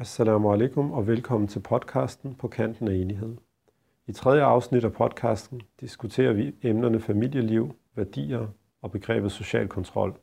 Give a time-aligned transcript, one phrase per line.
[0.00, 3.36] Assalamu alaikum og velkommen til podcasten På kanten af enighed.
[4.06, 8.46] I tredje afsnit af podcasten diskuterer vi emnerne familieliv, værdier
[8.82, 10.14] og begrebet social kontrol.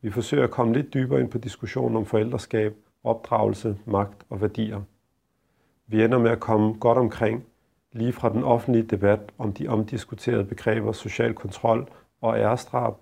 [0.00, 4.82] Vi forsøger at komme lidt dybere ind på diskussionen om forældreskab, opdragelse, magt og værdier.
[5.86, 7.44] Vi ender med at komme godt omkring,
[7.92, 11.88] lige fra den offentlige debat om de omdiskuterede begreber social kontrol
[12.20, 12.94] og ærestrab,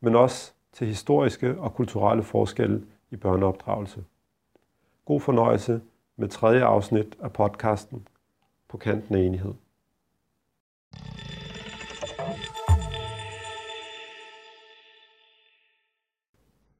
[0.00, 4.04] men også til historiske og kulturelle forskelle i børneopdragelse.
[5.06, 5.80] God fornøjelse
[6.16, 8.08] med tredje afsnit af podcasten
[8.68, 9.54] På kanten af enighed.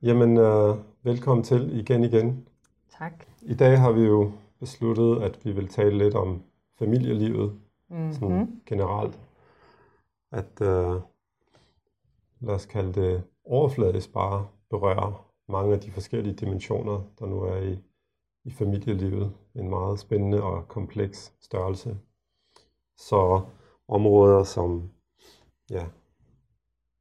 [0.03, 2.49] Jamen, øh, velkommen til igen igen.
[2.99, 3.25] Tak.
[3.43, 6.43] I dag har vi jo besluttet, at vi vil tale lidt om
[6.79, 8.13] familielivet, mm-hmm.
[8.13, 9.21] sådan generelt.
[10.33, 11.01] At, øh,
[12.41, 15.15] lad os kalde det overfladisk bare berøre
[15.49, 17.79] mange af de forskellige dimensioner, der nu er i,
[18.47, 19.33] i familielivet.
[19.55, 21.99] En meget spændende og kompleks størrelse.
[22.97, 23.41] Så
[23.89, 24.91] områder som
[25.71, 25.87] ja,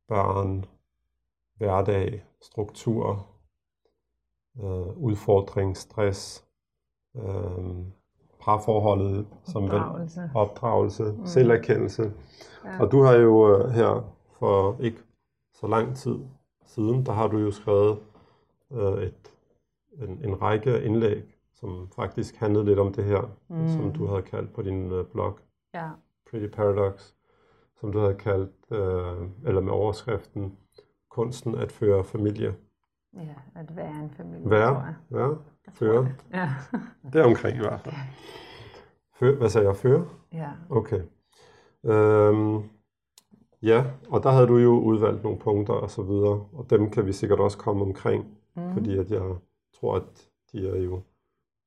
[0.07, 0.65] børn,
[1.57, 3.27] hverdag, struktur,
[4.63, 6.45] øh, udfordring, stress,
[7.15, 7.75] øh,
[8.39, 10.29] parforholdet, som Opdragelse.
[10.35, 11.25] opdragelse, mm.
[11.25, 12.13] selverkendelse.
[12.65, 12.81] Ja.
[12.81, 14.99] Og du har jo øh, her for ikke
[15.53, 16.19] så lang tid
[16.65, 17.99] siden, der har du jo skrevet
[18.71, 19.31] øh, et,
[19.93, 21.34] en, en række indlæg,
[21.65, 23.67] som faktisk handlede lidt om det her, mm.
[23.67, 25.39] som du havde kaldt på din øh, blog,
[25.73, 25.89] Ja.
[26.29, 27.13] Pretty Paradox,
[27.79, 30.57] som du havde kaldt, øh, eller med overskriften,
[31.09, 32.55] kunsten at føre familie.
[33.13, 34.95] ja, at være en familie, tror Være, jeg.
[35.11, 35.27] ja,
[35.71, 36.07] føre.
[36.33, 36.49] Ja.
[37.13, 37.95] Det er omkring i hvert fald.
[39.19, 39.75] Før, hvad sagde jeg?
[39.75, 40.07] Føre?
[40.33, 40.51] ja.
[40.69, 41.01] Okay.
[41.85, 42.63] Øhm,
[43.61, 47.05] ja, og der havde du jo udvalgt nogle punkter og så videre, og dem kan
[47.05, 48.73] vi sikkert også komme omkring, mm.
[48.73, 49.35] fordi at jeg
[49.79, 51.01] tror, at de er jo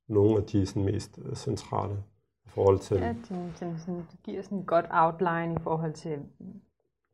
[0.08, 2.04] nogle af de sådan, mest øh, centrale
[2.44, 2.96] i forhold til...
[2.96, 6.18] ja den, den, sådan, det giver sådan et godt outline i forhold til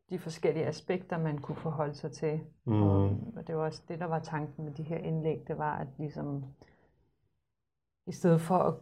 [0.09, 2.39] de forskellige aspekter, man kunne forholde sig til.
[2.65, 2.83] Mm.
[2.83, 3.03] Og,
[3.35, 5.87] og det var også det, der var tanken med de her indlæg, det var, at
[5.97, 6.43] ligesom
[8.07, 8.73] i stedet for at,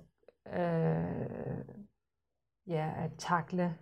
[0.59, 1.65] øh,
[2.67, 3.77] ja, at takle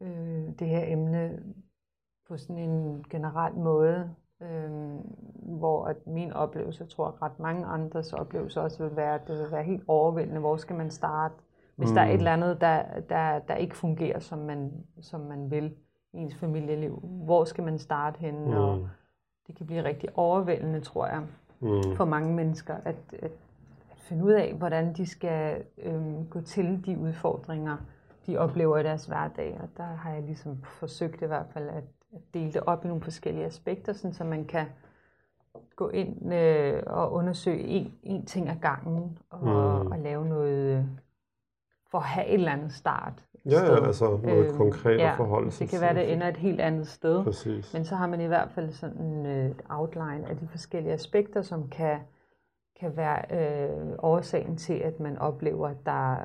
[0.00, 1.42] øh, det her emne
[2.28, 4.70] på sådan en generel måde, øh,
[5.40, 9.38] hvor at min oplevelse, jeg tror ret mange andres oplevelse også vil være, at det
[9.38, 11.34] vil være helt overvældende, hvor skal man starte,
[11.76, 11.94] hvis mm.
[11.94, 15.74] der er et eller andet, der, der, der ikke fungerer, som man, som man vil
[16.12, 16.98] i ens familieliv.
[17.02, 18.46] Hvor skal man starte henne?
[18.46, 18.56] Mm.
[18.56, 18.88] Og
[19.46, 21.22] det kan blive rigtig overvældende, tror jeg,
[21.60, 21.96] Mm.
[21.96, 23.30] for mange mennesker, at, at,
[24.08, 27.76] finde ud af, hvordan de skal øhm, gå til de udfordringer,
[28.26, 29.58] de oplever i deres hverdag.
[29.62, 31.84] Og der har jeg ligesom forsøgt i hvert fald at
[32.34, 34.66] dele det op i nogle forskellige aspekter, sådan, så man kan
[35.76, 39.86] gå ind øh, og undersøge en, en ting ad gangen, og, Mm.
[39.92, 40.84] og lave noget, øh,
[41.90, 43.24] for at have et eller andet start.
[43.46, 46.28] Ja, ja, altså noget Øhm, konkret at ja, forholde sig Det kan være, det ender
[46.28, 47.24] et helt andet sted.
[47.24, 47.74] Præcis.
[47.74, 51.42] Men så har man i hvert fald sådan øh, et outline af de forskellige aspekter,
[51.42, 51.98] som kan,
[52.80, 56.16] kan være øh, årsagen til, at man oplever, at der,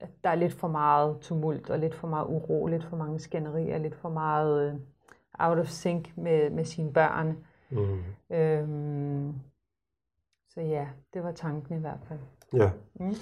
[0.00, 3.18] at der er lidt for meget tumult, og lidt for meget uro, lidt for mange
[3.18, 4.74] skænderier, lidt for meget øh,
[5.38, 7.36] out of sync med, med sine børn.
[7.70, 8.36] Mm.
[8.36, 9.34] Øhm,
[10.48, 12.18] så ja, det var tanken i hvert fald.
[12.52, 12.70] Ja.
[13.00, 13.14] Mm.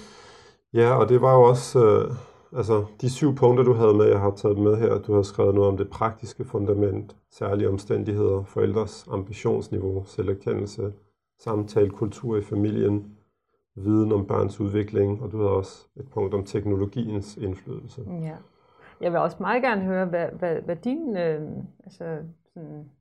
[0.73, 2.15] Ja, og det var jo også, øh,
[2.57, 5.55] altså de syv punkter, du havde med, jeg har taget med her, du har skrevet
[5.55, 10.93] noget om det praktiske fundament, særlige omstændigheder, forældres ambitionsniveau, selverkendelse,
[11.39, 13.17] samtalekultur i familien,
[13.75, 18.01] viden om børns udvikling, og du havde også et punkt om teknologiens indflydelse.
[18.07, 18.35] Ja.
[19.03, 21.41] Jeg vil også meget gerne høre, hvad, hvad, hvad dine øh,
[21.83, 22.91] altså, sådan,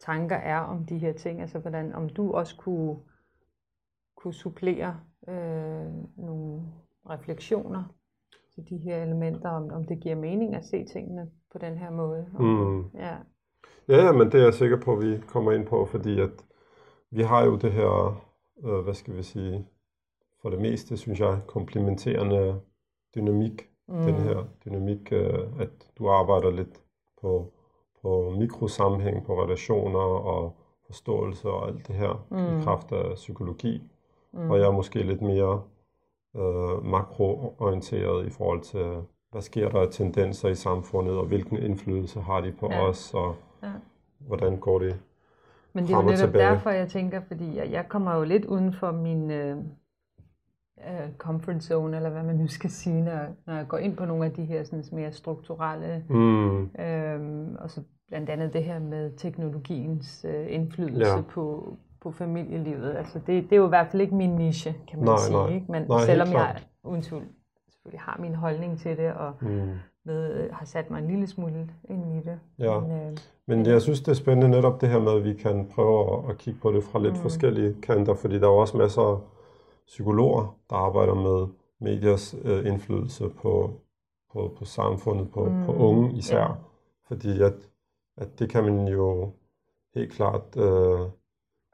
[0.00, 1.40] tanker er om de her ting.
[1.40, 2.96] Altså, hvordan, om du også kunne,
[4.16, 6.62] kunne supplere øh, nogle
[7.10, 7.94] refleksioner
[8.54, 11.90] til de her elementer, om, om det giver mening at se tingene på den her
[11.90, 12.26] måde.
[12.34, 12.84] Om, Mm.
[12.94, 13.16] Ja.
[13.88, 16.44] Ja, ja, men det er jeg sikker på, at vi kommer ind på, fordi at
[17.10, 18.22] vi har jo det her,
[18.64, 19.68] øh, hvad skal vi sige,
[20.42, 22.60] for det meste, synes jeg, komplementerende
[23.14, 23.73] dynamik.
[23.88, 24.02] Mm.
[24.02, 26.82] Den her dynamik, øh, at du arbejder lidt
[27.20, 27.52] på,
[28.02, 32.60] på mikrosammenhæng, på relationer og forståelse og alt det her mm.
[32.60, 33.82] i kraft af psykologi.
[34.32, 34.50] Mm.
[34.50, 35.62] Og jeg er måske lidt mere
[36.36, 42.20] øh, makroorienteret i forhold til, hvad sker der af tendenser i samfundet, og hvilken indflydelse
[42.20, 42.88] har de på Ja.
[42.88, 43.68] os, og Ja.
[44.18, 45.00] hvordan går det
[45.72, 46.44] Men det er jo netop tilbage?
[46.50, 49.56] derfor, jeg tænker, fordi jeg, jeg kommer jo lidt uden for min øh,
[50.80, 54.04] øh, comfort zone, eller hvad man nu skal sige, når, når jeg går ind på
[54.04, 58.78] nogle af de her sådan, mere strukturelle, Mm, øh, og så blandt andet det her
[58.78, 61.20] med teknologiens øh, indflydelse Ja.
[61.20, 62.96] på, på familielivet.
[62.96, 65.36] Altså det, det er jo i hvert fald ikke min niche, kan man Nej, sige.
[65.36, 65.54] nej.
[65.54, 65.66] Ikke?
[65.72, 67.22] Men Nej, selvom jeg uden tvivl
[67.70, 69.70] selvfølgelig har min holdning til det, og Mm.
[70.06, 72.38] med, har sat mig en lille smule ind i det.
[72.58, 72.80] Ja.
[72.80, 73.16] Men, øh,
[73.46, 76.30] Men jeg synes, det er spændende netop det her med, at vi kan prøve at,
[76.30, 77.16] at kigge på det fra lidt Mm.
[77.18, 77.22] mm.
[77.22, 79.18] forskellige kanter, fordi der er jo også masser af
[79.86, 81.46] psykologer, der arbejder med
[81.80, 83.70] mediers øh, indflydelse på,
[84.32, 85.64] på, på samfundet, på, mm.
[85.66, 86.38] på unge især.
[86.38, 86.46] ja.
[87.08, 87.54] Fordi at,
[88.16, 89.30] at det kan man jo
[89.94, 91.00] helt klart øh,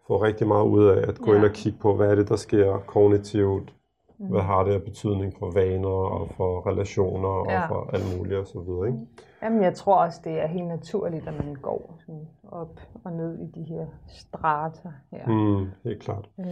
[0.07, 1.37] få rigtig meget ud af, at gå Ja.
[1.39, 3.75] ind og kigge på, hvad er det, der sker kognitivt,
[4.19, 4.27] mm.
[4.27, 7.63] hvad har det af betydning for vaner og for relationer Ja.
[7.63, 8.99] og for alt muligt og så videre, ikke?
[9.43, 13.39] Jamen, jeg tror også, det er helt naturligt, at man går sådan op og ned
[13.39, 15.27] i de her strater her.
[15.29, 16.29] Mm, helt klart.
[16.41, 16.47] Øh,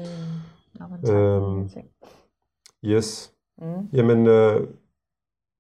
[1.10, 1.70] Øhm.
[2.84, 3.34] Yes.
[3.58, 3.88] Mm.
[3.92, 4.68] Jamen, øh,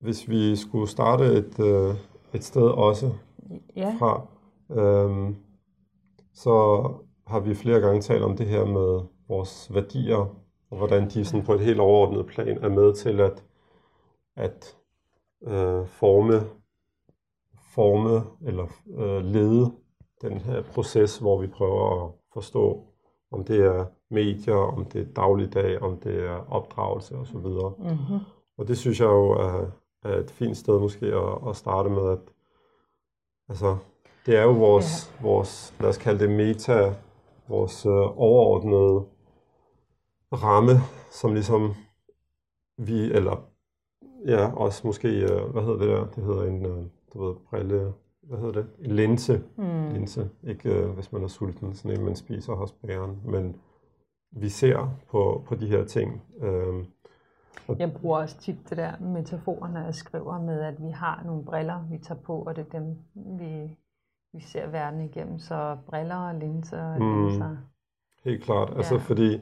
[0.00, 1.94] hvis vi skulle starte et, øh,
[2.34, 3.12] et sted også
[3.76, 4.26] Ja, fra,
[4.70, 5.34] øh,
[6.34, 6.82] så
[7.26, 10.34] har vi flere gange talt om det her med vores værdier,
[10.70, 13.44] og hvordan de sådan på et helt overordnet plan er med til at,
[14.36, 14.76] at
[15.42, 16.40] øh, forme,
[17.74, 18.66] forme eller
[18.98, 19.72] øh, lede
[20.22, 22.84] den her proces, hvor vi prøver at forstå,
[23.30, 27.36] om det er medier, om det er dagligdag, om det er opdragelse osv.
[27.36, 28.18] mm-hmm.
[28.58, 29.66] Og det synes jeg jo er,
[30.04, 32.18] er et fint sted måske at, at starte med, at
[33.48, 33.76] altså,
[34.26, 35.26] det er jo vores, ja.
[35.26, 36.94] vores, lad os kalde det meta,
[37.48, 39.04] vores øh, overordnede
[40.32, 40.72] ramme,
[41.10, 41.74] som ligesom
[42.78, 43.44] vi, eller
[44.26, 47.92] ja, også måske, øh, hvad hedder det der, det hedder en, øh, du ved, brille,
[48.22, 49.88] hvad hedder det, en linse, mm.
[49.92, 53.56] linse, ikke øh, hvis man er sulten, sådan en man spiser hos bageren, men
[54.30, 56.84] vi ser på, på de her ting, øh,
[57.78, 61.44] Jeg bruger også tit det der metafor, når jeg skriver med, at vi har nogle
[61.44, 63.76] briller, vi tager på, og det er dem, vi,
[64.32, 65.38] vi ser verden igennem.
[65.38, 67.26] Så briller og linser og Mm.
[67.26, 67.56] linser.
[68.24, 68.76] Helt klart.
[68.76, 69.00] Altså Ja.
[69.00, 69.40] fordi,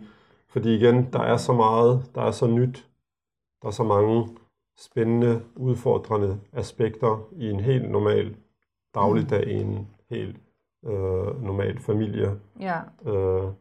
[0.48, 2.88] fordi igen, der er så meget, der er så nyt,
[3.62, 4.28] der er så mange
[4.78, 8.36] spændende, udfordrende aspekter i en helt normal
[8.94, 10.36] dagligdag, i en helt
[10.84, 12.80] øh, normal familie, Ja,
[13.10, 13.52] øh,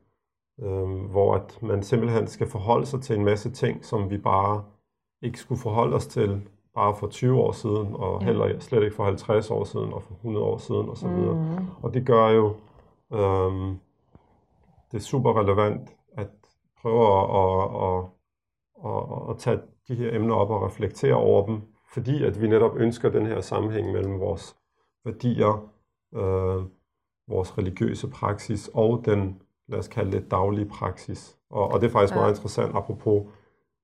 [0.61, 4.63] øh, hvor at man simpelthen skal forholde sig til en masse ting, som vi bare
[5.21, 8.25] ikke skulle forholde os til bare for 20 år siden, og Ja.
[8.25, 11.07] heller slet ikke for 50 år siden, og for 100 år siden osv.
[11.07, 11.65] mm.
[11.83, 12.47] Og det gør jo,
[13.13, 13.79] øhm,
[14.91, 16.27] det er super relevant at
[16.81, 18.03] prøve at, at,
[18.85, 21.61] at, at, at tage de her emner op og reflektere over dem,
[21.93, 24.55] fordi at vi netop ønsker den her sammenhæng mellem vores
[25.05, 25.69] værdier,
[26.15, 26.63] øh,
[27.27, 31.37] vores religiøse praksis og den, lad os kalde det, daglige praksis.
[31.49, 32.19] Og, og det er faktisk Ja.
[32.19, 33.23] meget interessant, apropos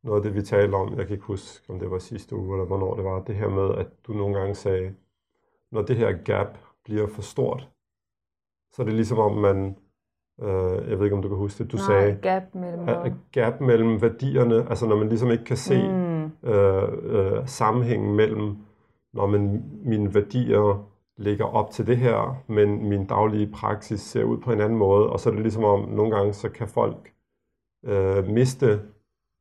[0.04, 2.54] noget af det, vi talte om, jeg kan ikke huske, om det var sidste uge,
[2.56, 4.94] eller hvornår det var, det her med, at du nogle gange sagde,
[5.72, 7.70] når det her gap bliver for stort,
[8.74, 9.76] så er det ligesom om man,
[10.42, 13.14] øh, jeg ved ikke om du kan huske det, du Nej, sagde, gap mellem at,
[13.32, 16.50] gap mellem værdierne, altså når man ligesom ikke kan se Mm.
[16.50, 18.58] øh, øh, sammenhængen mellem,
[19.14, 20.88] når man, mine værdier
[21.22, 25.10] ligger op til det her, men min daglige praksis ser ud på en anden måde,
[25.10, 27.14] og så er det ligesom om, nogle gange så kan folk
[27.86, 28.82] øh, miste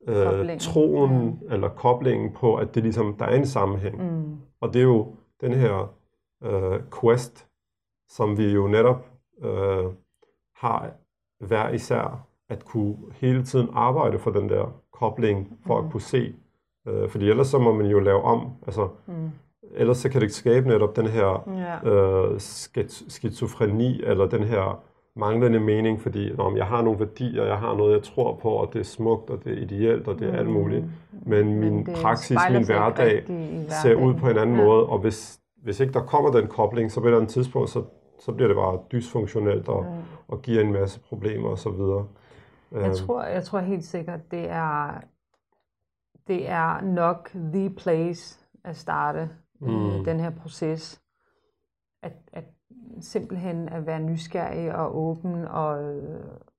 [0.08, 0.58] øh, Koblingen.
[0.58, 3.96] troen eller koblingen på, at det ligesom, der er en sammenhæng.
[4.18, 4.36] Mm.
[4.60, 5.94] Og det er jo den her
[6.44, 7.46] øh, quest,
[8.08, 9.06] som vi jo netop
[9.42, 9.84] øh,
[10.56, 10.90] har
[11.46, 15.86] hver især, at kunne hele tiden arbejde for den der kobling, for Mhm.
[15.86, 16.34] at kunne se.
[16.88, 18.50] Øh, fordi ellers så må man jo lave om.
[18.66, 19.30] Altså, Mm.
[19.74, 21.48] Ellers så kan det skabe netop den her
[21.84, 21.90] Ja.
[21.90, 24.82] øh, skiz- skizofreni, eller den her
[25.16, 28.72] manglende mening, fordi men jeg har nogle værdier, jeg har noget, jeg tror på, og
[28.72, 30.84] det er smukt, og det er ideelt, og det er alt muligt.
[31.26, 33.24] Men min det praksis, min hverdag,
[33.82, 34.64] ser ud på en anden Ja.
[34.64, 37.70] måde, og hvis, hvis ikke der kommer den kobling, så på et eller andet tidspunkt,
[37.70, 37.82] så,
[38.20, 39.90] så bliver det bare dysfunktionelt og, Ja.
[40.28, 41.70] og giver en masse problemer osv.
[42.80, 45.00] Jeg tror, jeg tror helt sikkert, det er,
[46.28, 49.28] det er nok the place at starte
[49.60, 49.68] mm.
[49.98, 50.04] Mm.
[50.04, 51.00] den her proces.
[52.02, 52.44] At, at
[53.00, 55.94] simpelthen at være nysgerrig og åben og,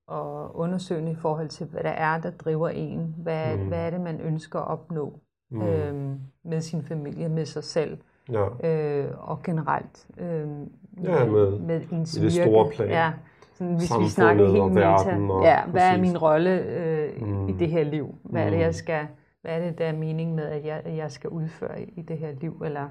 [0.08, 3.16] og undersøgende i forhold til, hvad der er, der driver en.
[3.18, 3.62] Hvad, mm.
[3.62, 3.68] Mm.
[3.68, 5.20] hvad er det, man ønsker at opnå
[5.54, 5.58] Mm.
[5.60, 5.66] mm.
[5.66, 7.98] øhm, med sin familie, med sig selv
[8.32, 8.68] ja.
[8.70, 10.48] øh, og generelt øh,
[11.04, 12.50] Ja, med- med ens i det virke.
[12.50, 12.90] store plan.
[12.90, 13.12] Ja,
[13.54, 16.02] sådan, hvis vi Samfundet snakker og helt meta, verden og- ja, hvad er præcis.
[16.12, 17.50] min rolle øh, Mm.
[17.50, 18.16] i det her liv?
[18.24, 18.62] Hvad er det, Mm.
[18.64, 19.08] jeg skal,
[19.42, 22.18] hvad er det, der er mening med, at jeg, jeg skal udføre i, i det
[22.18, 22.62] her liv?
[22.66, 22.90] Eller,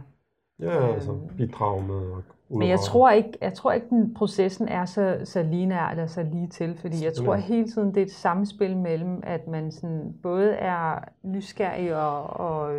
[0.60, 1.36] Ja, altså Øhm.
[1.36, 2.22] bidrag med og
[2.58, 6.22] men jeg tror ikke, jeg tror ikke, den processen er så, så linær eller så
[6.22, 10.14] lige til, fordi jeg tror hele tiden, det er et samspil mellem, at man sådan
[10.22, 12.74] både er nysgerrig og, og,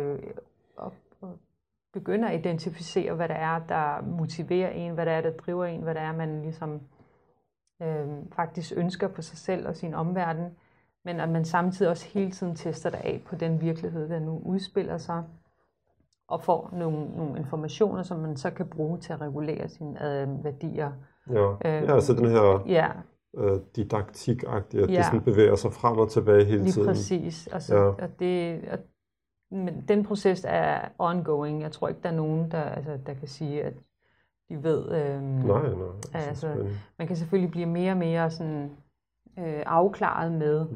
[0.76, 1.38] og, og
[1.92, 5.80] begynder at identificere, hvad der er, der motiverer en, hvad der er, der driver en,
[5.82, 6.80] hvad der er, man ligesom
[7.82, 10.46] øh, faktisk ønsker på sig selv og sin omverden,
[11.04, 14.42] men at man samtidig også hele tiden tester det af på den virkelighed, der nu
[14.44, 15.24] udspiller sig,
[16.28, 20.44] og får nogle, nogle informationer, som man så kan bruge til at regulere sine øh,
[20.44, 20.92] værdier.
[21.30, 22.90] Ja, øh, ja altså den her ja.
[23.36, 24.96] øh, didaktikagtige, at ja.
[24.96, 26.88] det sådan bevæger sig frem og tilbage hele Lige tiden.
[26.88, 27.46] præcis.
[27.46, 27.82] Og, så, ja.
[27.82, 28.78] og, det, og
[29.52, 31.62] men den proces er ongoing.
[31.62, 33.74] Jeg tror ikke, der er nogen, der, altså, der kan sige, at
[34.48, 34.92] de ved...
[34.92, 35.88] Øh, nej, nej.
[36.14, 36.66] Altså,
[36.98, 38.70] man kan selvfølgelig blive mere og mere sådan,
[39.38, 40.66] øh, afklaret med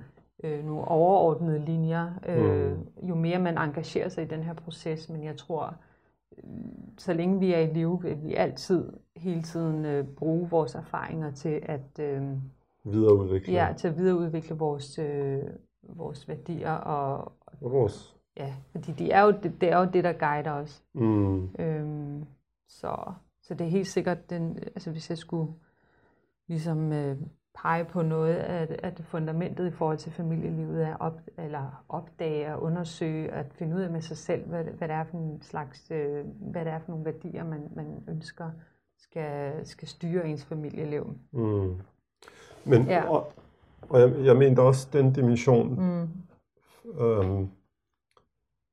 [0.46, 3.08] øh, nogle overordnede linjer, øh, mm.
[3.08, 5.08] jo mere man engagerer sig i den her proces.
[5.08, 5.74] Men jeg tror,
[6.38, 6.44] øh,
[6.98, 11.30] så længe vi er i live, vil vi altid hele tiden øh, bruge vores erfaringer
[11.30, 12.00] til at...
[12.00, 12.22] Øh,
[12.84, 13.52] videreudvikle.
[13.52, 15.42] Ja, til at videreudvikle vores, øh,
[15.82, 20.04] vores værdier og, og vores Ja, fordi de er jo, det, det er jo det,
[20.04, 20.84] der guider os.
[20.94, 21.48] Mm.
[21.58, 22.24] Øhm,
[22.68, 23.12] så,
[23.42, 25.52] så det er helt sikkert, den, altså hvis jeg skulle
[26.48, 27.16] ligesom øh,
[27.62, 32.62] pege på noget af det fundamentet i forhold til familielivet, er op, eller opdage og
[32.62, 35.90] undersøge, at finde ud af med sig selv, hvad, hvad det er for en slags,
[35.90, 38.50] øh, hvad det er for nogle værdier, man, man ønsker
[38.98, 41.16] skal, skal styre ens familieliv.
[41.32, 41.76] Mm.
[42.64, 43.10] Men, ja.
[43.10, 43.32] og,
[43.82, 46.08] og jeg, jeg mener også den dimension, mm.
[47.00, 47.48] øhm,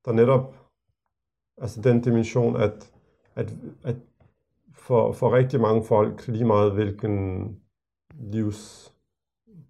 [0.05, 0.55] der netop,
[1.57, 2.93] altså den dimension, at,
[3.35, 3.95] at, at
[4.73, 7.57] for, for rigtig mange folk, lige meget hvilken
[8.19, 8.93] livs,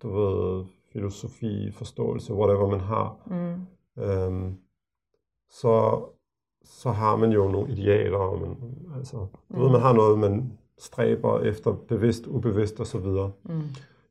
[0.01, 4.03] du ved, filosofi, forståelse, whatever man har, mm.
[4.03, 4.57] øhm,
[5.49, 6.05] så,
[6.63, 8.57] så har man jo nogle idealer, og man,
[8.95, 9.61] altså, du mm.
[9.61, 13.05] ved, man har noget, man stræber efter, bevidst, ubevidst osv.
[13.43, 13.61] Mm.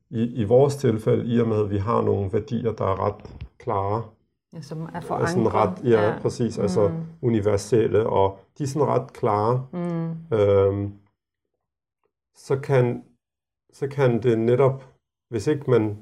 [0.09, 3.29] I, I vores tilfælde, i og med, at vi har nogle værdier, der er ret
[3.57, 4.03] klare,
[4.53, 5.29] Ja, som er forankret.
[5.29, 6.57] Sådan ret, ja, ja, præcis.
[6.57, 6.95] Altså mm.
[7.21, 9.67] universelle, og de er sådan ret klare.
[9.73, 10.37] Mm.
[10.37, 10.93] Øhm,
[12.35, 13.03] så, kan,
[13.73, 14.83] så kan det netop,
[15.29, 15.97] hvis ikke man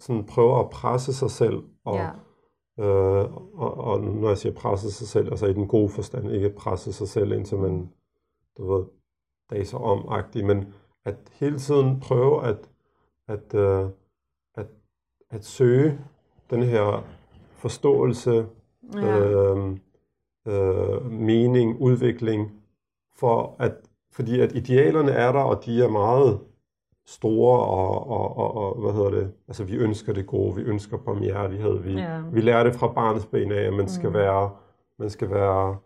[0.00, 2.10] sådan prøver at presse sig selv, og, ja.
[2.84, 6.50] øh, og, og når jeg siger presse sig selv, altså i den gode forstand, ikke
[6.50, 7.92] presse sig selv, indtil man,
[8.58, 8.84] du ved,
[9.50, 10.74] daser om men
[11.04, 12.70] at hele tiden prøve at,
[13.28, 13.90] at, øh,
[14.54, 14.66] at,
[15.30, 15.98] at søge
[16.50, 17.04] den her
[17.52, 18.46] forståelse,
[18.94, 19.18] ja.
[19.18, 19.76] øh,
[20.48, 22.52] øh, mening, udvikling,
[23.16, 23.74] for at,
[24.12, 26.40] fordi at idealerne er der, og de er meget
[27.10, 30.96] store, og, og, og, og hvad hedder det, altså vi ønsker det gode, vi ønsker
[30.96, 32.20] barmhjertighed, vi, ja.
[32.32, 34.14] vi lærer det fra barnets ben af, at man skal mm.
[34.14, 34.50] være,
[34.98, 35.76] man skal være,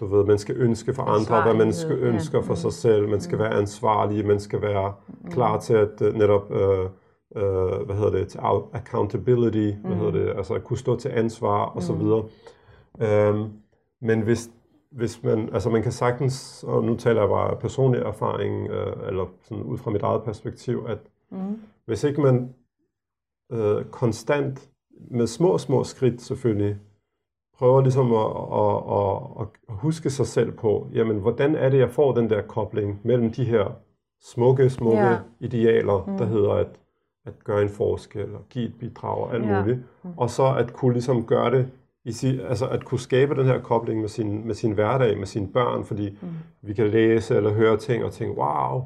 [0.00, 2.44] du ved, man skal ønske for andre, hvad man skal ønsker ja.
[2.44, 3.42] for sig selv, man skal mm.
[3.42, 5.30] være ansvarlig, man skal være mm.
[5.30, 6.86] klar til at uh, netop uh,
[7.36, 8.40] øh, hvad hedder det, til
[8.72, 9.86] accountability, mm.
[9.86, 11.80] hvad hedder det, altså at kunne stå til ansvar og mm.
[11.82, 12.24] så videre.
[13.00, 13.48] Øhm,
[14.02, 14.50] men hvis,
[14.96, 19.26] hvis man, altså man kan sagtens, og nu taler jeg bare personlig erfaring, øh, eller
[19.42, 20.98] sådan ud fra mit eget perspektiv, at
[21.30, 21.60] mm.
[21.86, 22.54] hvis ikke man
[23.52, 24.70] øh, konstant,
[25.10, 26.76] med små, små skridt selvfølgelig,
[27.58, 28.26] prøver ligesom at,
[28.60, 32.42] at, at, at huske sig selv på, jamen hvordan er det, jeg får den der
[32.42, 33.76] kobling mellem de her
[34.22, 35.20] smukke, smukke yeah.
[35.40, 36.18] idealer, mm.
[36.18, 36.80] der hedder, at
[37.26, 39.60] at gøre en forskel og give et bidrag og alt ja.
[39.60, 39.78] muligt.
[40.02, 40.10] Mm.
[40.16, 41.70] Og så at kunne ligesom gøre det,
[42.04, 45.26] i si, altså at kunne skabe den her kobling med sin, med sin hverdag, med
[45.26, 46.28] sine børn, fordi mm.
[46.62, 48.82] vi kan læse eller høre ting og tænke, wow,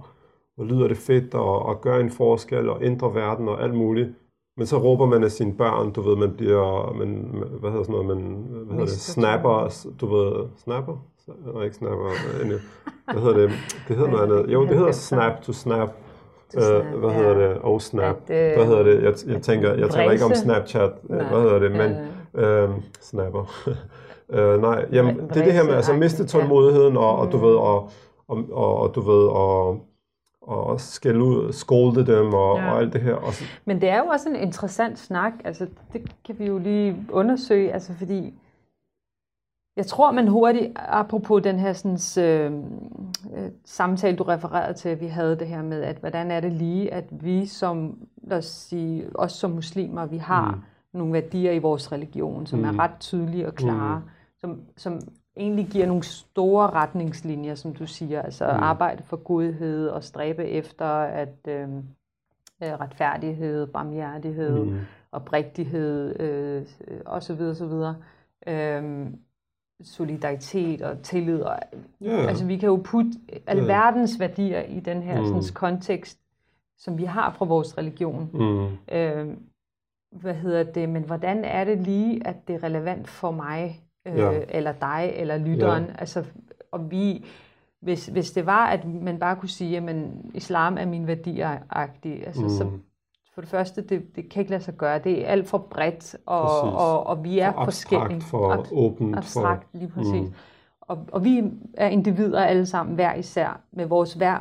[0.57, 4.09] hvor lyder det fedt, og, og gøre en forskel og ændre verden og alt muligt.
[4.57, 7.93] Men så råber man af sine børn, du ved, man bliver, man, hvad hedder sådan
[7.93, 10.97] noget, man, hvad hedder det, snapper, du ved, snapper?
[11.55, 12.11] Nej, ikke snapper,
[13.13, 13.51] hvad hedder det,
[13.89, 14.53] det hedder noget andet.
[14.53, 15.91] Jo, det hedder snap to snap,
[16.57, 17.59] Øh, hvad hedder det?
[17.59, 18.17] Og Snap.
[18.29, 19.03] At, øh, hvad hedder det?
[19.03, 20.91] Jeg, jeg tænker, jeg taler ikke om Snapchat.
[21.03, 21.73] Nej, hvad hedder det?
[21.73, 21.97] Men
[22.39, 23.69] øh, Snapper.
[24.35, 27.43] øh, nej, jamen, det er det her med altså miste tålmodigheden og, og du mm.
[27.43, 27.91] ved og,
[28.29, 29.81] og, og, og du ved og
[30.49, 32.71] og skælde ud, skolde dem og, ja.
[32.71, 33.15] og alt det her.
[33.15, 33.33] Og.
[33.65, 37.73] Men det er jo også en interessant snak, altså det kan vi jo lige undersøge,
[37.73, 38.35] altså fordi
[39.77, 42.53] jeg tror, man hurtigt, apropos den her sådan, øh,
[43.37, 46.53] øh, samtale, du refererede til, at vi havde det her med, at hvordan er det
[46.53, 50.61] lige, at vi som, lad os sige, os som muslimer, vi har mm.
[50.93, 52.65] Nogle værdier i vores religion, som mm.
[52.65, 54.11] er ret tydelige og klare, mm.
[54.39, 55.01] som, som
[55.37, 58.63] egentlig giver nogle store retningslinjer, som du siger, altså mm.
[58.63, 61.69] arbejde for godhed og stræbe efter at øh,
[62.63, 64.79] retfærdighed, barmhjertighed, mm.
[65.13, 66.67] oprigtighed øh,
[67.07, 67.41] osv.
[67.41, 67.73] osv.
[68.47, 69.07] Øh,
[69.83, 71.41] solidaritet og tillid.
[71.41, 71.59] Og,
[72.01, 72.11] ja.
[72.11, 73.11] Altså vi kan jo putte
[73.47, 73.69] alle ja.
[73.69, 75.27] verdens værdier i den her mm.
[75.27, 76.19] sådan, kontekst,
[76.79, 78.31] som vi har fra vores religion.
[78.33, 78.97] Mm.
[78.97, 79.37] Øh,
[80.13, 80.89] hvad hedder det?
[80.89, 84.41] Men hvordan er det lige, at det er relevant for mig, øh, ja.
[84.49, 85.85] eller dig, eller lytteren?
[85.85, 85.93] Ja.
[85.99, 86.25] Altså,
[86.73, 87.27] og vi,
[87.81, 89.97] hvis, hvis det var, at man bare kunne sige, at
[90.35, 92.49] islam er min værdier-agtig, altså, mm.
[92.49, 92.71] så
[93.35, 94.99] for det første, det, det kan ikke lade sig gøre.
[94.99, 98.21] Det er alt for bredt, og, og, og, og vi er for forskellige.
[98.21, 99.17] for Ab- åbent.
[99.17, 100.29] Abstrakt, for, lige præcis.
[100.29, 100.35] Mm.
[100.81, 104.39] Og, og vi er individer alle sammen, hver især, med vores hver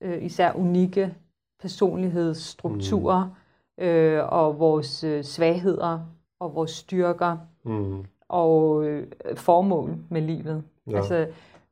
[0.00, 1.14] øh, især unikke
[1.60, 3.30] personlighedsstrukturer, mm.
[3.80, 6.00] Øh, og vores øh, svagheder,
[6.40, 8.04] og vores styrker, mm.
[8.28, 9.06] og øh,
[9.36, 10.62] formål med livet.
[10.90, 10.96] Ja.
[10.96, 11.26] Altså,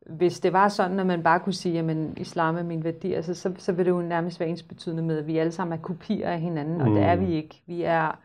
[0.07, 3.35] hvis det var sådan, at man bare kunne sige, at islam er min værdi, altså,
[3.35, 5.83] så, så vil det jo nærmest være ens betydende med, at vi alle sammen er
[5.83, 6.81] kopier af hinanden, mm.
[6.81, 7.63] og det er vi ikke.
[7.67, 8.19] Vi er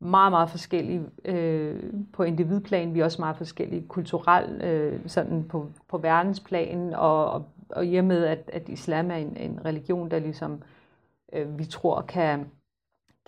[0.00, 2.94] meget, meget forskellige øh, på individplan.
[2.94, 7.96] Vi er også meget forskellige kulturelt, øh, sådan på, på verdensplan, og, og, og i
[7.96, 10.62] og med, at, at islam er en, en religion, der ligesom
[11.32, 12.46] øh, vi tror kan,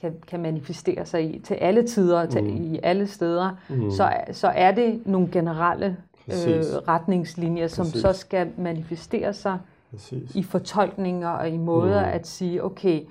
[0.01, 2.75] kan, kan manifestere sig i til alle tider, til, mm.
[2.75, 3.91] i alle steder, mm.
[3.91, 5.97] så, så er det nogle generelle
[6.29, 8.01] øh, retningslinjer, som Præcis.
[8.01, 9.59] så skal manifestere sig
[9.91, 10.35] Præcis.
[10.35, 12.11] i fortolkninger og i måder mm.
[12.13, 13.03] at sige, okay,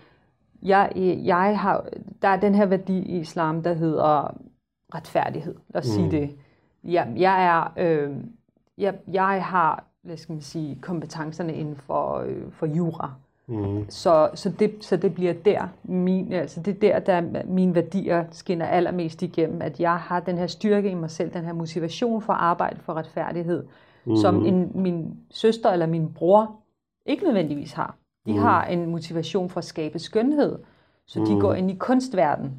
[0.63, 0.91] jeg,
[1.25, 1.85] jeg har,
[2.21, 4.37] der er den her værdi i islam, der hedder
[4.95, 5.55] retfærdighed.
[5.69, 5.93] Lad os mm.
[5.93, 6.35] sige det.
[6.83, 8.15] Jeg, jeg, er, øh,
[8.77, 13.07] jeg, jeg har hvad skal man sige, kompetencerne inden for, øh, for jura.
[13.07, 13.13] Mm.
[13.89, 18.25] Så, så, det, så det bliver der, min, altså det er der, der mine værdier
[18.31, 22.21] skinner allermest igennem, at jeg har den her styrke i mig selv, den her motivation
[22.21, 23.63] for at arbejde for retfærdighed,
[24.05, 24.15] mm.
[24.15, 26.55] som en, min søster eller min bror
[27.05, 27.95] ikke nødvendigvis har.
[28.25, 28.39] De mm.
[28.39, 30.59] har en motivation for at skabe skønhed,
[31.07, 31.25] så mm.
[31.25, 32.53] de går ind i kunstverdenen,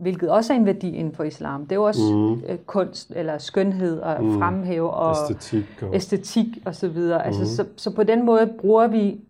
[0.00, 1.62] hvilket også er en værdi inden for islam.
[1.62, 2.32] Det er jo også mm.
[2.32, 4.38] øh, kunst eller skønhed og mm.
[4.38, 7.26] fremhæve og æstetik og, æstetik og så videre.
[7.26, 7.42] Altså, mm.
[7.42, 9.20] Altså, så, så på den måde bruger vi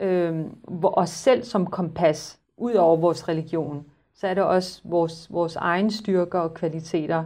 [0.00, 0.44] øh,
[0.82, 3.84] os selv som kompas, ud over vores religion,
[4.14, 7.24] så er det også vores, vores egen styrker og kvaliteter.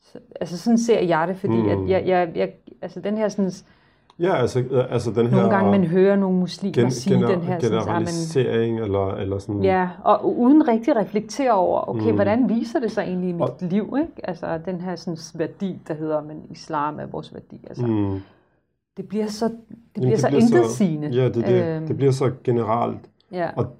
[0.00, 1.68] Så, altså sådan ser jeg det, fordi mm.
[1.68, 2.52] at jeg, jeg, jeg,
[2.82, 3.50] altså den her sådan,
[4.18, 5.36] Ja, altså, altså den her...
[5.36, 7.58] Nogle gange man hører nogle muslimer gen, sige gener, den her...
[7.60, 9.62] Generalisering sådan, eller, eller sådan...
[9.62, 12.14] Ja, og uden rigtig reflektere over, okay, mm.
[12.14, 14.28] hvordan viser det sig egentlig i mit og, liv, ikke?
[14.28, 17.86] Altså den her sådan, værdi, der hedder, men islam er vores værdi, altså.
[17.86, 18.20] Mm
[18.96, 19.56] det bliver så, det
[19.94, 21.08] bliver det så intetsigende.
[21.08, 23.10] Ja, det, det, øhm, det bliver så generelt.
[23.32, 23.50] Ja.
[23.56, 23.76] Og,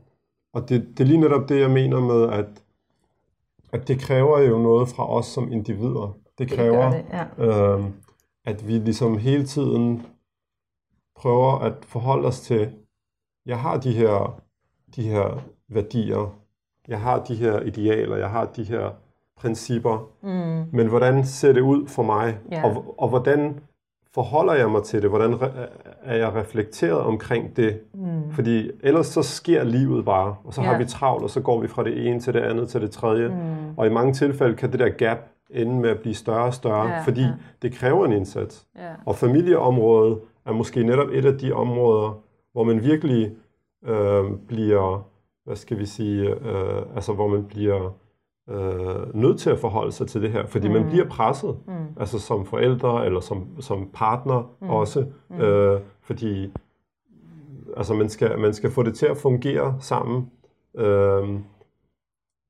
[0.52, 2.46] og det, det er lige netop det, jeg mener med, at,
[3.72, 6.16] at det kræver jo noget fra os som individer.
[6.38, 7.04] Det kræver, det
[7.38, 7.74] det, ja.
[7.74, 7.92] øhm,
[8.44, 10.06] at vi ligesom hele tiden
[11.16, 12.72] prøver at forholde os til,
[13.46, 14.40] jeg har de her,
[14.96, 16.38] de her værdier,
[16.88, 18.90] jeg har de her idealer, jeg har de her
[19.36, 20.76] principper, mm.
[20.76, 22.38] men hvordan ser det ud for mig?
[22.50, 22.64] Ja.
[22.64, 23.60] Og, og hvordan
[24.14, 25.10] forholder jeg mig til det?
[25.10, 25.38] Hvordan
[26.02, 27.80] er jeg reflekteret omkring det?
[27.94, 28.30] Mm.
[28.30, 30.70] Fordi ellers så sker livet bare, og så yeah.
[30.70, 32.90] har vi travlt, og så går vi fra det ene til det andet til det
[32.90, 33.28] tredje.
[33.28, 33.34] Mm.
[33.76, 35.18] Og i mange tilfælde kan det der gap
[35.50, 37.32] ende med at blive større og større, yeah, fordi yeah.
[37.62, 38.66] det kræver en indsats.
[38.78, 38.94] Yeah.
[39.06, 42.18] Og familieområdet er måske netop et af de områder,
[42.52, 43.30] hvor man virkelig
[43.84, 45.06] øh, bliver,
[45.44, 47.90] hvad skal vi sige, øh, altså hvor man bliver
[48.50, 50.74] øh, nødt til at forholde sig til det her, fordi mm.
[50.74, 51.72] man bliver presset, mm.
[52.00, 54.70] altså som forældre eller som, som partner mm.
[54.70, 55.40] også, mm.
[55.40, 56.52] Øh, fordi
[57.76, 60.30] altså man skal, man skal få det til at fungere sammen
[60.76, 61.28] øh,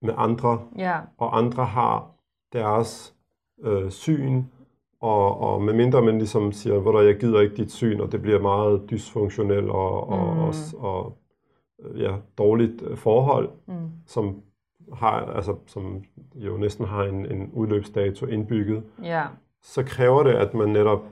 [0.03, 1.03] med andre, yeah.
[1.19, 2.11] og andre har
[2.53, 3.15] deres
[3.65, 4.43] øh, syn,
[5.01, 8.13] og, og med mindre man ligesom siger, hvor der jeg gider ikke dit syn, og
[8.13, 10.41] det bliver meget dysfunktionelt og, og, mm.
[10.41, 11.17] og, og
[11.97, 13.75] ja, dårligt forhold, mm.
[14.07, 14.43] som
[14.93, 19.25] har, altså, som jo næsten har en, en udløbsdato indbygget, ja.
[19.63, 21.05] så kræver det, at man netop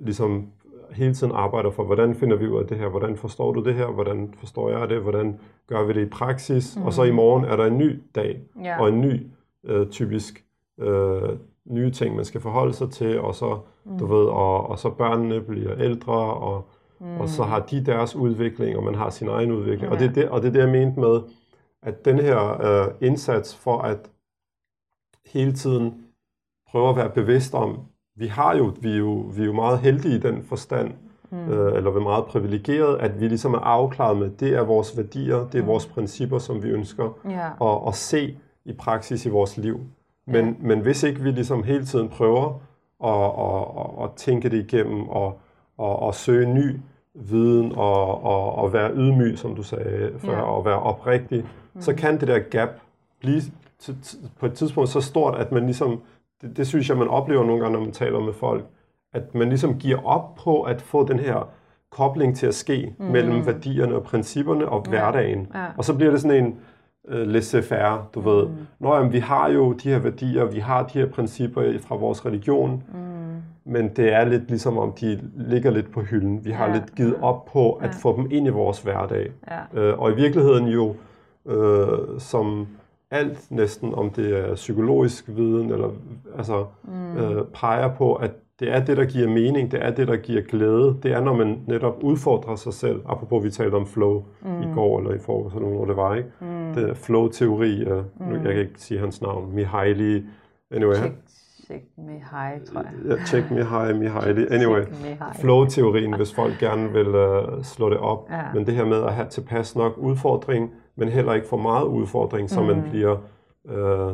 [0.00, 0.52] ligesom
[0.92, 3.74] hele tiden arbejder for, hvordan finder vi ud af det her, hvordan forstår du det
[3.74, 6.82] her, hvordan forstår jeg det, hvordan gør vi det i praksis, mm.
[6.82, 8.80] og så i morgen er der en ny dag, ja.
[8.80, 9.26] og en ny
[9.64, 10.44] øh, typisk
[10.80, 11.28] øh,
[11.64, 13.98] nye ting, man skal forholde sig til, og så, mm.
[13.98, 16.64] du ved, og, og så børnene bliver ældre, og,
[17.00, 17.20] mm.
[17.20, 19.90] og så har de deres udvikling, og man har sin egen udvikling, ja.
[19.90, 21.20] og, det er det, og det er det, jeg mente med,
[21.82, 23.98] at den her øh, indsats for at
[25.26, 26.04] hele tiden
[26.70, 27.80] prøve at være bevidst om,
[28.16, 30.92] vi har jo, vi er jo, vi er jo meget heldige i den forstand,
[31.30, 31.38] mm.
[31.38, 34.96] øh, eller vi er meget privilegeret, at vi ligesom er afklaret med, det er vores
[34.96, 35.68] værdier, det er mm.
[35.68, 37.52] vores principper, som vi ønsker yeah.
[37.60, 39.80] at, at se i praksis i vores liv.
[40.26, 40.62] Men, yeah.
[40.62, 42.60] men hvis ikke vi ligesom hele tiden prøver
[43.04, 45.40] at, at, at, at tænke det igennem og,
[45.78, 46.80] og, og søge ny
[47.14, 50.56] viden og, og, og være ydmyg, som du sagde før, yeah.
[50.56, 51.44] og være oprigtig,
[51.74, 51.80] mm.
[51.80, 52.70] så kan det der gap
[53.20, 53.42] blive
[54.40, 56.00] på et tidspunkt så stort, at man ligesom,
[56.42, 58.64] det, det synes jeg, man oplever nogle gange, når man taler med folk,
[59.14, 61.48] at man ligesom giver op på at få den her
[61.90, 63.04] kobling til at ske mm.
[63.04, 64.90] mellem værdierne og principperne og ja.
[64.90, 65.48] hverdagen.
[65.54, 65.66] Ja.
[65.76, 66.58] Og så bliver det sådan en
[67.04, 68.26] uh, laissez-faire, du mm.
[68.26, 68.46] ved.
[68.78, 72.26] Nå, jamen, vi har jo de her værdier, vi har de her principper fra vores
[72.26, 73.21] religion, mm.
[73.64, 76.44] Men det er lidt ligesom om, de ligger lidt på hylden.
[76.44, 76.72] Vi har Ja.
[76.74, 77.94] lidt givet op på at Ja.
[78.02, 79.30] få dem ind i vores hverdag.
[79.74, 79.80] Ja.
[79.82, 80.94] Øh, og i virkeligheden jo,
[81.46, 82.66] øh, som
[83.10, 85.88] alt næsten, om det er psykologisk viden, eller
[86.36, 87.16] altså, mm.
[87.16, 90.42] øh, peger på, at det er det, der giver mening, det er det, der giver
[90.42, 90.96] glæde.
[91.02, 93.00] Det er, når man netop udfordrer sig selv.
[93.08, 94.62] Apropos, vi talte om flow mm.
[94.62, 96.28] i går, eller i forgårs, eller hvornår det var, ikke?
[96.40, 96.74] Mm.
[96.74, 98.32] Det er flow-teori, øh, mm.
[98.32, 100.22] jeg kan ikke sige hans navn, Mihaly,
[100.74, 101.14] anyway, Check,
[101.72, 103.18] check me high, tror jeg.
[103.18, 103.50] Ja, check.
[104.50, 105.34] Anyway, Check me high.
[105.40, 108.26] flow-teorien, hvis folk gerne vil uh, slå det op.
[108.30, 108.42] Ja.
[108.54, 112.50] Men det her med at have tilpas nok udfordring, men heller ikke for meget udfordring,
[112.50, 113.16] så man bliver
[113.68, 114.08] øh,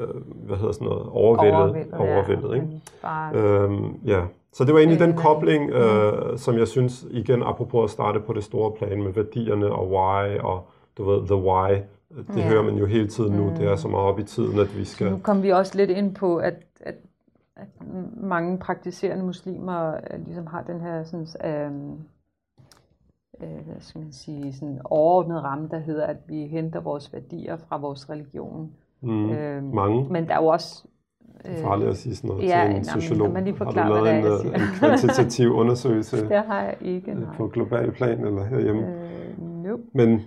[0.00, 0.08] øh,
[0.46, 1.94] hvad hedder sådan noget, overvældet.
[1.94, 2.54] overvældet ja.
[2.54, 2.66] ikke?
[3.02, 4.20] Bare, Øhm, ja.
[4.52, 8.32] Så det var egentlig den kobling, øh, som jeg synes, igen apropos at starte på
[8.32, 10.68] det store plan med værdierne og why, og
[11.00, 11.70] du ved, the why,
[12.32, 12.48] det Ja.
[12.48, 14.84] hører man jo hele tiden nu, det er så meget op i tiden, at vi
[14.84, 15.10] skal...
[15.10, 16.94] Nu kom vi også lidt ind på, at, at,
[17.56, 17.66] at
[18.16, 21.92] mange praktiserende muslimer øh, ligesom har den her sådan, øhm,
[23.42, 27.56] øh, hvad skal man sige, sådan overordnet ramme, der hedder, at vi henter vores værdier
[27.56, 28.70] fra vores religion.
[29.00, 30.06] Mm, Øhm, mange.
[30.10, 30.84] Men der er jo også...
[31.42, 33.30] Det er farligt at sige sådan noget ja, til en men sociolog.
[33.30, 36.76] mig lige Har du forklare, lavet hvad en, øh, en kvantitativ undersøgelse Det har jeg
[36.80, 37.36] ikke, øh, nej.
[37.36, 38.82] på global plan eller herhjemme?
[38.86, 39.82] Øh, nope.
[39.92, 40.20] Men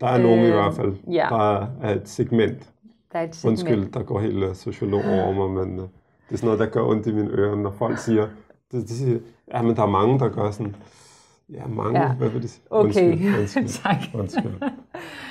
[0.00, 0.94] der er nogen i Øh, hvert fald.
[1.10, 1.26] ja.
[1.30, 2.70] Der er et segment.
[3.12, 3.50] Der er et segment.
[3.60, 5.82] Undskyld, der går helt øh, sociolog over mig, men øh,
[6.28, 8.26] det er sådan noget, der gør ondt i mine ører, når folk siger,
[8.72, 9.18] de, de siger,
[9.54, 10.76] ja, men der er mange, der gør sådan,
[11.52, 12.12] ja, mange, Ja.
[12.12, 12.62] hvad vil det sige?
[12.70, 13.96] Okay, Undskyld, undskyld, tak.
[14.14, 14.52] undskyld.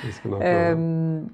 [0.04, 0.42] Det skal nok.
[0.44, 1.30] Øhm,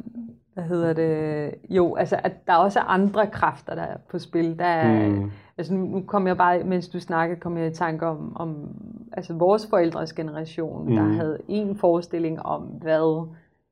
[0.54, 1.50] hvad hedder det?
[1.70, 4.58] Jo, altså, at der også er andre kræfter, der er på spil.
[4.58, 5.30] Der er, Mm.
[5.58, 8.68] Altså, nu, nu kom jeg bare, mens du snakkede, kom jeg i tanke om, om
[9.12, 10.94] altså, vores forældres generation, mm.
[10.96, 13.26] der havde en forestilling om, hvad,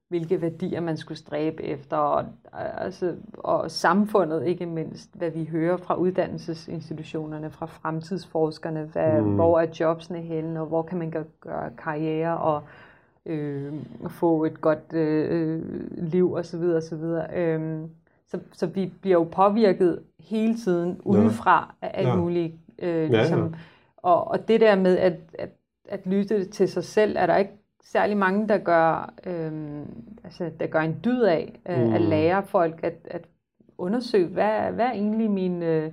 [0.08, 5.76] hvilke værdier man skulle stræbe efter, og, altså, og samfundet ikke mindst, hvad vi hører
[5.76, 9.34] fra uddannelsesinstitutionerne, fra fremtidsforskerne, hvad, Mm.
[9.34, 12.62] hvor er jobsene henne, og hvor kan man gøre, gøre karriere, og
[13.26, 13.72] øh,
[14.08, 16.60] få et godt øh, liv osv.
[16.62, 17.04] osv.
[17.36, 17.90] Øhm,
[18.32, 22.16] så, så vi bliver jo påvirket hele tiden udefra af alt Ja.
[22.16, 22.54] muligt.
[22.78, 23.16] Øh, ja.
[23.18, 23.54] ligesom,
[23.96, 25.48] Og, og det der med at, at,
[25.88, 27.52] at lytte til sig selv, er der ikke
[27.84, 29.52] særlig mange, der gør, øh,
[30.24, 31.92] altså, der gør en dyd af øh, Mm.
[31.92, 33.24] at lære folk at, at
[33.78, 35.62] undersøge, hvad, hvad er egentlig min...
[35.62, 35.92] Øh,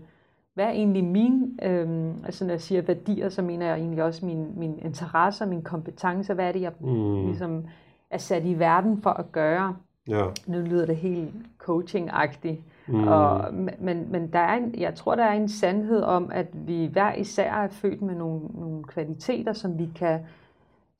[0.53, 4.25] hvad er egentlig min, øh, altså når jeg siger værdier, så mener jeg egentlig også
[4.25, 7.25] mine, mine interesser, mine kompetencer, hvad er det, jeg Mm.
[7.25, 7.65] ligesom
[8.09, 9.75] er sat i verden for at gøre.
[10.09, 10.25] Ja.
[10.47, 13.07] Nu lyder det helt coaching-agtigt, Mm.
[13.07, 16.85] og, men, men der er en, jeg tror, der er en sandhed om, at vi
[16.85, 20.19] hver især er født med nogle, nogle kvaliteter, som vi kan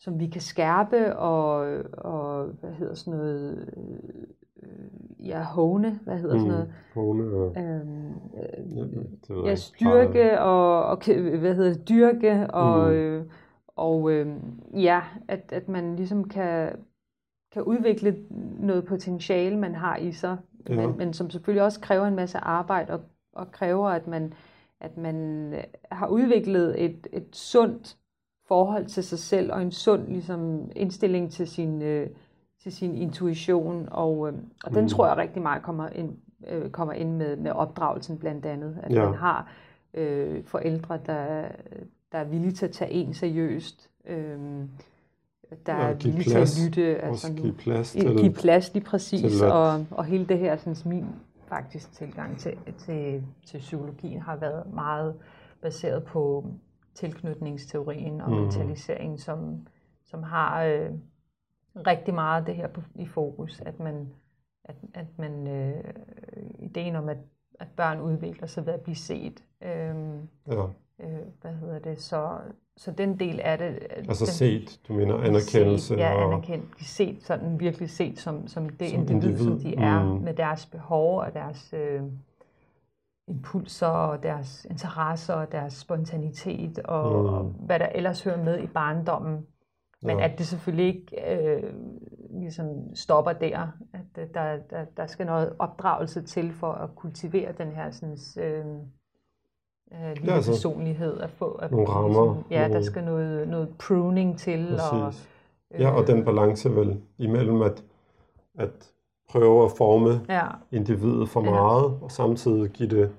[0.02, 3.70] som vi kan skærpe og, og hvad hedder sådan noget,
[4.64, 8.14] øh, ja, hone, hvad hedder sådan noget, Kone og, øhm,
[9.30, 10.98] jeg ja, styrke og, og
[11.40, 12.94] hvad hedder det, dyrke og, Mm.
[12.94, 13.26] øh,
[13.76, 14.28] og øh,
[14.74, 16.70] ja, at, at man ligesom kan,
[17.52, 18.16] kan udvikle
[18.60, 20.38] noget potentiale, man har i sig,
[20.70, 20.76] Ja.
[20.88, 23.02] men, men som selvfølgelig også kræver en masse arbejde og,
[23.34, 24.34] og kræver, at man,
[24.80, 25.16] at man
[25.54, 27.98] øh, har udviklet et, et sundt
[28.48, 32.08] forhold til sig selv og en sund ligesom, indstilling til sin, øh,
[32.64, 33.88] til sin intuition.
[33.92, 34.34] Og, øh,
[34.66, 34.88] og den Mm.
[34.90, 38.78] tror jeg rigtig meget kommer ind, øh, kommer ind med, med opdragelsen blandt andet.
[38.84, 39.06] At Ja.
[39.06, 39.52] man har
[39.94, 41.48] øh, forældre, der,
[42.12, 43.90] der er villige til at tage en seriøst.
[44.06, 44.38] Øh,
[45.66, 47.04] der Ja, er villige til at lytte.
[47.04, 48.18] Også nu- give plads til...
[48.18, 51.06] give plads lige præcis, til og, og hele det her, sådan, min
[51.48, 55.16] faktisk tilgang til, til, til psykologien har været meget
[55.62, 56.46] baseret på
[56.96, 58.38] tilknytningsteorien og mm.
[58.38, 59.68] mentaliseringen, som,
[60.06, 60.90] som har øh,
[61.88, 64.10] rigtig meget det her på, i fokus, at man,
[64.64, 65.84] at, at man øh,
[66.60, 67.18] ideen om, at,
[67.60, 69.44] at børn udvikler sig ved at blive set.
[69.62, 70.66] Øhm, Ja.
[71.00, 71.10] Øh,
[71.42, 72.02] hvad hedder det?
[72.02, 72.38] Så,
[72.78, 73.80] så den del af det...
[73.92, 76.24] Altså den, set, du mener anerkendelse set, ja, og...
[76.34, 76.66] anerkendt.
[76.82, 80.22] Set sådan virkelig set som, som det Som som individ, individ, som de er, mm.
[80.22, 82.02] med deres behov og deres øh,
[83.28, 87.26] impulser og deres interesser og deres spontanitet og, Mm.
[87.34, 89.46] og hvad der ellers hører med i barndommen.
[90.02, 90.26] Men Ja.
[90.26, 91.74] at det selvfølgelig ikke øh,
[92.30, 93.68] ligesom stopper der.
[93.94, 98.18] At øh, der, der, der skal noget opdragelse til for at kultivere den her sådan,
[98.44, 98.66] øh,
[99.94, 101.20] øh, lille Ja, altså, personlighed.
[101.20, 104.80] At få, at nogle rammer, ja, der nogle- skal noget, noget pruning til.
[104.92, 105.30] Og, Præcis.
[105.80, 107.84] Ja, og den balance vel imellem at,
[108.58, 108.70] at
[109.30, 111.50] prøve at forme ja, individet for Ja.
[111.50, 113.12] meget, og samtidig give det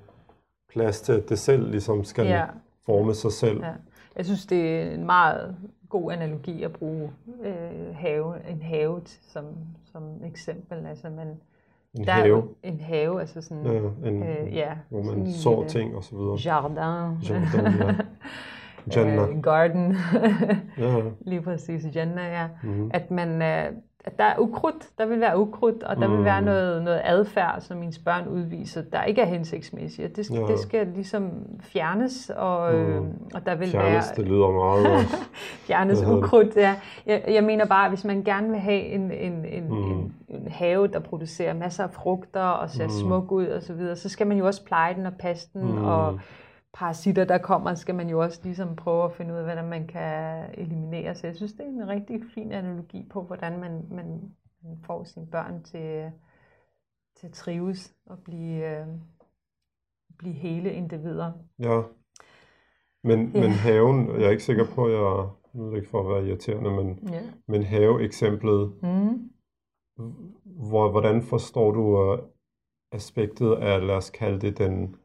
[0.68, 2.44] plads til, at det selv ligesom skal ja,
[2.86, 3.60] forme sig selv.
[3.62, 3.72] ja.
[4.16, 5.56] Jeg synes, det er en meget
[5.88, 7.10] god analogi at bruge
[7.44, 9.44] øh, have, en have som,
[9.92, 10.86] som eksempel.
[10.86, 11.40] Altså man,
[11.98, 12.36] En der have.
[12.62, 16.16] er en have, altså sådan, Ja, en, øh, ja, hvor man sår ting og så
[16.16, 16.38] videre.
[16.44, 16.76] Jardin.
[16.76, 17.94] Jardin, ja.
[18.96, 19.28] Jannah.
[19.30, 19.96] Øh, garden.
[20.78, 21.00] Ja,
[21.30, 22.48] Lige præcis, Jannah, ja.
[22.62, 22.90] mm.
[22.94, 23.72] At man, øh,
[24.04, 26.16] at der er ukrudt, der vil være ukrudt, og der Mm.
[26.16, 30.16] vil være noget, noget adfærd, som ens børn udviser, der ikke er hensigtsmæssigt.
[30.16, 30.46] Det, skal, Ja.
[30.46, 31.30] det skal ligesom
[31.62, 33.08] fjernes, og, øh, Mm.
[33.34, 35.06] og der vil Fjernes, være det lyder meget
[35.66, 36.56] fjernes ukrudt.
[36.56, 36.74] Ja.
[37.06, 39.76] Jeg, jeg mener bare, at hvis man gerne vil have en, en, en, Mm.
[39.76, 42.90] en, en have, der producerer masser af frugter og ser Mm.
[42.90, 45.62] smuk ud og så videre, så skal man jo også pleje den og passe den,
[45.72, 45.84] Mm.
[45.84, 46.20] og
[46.72, 49.86] parasitter, der kommer, skal man jo også ligesom prøve at finde ud af, hvordan man
[49.86, 51.14] kan eliminere.
[51.14, 55.04] Så jeg synes, det er en rigtig fin analogi på, hvordan man, man, man får
[55.04, 56.12] sine børn til,
[57.16, 58.86] til at trives og blive, øh,
[60.18, 61.32] blive hele individer.
[61.58, 61.82] Ja.
[63.04, 63.40] Men, Ja.
[63.40, 66.14] men haven, jeg er ikke sikker på, at jeg, nu er det ikke for at
[66.14, 67.20] være irriterende, men, Ja.
[67.48, 69.30] men have-eksemplet, Mm.
[70.44, 72.18] hvor, hvordan forstår du uh,
[72.92, 74.96] aspektet af, lad os kalde det den,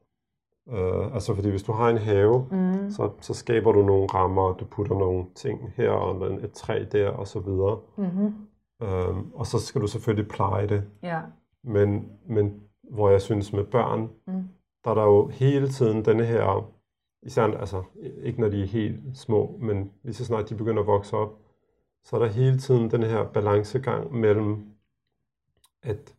[0.65, 2.89] uh, altså fordi hvis du har en have, Mm.
[2.89, 7.09] så, så skaber du nogle rammer, du putter nogle ting her, og et træ der,
[7.09, 7.79] og så videre.
[7.97, 8.33] Mm-hmm.
[8.79, 10.83] Um, og så skal du selvfølgelig pleje det.
[11.03, 11.19] Ja.
[11.63, 14.43] Men, men hvor jeg synes med børn, Mm.
[14.85, 16.69] der er der jo hele tiden denne her,
[17.23, 17.83] især altså
[18.23, 21.39] ikke når de er helt små, men lige så snart de begynder at vokse op,
[22.03, 24.65] så er der hele tiden den her balancegang mellem
[25.83, 26.15] at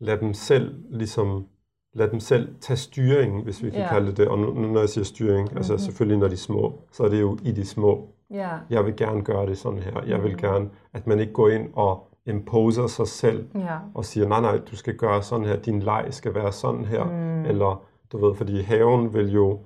[0.00, 1.46] lade dem selv ligesom
[1.94, 3.88] lade dem selv tage styring, hvis vi kan Ja.
[3.88, 4.28] kalde det det.
[4.28, 5.56] Og nu, når jeg siger styring, mm-hmm.
[5.56, 5.78] altså Mhm.
[5.80, 8.08] selvfølgelig når de er små, så er det jo i de små.
[8.30, 8.48] Ja.
[8.70, 10.02] Jeg vil gerne gøre det sådan her.
[10.06, 10.40] Jeg vil Mhm.
[10.40, 13.76] gerne, at man ikke går ind og imposer sig selv Ja.
[13.94, 17.04] og siger, nej, nej, du skal gøre sådan her, din leg skal være sådan her,
[17.04, 17.44] Mm.
[17.44, 19.58] eller du ved, fordi haven vil jo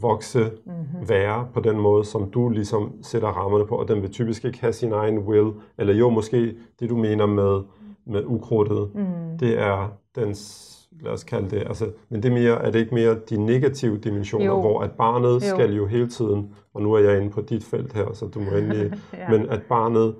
[0.00, 1.08] vokse, Mm-hmm.
[1.08, 4.60] være på den måde, som du ligesom sætter rammerne på, og den vil typisk ikke
[4.60, 7.60] have sin egen will, eller jo, måske det du mener med,
[8.06, 9.38] med ukrudtet, Mm.
[9.38, 12.94] det er dens, lad os kalde det, altså, men det er, mere, er det ikke
[12.94, 14.60] mere de negative dimensioner, Jo.
[14.60, 15.40] hvor at barnet Jo.
[15.40, 18.40] skal jo hele tiden, og nu er jeg inde på dit felt her, så du
[18.40, 19.30] må endelig, ja.
[19.30, 20.14] men at barnet,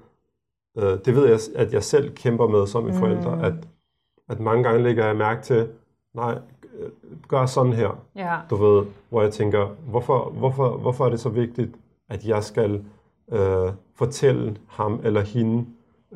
[0.78, 2.98] øh, det ved jeg, at jeg selv kæmper med som en Mm.
[3.00, 3.54] forælder, at,
[4.28, 5.68] at mange gange lægger jeg mærke til,
[6.14, 6.38] nej,
[6.80, 6.88] øh,
[7.28, 8.36] gør sådan her, ja.
[8.50, 11.70] du ved, hvor jeg tænker, hvorfor, hvorfor, hvorfor er det så vigtigt,
[12.10, 12.84] at jeg skal
[13.32, 15.66] øh, fortælle ham eller hende,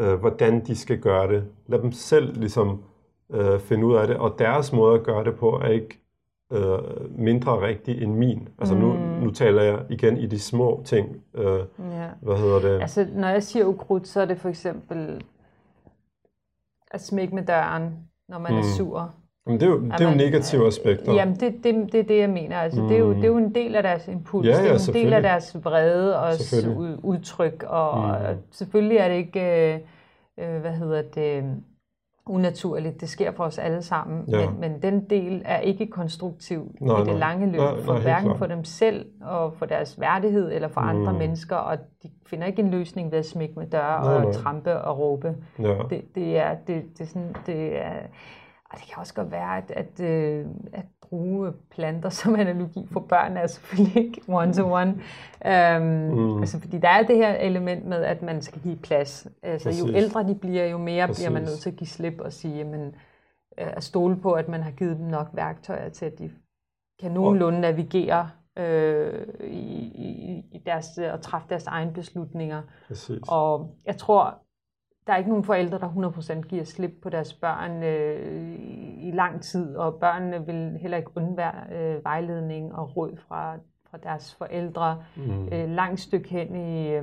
[0.00, 1.44] øh, hvordan de skal gøre det.
[1.66, 2.78] Lad dem selv ligesom
[3.32, 5.98] øh, finde ud af det, og deres måde at gøre det på er ikke
[6.52, 6.78] øh,
[7.18, 8.48] mindre rigtig end min.
[8.58, 8.98] Altså nu, Mm.
[8.98, 11.16] nu taler jeg igen i de små ting.
[11.34, 12.06] Øh, ja.
[12.22, 12.80] hvad hedder det?
[12.80, 15.22] Altså, når jeg siger ukrudt, så er det for eksempel
[16.90, 17.94] at smække med døren,
[18.28, 18.58] når man mm.
[18.58, 18.68] er Mm.
[18.76, 19.10] sur.
[19.46, 21.12] Men det er jo, det er jo man- negative aspekter.
[21.14, 22.56] Jamen, det, det, det er det, jeg mener.
[22.56, 22.88] Altså, mm.
[22.88, 24.46] det, er jo, det er jo en del af deres impuls.
[24.48, 26.32] Ja, ja, det er en del af deres vrede og
[27.02, 27.64] udtryk.
[27.68, 28.04] Og, Mm.
[28.04, 28.10] mm.
[28.10, 29.78] og selvfølgelig er det ikke, øh,
[30.54, 31.44] øh, hvad hedder det,
[32.26, 33.00] unaturligt.
[33.00, 34.24] Det sker for os alle sammen.
[34.28, 34.50] Ja.
[34.50, 37.16] Men, men den del er ikke konstruktiv Nej, i det nej.
[37.18, 37.60] lange løb.
[37.60, 41.12] Nej, nej, for helt hverken for dem selv og for deres værdighed eller for andre
[41.12, 41.18] Mm.
[41.18, 41.56] mennesker.
[41.56, 44.32] Og de finder ikke en løsning ved at smække med døre Nej, og nej.
[44.32, 45.34] trampe og råbe.
[45.58, 45.74] Ja.
[45.90, 47.92] Det, det er, det, det er sådan, det er,
[48.72, 53.00] og det kan også godt være, at, at, øh, at bruge planter som analogi for
[53.00, 54.90] børn er selvfølgelig ikke one-to-one.
[55.44, 55.82] Um,
[56.16, 56.38] Mm.
[56.40, 59.26] altså, fordi der er det her element med, at man skal give plads.
[59.42, 61.24] Altså, jo ældre de bliver, jo mere Præcis.
[61.24, 62.86] bliver man nødt til at give slip og sige, jamen,
[63.58, 66.30] øh, at stole på, at man har givet dem nok værktøjer til, at de
[67.00, 72.62] kan nogenlunde navigere øh, i, i, i deres, og træffe deres egne beslutninger.
[72.88, 73.18] Præcis.
[73.28, 74.38] Og jeg tror,
[75.10, 75.88] der er ikke nogen forældre, der
[76.40, 78.54] 100% giver slip på deres børn øh,
[78.98, 83.54] i, lang tid, og børnene vil heller ikke undvære øh, vejledning og råd fra,
[83.90, 85.48] fra deres forældre Mm.
[85.52, 87.02] øh, langt stykke hen i, øh,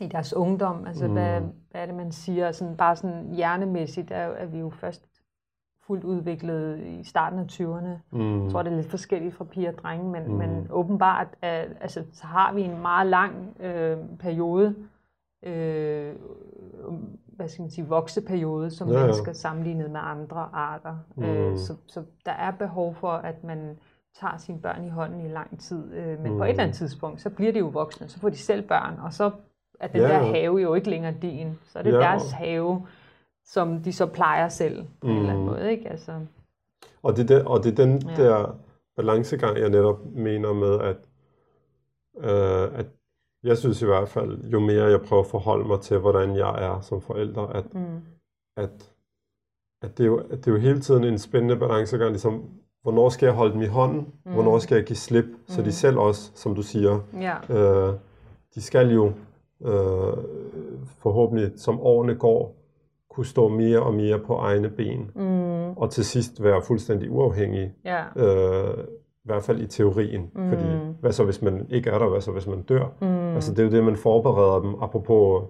[0.00, 0.86] i deres ungdom.
[0.86, 1.12] Altså, mm.
[1.12, 2.52] hvad, hvad er det, man siger?
[2.52, 5.06] Sådan, bare sådan hjernemæssigt er, er vi jo først
[5.86, 7.88] fuldt udviklet i starten af 20'erne.
[8.10, 8.42] Mm.
[8.44, 10.34] Jeg tror, det er lidt forskelligt fra piger og drenge, men, Mm.
[10.34, 14.74] men åbenbart at, altså, så har vi en meget lang øh, periode,
[15.42, 16.14] øh,
[17.36, 20.96] hvad skal man sige, vokseperiode som Ja, ja, mennesker sammenlignet med andre arter.
[21.16, 21.22] Mm.
[21.24, 23.78] Øh, så, så der er behov for, at man
[24.20, 25.92] tager sine børn i hånden i lang tid.
[25.94, 26.38] Øh, men mm.
[26.38, 26.50] på et Mm.
[26.50, 29.30] eller andet tidspunkt, så bliver de jo voksne, så får de selv børn, og så
[29.80, 30.24] er den Ja, der ja.
[30.32, 31.58] have jo ikke længere din.
[31.66, 31.96] Så er det Ja.
[31.98, 32.86] deres have,
[33.44, 35.10] som de så plejer selv på mm.
[35.12, 35.50] en eller anden Mm.
[35.50, 35.70] måde.
[35.72, 35.88] Ikke?
[35.88, 36.12] Altså,
[37.02, 38.22] Og det, er den, og det er den Ja.
[38.22, 38.56] der
[38.96, 40.96] balancegang, jeg netop mener med, at,
[42.18, 42.86] øh, at
[43.44, 46.64] jeg synes i hvert fald, jo mere jeg prøver at forholde mig til, hvordan jeg
[46.64, 47.80] er som forælder, at, mm.
[48.56, 48.70] at,
[49.82, 52.44] at, det, er jo, at det er jo hele tiden en spændende balancegang, ligesom,
[52.82, 54.32] hvornår skal jeg holde dem i hånden, mm.
[54.32, 55.70] hvornår skal jeg give slip, så de Mm.
[55.70, 57.54] selv også, som du siger, Ja.
[57.56, 57.94] øh,
[58.54, 59.12] de skal jo
[59.64, 60.16] øh,
[60.98, 62.56] forhåbentlig, som årene går,
[63.10, 65.70] kunne stå mere og mere på egne ben, mm.
[65.76, 68.04] og til sidst være fuldstændig uafhængig, Ja.
[68.16, 68.84] øh,
[69.24, 70.30] i hvert fald i teorien.
[70.34, 70.48] Mm.
[70.48, 70.64] Fordi
[71.00, 72.86] hvad så hvis man ikke er der, hvad så hvis man dør?
[73.00, 73.06] Mm.
[73.34, 74.74] Altså det er jo det, man forbereder dem.
[74.82, 75.42] Apropos,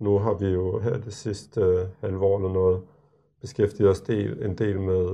[0.00, 2.80] nu har vi jo her det sidste øh, halve år eller noget,
[3.40, 5.06] beskæftiget os del, en del med,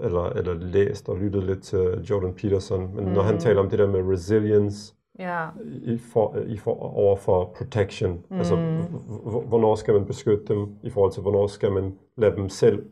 [0.00, 2.90] eller, eller læst og lyttet lidt til Jordan Peterson.
[2.94, 3.10] Men mm.
[3.10, 5.46] når han taler om det der med resilience, Ja.
[5.82, 8.10] i for, i for, over for protection.
[8.30, 8.36] Mm.
[8.38, 12.36] Altså, h- h- hvornår skal man beskytte dem i forhold til, hvornår skal man lade
[12.36, 12.82] dem selv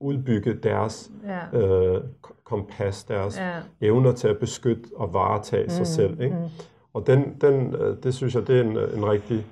[0.00, 1.58] udbygge deres Ja.
[1.58, 2.04] øh,
[2.44, 3.52] kompas, deres Ja.
[3.80, 5.70] evner til at beskytte og varetage mm.
[5.70, 6.20] sig selv.
[6.20, 6.36] Ikke?
[6.96, 9.46] Og den, den, øh, det synes jeg, det er en, en rigtig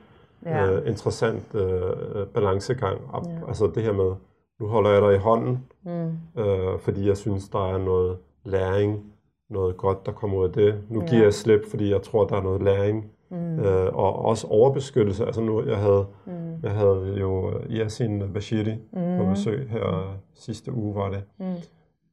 [0.47, 0.67] Ja.
[0.73, 1.83] øh, interessant øh,
[2.15, 3.01] øh, balancegang.
[3.13, 4.13] Op, Altså det her med,
[4.61, 6.41] nu holder jeg dig i hånden, Mm.
[6.43, 9.05] øh, fordi jeg synes, der er noget læring,
[9.51, 10.75] noget godt, der kommer ud af det.
[10.89, 13.11] Nu giver jeg slip, fordi jeg tror, der er noget læring.
[13.31, 13.59] Mm.
[13.59, 15.27] Øh, og også overbeskyttelse.
[15.27, 16.33] Altså nu, jeg havde, mm.
[16.63, 19.19] jeg havde jo øh, Yasin Bashiri mm.
[19.19, 21.23] på besøg her sidste uge, var det.
[21.39, 21.45] Mm.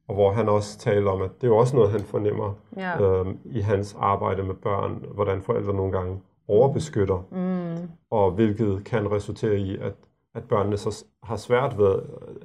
[0.08, 3.02] Og hvor han også talte om, at det er jo også noget, han fornemmer Ja.
[3.02, 7.88] øh, i hans arbejde med børn, hvordan forældre nogle gange overbeskytter, Mm.
[8.10, 9.92] og hvilket kan resultere i, at,
[10.34, 11.98] at børnene så har svært ved,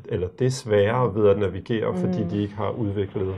[0.05, 1.97] eller det svære ved at navigere, mm.
[1.97, 3.35] fordi de ikke har udviklet.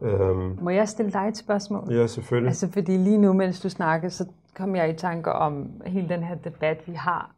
[0.00, 1.92] Øhm, Må jeg stille dig et spørgsmål?
[1.92, 2.48] ja, selvfølgelig.
[2.48, 6.22] Altså, fordi lige nu, mens du snakker, så kom jeg i tanker om hele den
[6.22, 7.30] her debat, vi har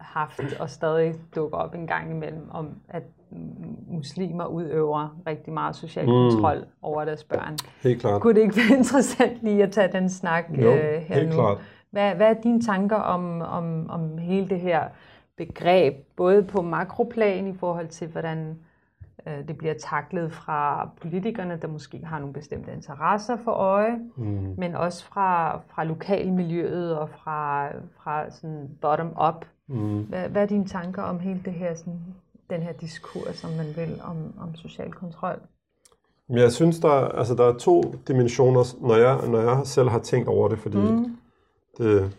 [0.00, 3.21] haft og stadig dukker op en gang imellem, om at mm,
[3.88, 6.64] muslimer udøver rigtig meget social kontrol mm.
[6.82, 7.56] over deres børn.
[7.82, 8.20] Helt klart.
[8.22, 11.34] Kunne det ikke være interessant lige at tage den snak Jo, øh, her helt nu?
[11.34, 11.58] klart.
[11.90, 14.82] Hvad, hvad er dine tanker om, om, om hele det her
[15.36, 18.58] begreb, både på makroplan i forhold til, hvordan
[19.26, 24.54] øh, det bliver taklet fra politikerne, der måske har nogle bestemte interesser for øje, Mm.
[24.58, 27.68] men også fra, fra lokalmiljøet og fra,
[27.98, 29.44] fra sådan bottom-up.
[29.66, 30.02] Mm.
[30.02, 32.00] Hvad, hvad er dine tanker om hele det her, sådan,
[32.54, 35.40] den her diskurs, som man vil, om, om social kontrol?
[36.28, 39.88] Men jeg synes, der, er- altså, der er to dimensioner, når jeg, når jeg selv
[39.88, 41.16] har tænkt over det, fordi mm.
[41.78, 42.16] det,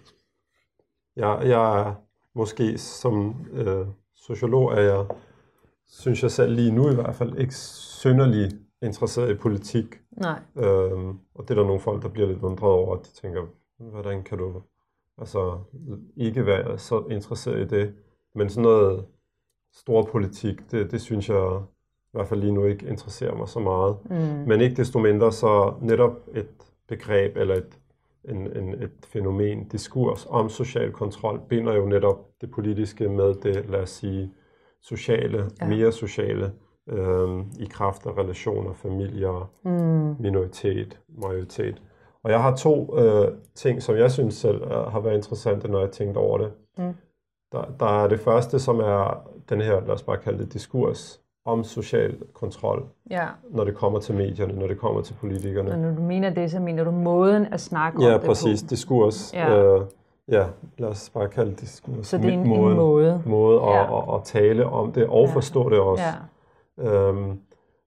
[1.16, 1.94] jeg, jeg er
[2.36, 5.06] måske som øh, sociolog, er jeg,
[5.88, 9.86] synes jeg selv lige nu i hvert fald, ikke synderlig interesseret i politik.
[10.12, 10.40] Nej.
[10.56, 13.42] Øhm, og det er der nogle folk, der bliver lidt undret over, at de tænker,
[13.78, 14.62] hvordan kan du
[15.18, 15.60] altså,
[16.18, 17.94] ikke være så interesseret i det?
[18.36, 19.06] Men sådan noget
[19.74, 21.60] stor politik, det, det synes jeg
[22.06, 23.96] i hvert fald lige nu ikke interesserer mig så meget.
[24.10, 24.16] Mm.
[24.48, 26.48] Men ikke desto mindre så netop et
[26.88, 27.80] begreb eller et,
[28.30, 33.70] en, en, et fænomen, diskurs om social kontrol, binder jo netop det politiske med det,
[33.70, 34.32] lad os sige,
[34.82, 35.68] sociale, Ja.
[35.68, 36.52] mere sociale,
[36.90, 40.16] øhm, i kraft af relationer, familier, Mm.
[40.22, 41.82] minoritet, majoritet.
[42.24, 45.80] Og jeg har to øh, ting, som jeg synes selv øh, har været interessante, når
[45.80, 46.52] jeg tænkte over det.
[46.78, 46.94] Mm.
[47.54, 49.18] Der, der er det første, som er
[49.50, 54.00] den her, lad os bare kalde det diskurs, om social kontrol, Ja, når det kommer
[54.00, 55.72] til medierne, når det kommer til politikerne.
[55.72, 58.64] og når du mener det, så mener du måden at snakke Ja, om det præcis.
[58.64, 58.68] på.
[58.70, 59.34] Diskurs.
[59.34, 59.58] Ja.
[59.64, 59.82] Øh,
[60.32, 60.46] ja,
[60.78, 62.08] lad os bare kalde det diskurs.
[62.08, 63.22] Så det er en, Måde- en måde.
[63.26, 63.98] måde at, Ja.
[63.98, 65.34] at, at tale om det og Ja.
[65.34, 66.04] forstå det også.
[66.04, 66.14] Ja,
[67.10, 67.40] Øhm,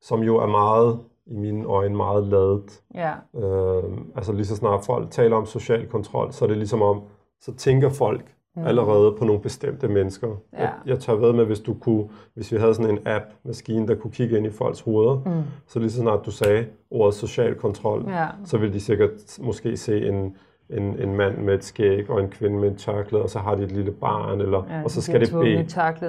[0.02, 2.82] som jo er meget, i mine øjne, meget ladet.
[2.94, 6.82] ja, Øhm, altså lige så snart folk taler om social kontrol, så er det ligesom
[6.82, 7.02] om,
[7.40, 8.34] så tænker folk
[8.66, 10.26] allerede på nogle bestemte mennesker.
[10.28, 10.34] Mm.
[10.52, 10.60] Ja.
[10.62, 13.94] Jeg, jeg tør ved med, hvis du kunne, hvis vi havde sådan en app-maskine, der
[13.94, 15.42] kunne kigge ind i folks hoveder, Mm.
[15.66, 18.26] så lige så snart du sagde ordet social kontrol, ja.
[18.44, 20.36] så vil de sikkert måske se en,
[20.70, 23.54] en, en mand med et skæg og en kvinde med et tørklæde, og så har
[23.54, 25.64] de et lille barn, eller, ja og så skal det bede,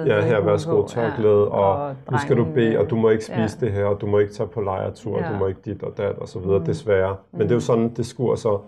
[0.06, 3.58] ja, her værsgo tørklæde, Ja, og, nu skal du bede, og du må ikke spise
[3.60, 3.66] ja.
[3.66, 5.32] det her, og du må ikke tage på lejretur, Ja.
[5.32, 6.64] du må ikke dit og dat, og så videre, mm.
[6.64, 7.16] desværre.
[7.32, 8.64] Men det er jo sådan, diskurser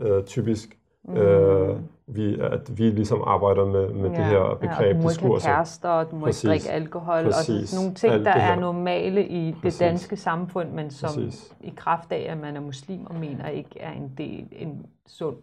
[0.00, 0.78] øh, typisk,
[1.16, 1.68] øh,
[2.06, 5.02] vi, at vi ligesom arbejder med, med det her ja, og begreb du må ikke
[5.02, 5.48] have diskurser.
[5.48, 6.44] kærester, og du må Præcis.
[6.44, 7.68] ikke drikke alkohol, og Præcis.
[7.70, 9.78] sådan nogle ting, Alt der er normale i Præcis.
[9.78, 11.54] det danske samfund, men som Præcis.
[11.60, 15.36] i kraft af, at man er muslim og mener ikke er en del, en sund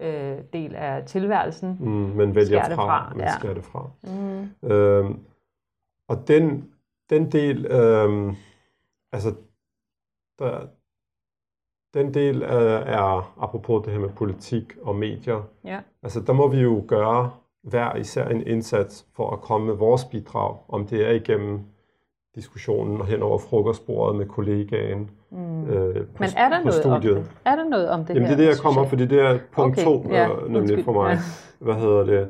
[0.00, 1.76] øh, del af tilværelsen.
[1.80, 3.34] Mm, men vælger Skærer fra, fra, man ja.
[3.38, 3.90] skærer det fra.
[4.02, 4.68] Mm.
[4.70, 5.18] Øhm,
[6.08, 6.68] og den,
[7.10, 8.36] den del, øhm,
[9.12, 9.34] altså,
[10.38, 10.60] der,
[11.94, 16.48] den del øh, er, apropos det her med politik og medier, Ja, altså der må
[16.48, 17.30] vi jo gøre
[17.62, 21.60] hver især en indsats for at komme med vores bidrag, om det er igennem
[22.34, 25.64] diskussionen og hen over frokostbordet med kollegaen mm.
[25.70, 27.16] øh, på, men er der på noget studiet.
[27.16, 27.30] om det?
[27.44, 28.36] Er der noget om det Jamen her?
[28.36, 30.84] det er det, jeg kommer, fordi det er punkt Okay, to, ja, øh, nemlig undskyld,
[30.84, 31.10] for mig.
[31.10, 31.18] ja.
[31.58, 32.28] Hvad hedder det?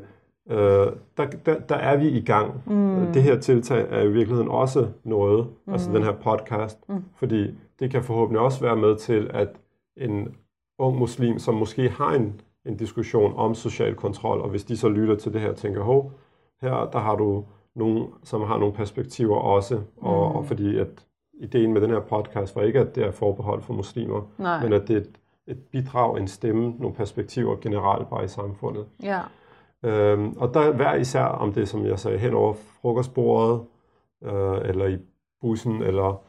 [0.51, 2.63] Øh, der, der, der er vi i gang.
[2.67, 3.07] Mm.
[3.15, 5.73] Det her tiltag er i virkeligheden også noget, mm.
[5.73, 7.05] altså den her podcast, mm.
[7.17, 9.49] fordi det kan forhåbentlig også være med til, at
[9.97, 10.37] en
[10.79, 14.89] ung muslim, som måske har en, en diskussion om social kontrol, og hvis de så
[14.89, 16.13] lytter til det her og tænker, hov,
[16.61, 20.37] her der har du nogen, som har nogle perspektiver også, og, mm.
[20.37, 21.07] og fordi at
[21.41, 24.63] ideen med den her podcast var ikke, at det er forbeholdt for muslimer, Nej.
[24.63, 25.11] men at det er et,
[25.47, 28.87] et bidrag, en stemme, nogle perspektiver generelt bare i samfundet.
[29.03, 29.21] Ja.
[29.83, 33.61] Øhm, og der hver især, om det som jeg sagde, hen over frokostbordet,
[34.25, 34.99] øh, eller i
[35.41, 36.23] bussen, eller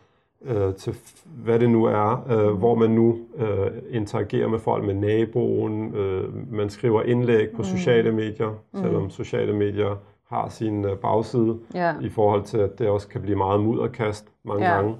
[0.45, 0.95] øh, til
[1.43, 6.53] hvad det nu er, øh, hvor man nu øh, interagerer med folk, med naboen, øh,
[6.53, 7.63] man skriver indlæg på mm.
[7.63, 8.79] sociale medier, mm.
[8.79, 9.95] selvom sociale medier
[10.29, 11.93] har sin øh, bagside, Ja.
[12.01, 14.75] i forhold til, at det også kan blive meget mudderkast mange Ja.
[14.75, 14.95] gange.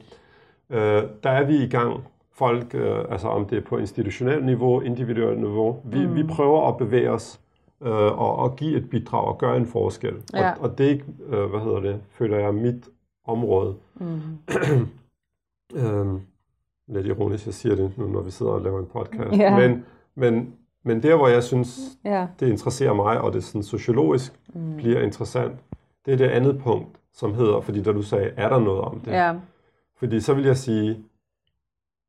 [0.69, 2.03] Øh, der er vi i gang.
[2.33, 6.15] Folk, øh, altså om det er på institutionelt niveau, individuelt niveau, vi, mm.
[6.15, 7.39] vi prøver at bevæge os
[7.83, 10.13] øh, og, og give et bidrag og gøre en forskel.
[10.33, 10.51] Ja.
[10.51, 12.89] Og, og det er ikke, øh, hvad hedder det, føler jeg, mit
[13.25, 13.73] område.
[13.99, 14.19] Mm.
[15.75, 16.21] Øhm,
[16.87, 19.37] lidt ironisk, jeg siger det nu, når vi sidder og laver en podcast.
[19.39, 19.57] Ja.
[19.67, 20.53] Men, men,
[20.83, 22.27] men der, hvor jeg synes, Ja.
[22.39, 24.75] det interesserer mig, og det sådan sociologisk mm.
[24.77, 25.53] bliver interessant,
[26.05, 28.99] det er det andet punkt, som hedder, fordi da du sagde, er der noget om
[28.99, 29.11] det?
[29.11, 29.35] Ja.
[29.97, 30.97] Fordi så vil jeg sige,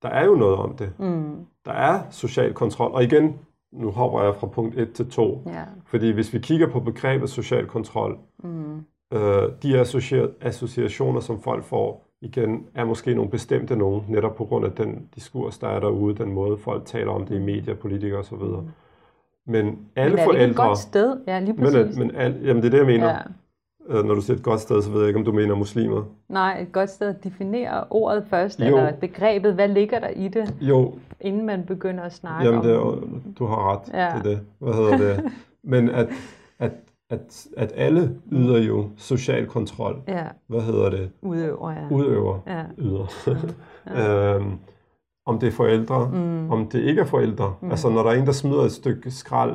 [0.02, 0.92] der er jo noget om det.
[0.98, 1.46] Mm.
[1.64, 2.92] Der er social kontrol.
[2.92, 3.38] Og igen,
[3.72, 5.42] nu hopper jeg fra punkt 1 til 2.
[5.46, 5.64] Ja.
[5.86, 8.84] Fordi hvis vi kigger på begrebet social kontrol, Mm.
[9.12, 14.44] øh, de associa- associationer, som folk får, igen, er måske nogle bestemte nogen, netop på
[14.44, 17.74] grund af den diskurs, der er derude, den måde, folk taler om det i medier,
[17.74, 18.36] politikere osv.
[19.46, 20.50] Men alle Men er det forældre...
[20.50, 21.16] et godt sted?
[21.26, 21.96] Ja, lige men, præcis.
[21.98, 23.06] men al, jamen, det er det, jeg mener.
[23.08, 23.18] ja.
[23.88, 26.02] Øh, når du siger et godt sted, så ved jeg ikke, om du mener muslimer.
[26.28, 28.64] Nej, et godt sted at definere ordet først, Jo.
[28.64, 29.54] eller begrebet.
[29.54, 33.46] Hvad ligger der i det, Jo, inden man begynder at snakke Jamen, om det du
[33.46, 33.80] har ret.
[33.94, 34.08] Ja.
[34.18, 34.40] Det er det.
[34.58, 35.32] Hvad hedder det?
[35.72, 36.08] Men at,
[37.10, 39.96] at, at, alle yder jo social kontrol.
[40.08, 41.10] Ja, Hvad hedder det?
[41.22, 41.88] udøver, ja.
[41.90, 42.38] Udøver.
[42.46, 42.62] Ja.
[42.78, 43.06] Yder.
[44.36, 44.52] øhm,
[45.26, 46.50] om det er forældre, mm.
[46.50, 47.54] om det ikke er forældre.
[47.60, 47.70] Mm.
[47.70, 49.54] Altså, når der er en, der smider et stykke skrald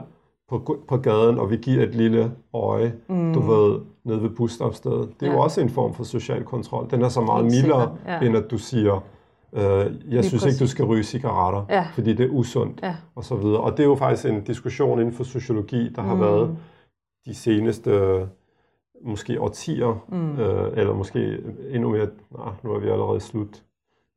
[0.50, 3.34] på, på gaden, og vi giver et lille øje, mm.
[3.34, 5.10] du ved, nede ved busstopstedet.
[5.20, 5.44] Det er jo Ja.
[5.44, 6.88] også en form for social kontrol.
[6.92, 8.20] Den er så meget mildere, ja.
[8.20, 9.04] end at du siger,
[9.54, 11.86] øh, jeg synes ikke, du skal ryge cigaretter, Ja.
[11.94, 12.96] fordi det er usundt Ja.
[13.16, 13.60] og så videre.
[13.60, 16.22] Og det er jo faktisk en diskussion inden for sociologi, der har Mm.
[16.22, 16.58] været
[17.26, 18.22] de seneste øh,
[19.04, 20.40] måske årtier, Mm.
[20.40, 21.38] øh, eller måske
[21.70, 22.08] endnu mere,
[22.38, 23.64] nej, nu er vi allerede slut,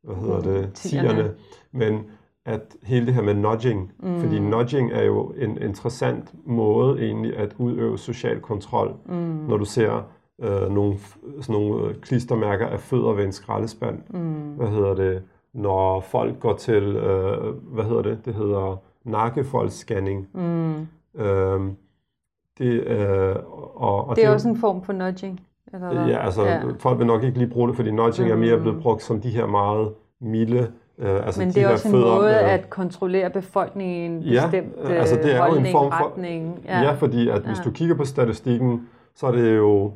[0.05, 1.09] hvad hedder det, Mm, tierne.
[1.09, 1.35] tierne,
[1.73, 2.03] men
[2.47, 4.21] at hele det her med nudging, mm.
[4.21, 9.15] fordi nudging er jo en interessant måde egentlig at udøve social kontrol, Mm.
[9.49, 10.03] når du ser
[10.43, 10.97] øh, nogle,
[11.41, 14.03] sådan nogle øh, klistermærker af fødder ved en skraldespand.
[14.11, 14.53] Mm.
[14.57, 15.23] Hvad hedder det?
[15.53, 18.19] Når folk går til, øh, hvad hedder det?
[18.25, 20.29] Det hedder nakkefoldsscanning.
[20.35, 20.87] Mm.
[21.21, 21.77] Øhm,
[22.59, 23.37] det, øh,
[23.75, 25.41] og, og Det er jo- også en form for nudging.
[25.73, 26.07] Eller hvad?
[26.07, 26.61] Ja, altså Ja.
[26.79, 28.63] folk vil nok ikke lige bruge det, fordi nudging er mere Mm.
[28.63, 29.89] blevet brugt som de her meget
[30.21, 33.31] milde, øh, altså Men de det er her også en fødder, måde øh, at kontrollere
[33.31, 36.61] befolkningen i en Ja, bestemt øh, altså det er jo en holdning, form for- retning.
[36.65, 37.63] Ja, ja fordi at hvis Ja.
[37.65, 39.93] du kigger på statistikken, så er det jo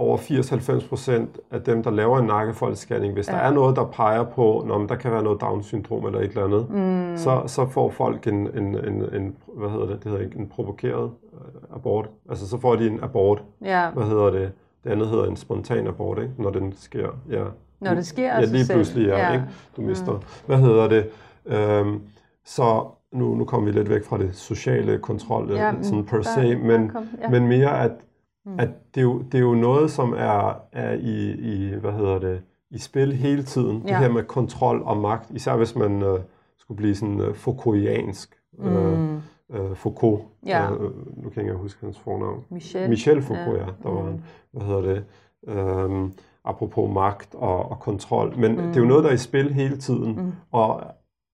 [0.00, 3.32] over 80-90 procent af dem, der laver en nakkefoldsscanning, hvis ja.
[3.32, 6.44] der er noget, der peger på, når der kan være noget Down-syndrom eller et eller
[6.44, 7.16] andet, Mm.
[7.16, 11.10] så, så får folk en, en, en, en, hvad hedder det, det hedder en provokeret
[11.34, 12.08] øh, abort.
[12.30, 14.52] Altså så får de en abort, Ja, hvad hedder det,
[14.84, 16.30] det andet hedder en spontan abort, ikke?
[16.38, 17.08] når den sker.
[17.30, 17.44] Ja.
[17.80, 19.32] når det sker Ja, lige pludselig, ja, ja.
[19.32, 19.44] ikke?
[19.76, 20.18] Du mister.
[20.46, 21.06] Hvad hedder det?
[21.46, 22.00] Øhm,
[22.44, 26.56] så nu, nu kommer vi lidt væk fra det sociale kontrol, Ja, sådan per se,
[26.56, 27.28] men, kom- ja.
[27.28, 27.90] men mere at,
[28.58, 32.18] at det, er jo, det er jo noget, som er, er i, i, hvad hedder
[32.18, 33.82] det, i spil hele tiden.
[33.82, 33.98] Det Ja.
[33.98, 36.18] her med kontrol og magt, især hvis man øh,
[36.58, 38.36] skulle blive sådan øh, Foucaultiansk.
[38.58, 39.16] Øh, Mm.
[39.50, 40.72] øh, Foucault, Ja.
[40.72, 40.80] øh,
[41.22, 42.44] nu kan jeg ikke huske hans fornavn.
[42.50, 42.88] Michel.
[42.88, 44.20] Michel Foucault, ja, der var Mm.
[44.52, 45.04] Hvad hedder det?
[45.48, 46.12] Øhm,
[46.44, 48.34] apropos magt og, og kontrol.
[48.38, 48.58] Men mm.
[48.60, 48.66] Mm.
[48.66, 50.16] det er jo noget, der er i spil hele tiden.
[50.16, 50.32] Mm.
[50.52, 50.82] Og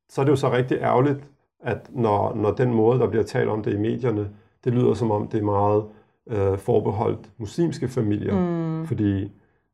[0.09, 1.25] så er det jo så rigtig ærgerligt,
[1.61, 4.29] at når, når den måde, der bliver talt om det i medierne,
[4.65, 5.85] det lyder som om, det er meget
[6.31, 8.35] øh, forbeholdt muslimske familier.
[8.41, 8.87] Mm.
[8.87, 9.33] Fordi,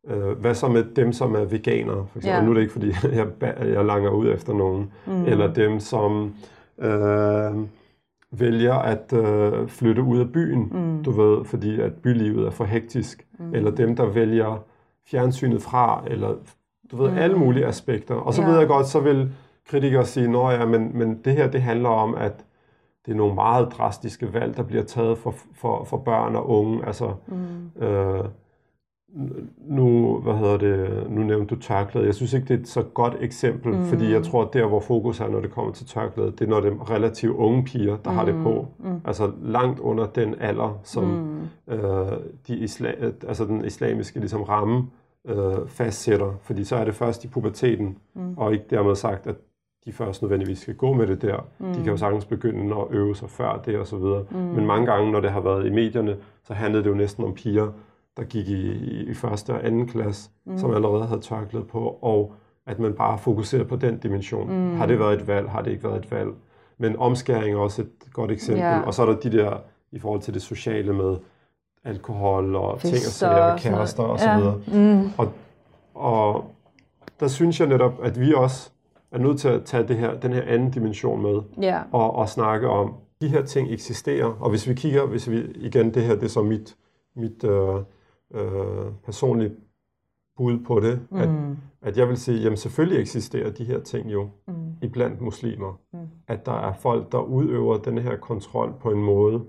[0.09, 2.07] øh, hvad så med dem, som er veganere?
[2.13, 2.39] For eksempel?
[2.39, 2.45] Ja.
[2.45, 3.27] Nu er det ikke, fordi jeg,
[3.73, 4.91] jeg langer ud efter nogen.
[5.07, 5.25] Mm.
[5.25, 6.35] Eller dem, som
[6.79, 7.53] øh,
[8.33, 11.05] vælger at øh, flytte ud af byen, Mm.
[11.05, 13.27] du ved, fordi at bylivet er for hektisk.
[13.39, 13.55] Mm.
[13.55, 14.65] Eller dem, der vælger
[15.11, 16.35] fjernsynet fra, eller
[16.91, 17.17] du ved, Mm.
[17.17, 18.15] alle mulige aspekter.
[18.15, 18.49] Og så Ja.
[18.49, 19.31] ved jeg godt, så vil
[19.69, 22.45] kritikere sige, nå ja, men, men det her, det handler om, at
[23.07, 26.87] det er nogle meget drastiske valg, der bliver taget for, for, for børn og unge.
[26.87, 27.83] Altså, Mm.
[27.83, 28.25] øh,
[29.69, 32.07] nu, hvad hedder det, nu nævnte du tørklæde.
[32.07, 33.85] Jeg synes ikke, det er et så godt eksempel, mm.
[33.85, 36.47] fordi jeg tror, at der, hvor fokus er, når det kommer til tørklæde, det er,
[36.47, 38.17] når det er relativt unge piger, der mm.
[38.17, 38.67] har det på.
[38.79, 39.01] Mm.
[39.05, 41.75] Altså langt under den alder, som Mm.
[41.75, 42.13] øh,
[42.49, 44.87] de isla- altså den islamiske ligesom, ramme
[45.29, 46.33] øh, fastsætter.
[46.43, 48.35] Fordi så er det først i puberteten, mm.
[48.37, 49.37] og ikke dermed sagt, at
[49.85, 51.47] de først nødvendigvis skal gå med det der.
[51.59, 51.73] Mm.
[51.73, 54.25] De kan jo sagtens begynde at øve sig før det og så videre.
[54.31, 54.37] Mm.
[54.39, 57.35] Men mange gange, når det har været i medierne, så handlede det jo næsten om
[57.35, 57.69] piger,
[58.17, 58.71] der gik i,
[59.03, 60.59] i første og anden klasse, mm.
[60.59, 62.35] som allerede havde tørklæde på, og
[62.67, 64.51] at man bare fokuserer på den dimension.
[64.51, 64.77] Mm.
[64.77, 65.51] Har det været et valg?
[65.51, 66.31] Har det ikke været et valg?
[66.79, 68.63] Men omskæring er også et godt eksempel.
[68.63, 68.87] Yeah.
[68.87, 69.57] Og så er der de der,
[69.93, 71.17] i forhold til det sociale med
[71.85, 74.39] alkohol og Fister, ting og sager, kærester og så ja.
[74.39, 74.61] videre.
[74.67, 75.11] Mm.
[75.19, 75.33] Og,
[75.95, 76.45] og
[77.21, 78.71] der synes jeg netop, at vi også
[79.13, 81.85] er nødt til at tage det her, den her anden dimension med, yeah.
[81.93, 85.95] og, og snakke om, de her ting eksisterer, og hvis vi kigger, hvis vi igen,
[85.95, 86.77] det her, det er så mit,
[87.17, 87.77] mit øh,
[88.35, 89.53] øh, personlige
[90.37, 91.19] bud på det, mm.
[91.19, 91.29] at,
[91.83, 94.55] at jeg vil sige, jamen selvfølgelig eksisterer de her ting jo mm.
[94.83, 95.79] i blandt muslimer.
[95.93, 95.99] Mm.
[96.27, 99.45] At der er folk, der udøver den her kontrol på en måde,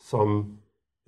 [0.00, 0.58] som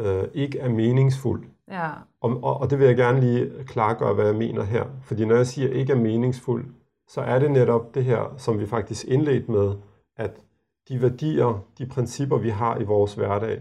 [0.01, 1.45] øh, ikke er meningsfuld.
[1.70, 1.91] Ja.
[2.20, 4.85] Og, og, og det vil jeg gerne lige klargøre, hvad jeg mener her.
[5.03, 6.64] Fordi når jeg siger ikke er meningsfuld,
[7.12, 9.74] så er det netop det her, som vi faktisk indledt med,
[10.16, 10.30] at
[10.88, 13.60] de værdier, de principper, vi har i vores hverdag,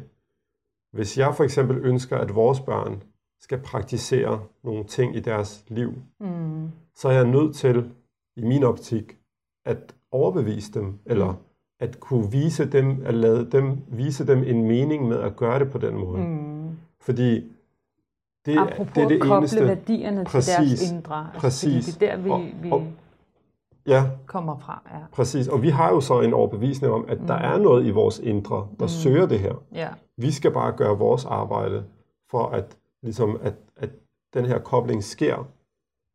[0.93, 3.03] hvis jeg for eksempel ønsker, at vores børn
[3.39, 6.71] skal praktisere nogle ting i deres liv, mm.
[6.95, 7.91] så er jeg nødt til,
[8.35, 9.17] i min optik,
[9.65, 11.37] at overbevise dem, eller mm.
[11.79, 15.71] at kunne vise dem, at lade dem, vise dem en mening med at gøre det
[15.71, 16.21] på den måde.
[16.21, 16.69] Mm.
[17.01, 17.51] Fordi
[18.45, 19.67] det, Apropos det er det eneste.
[19.67, 21.27] værdierne præcis, til deres indre.
[21.33, 21.97] Altså, præcis.
[21.97, 22.29] det er der, vi,
[22.71, 22.87] og, og,
[23.87, 24.81] ja, kommer fra.
[24.93, 24.99] Ja.
[25.13, 25.47] Præcis.
[25.47, 27.27] Og vi har jo så en overbevisning om, at mm.
[27.27, 28.89] der er noget i vores indre, der mm.
[28.89, 29.53] søger det her.
[29.73, 29.87] Ja.
[30.17, 31.83] Vi skal bare gøre vores arbejde
[32.31, 33.89] for at ligesom at, at
[34.33, 35.47] den her kobling sker.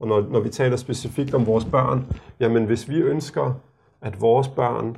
[0.01, 3.55] Og når, når vi taler specifikt om vores børn, jamen hvis vi ønsker,
[4.01, 4.97] at vores børn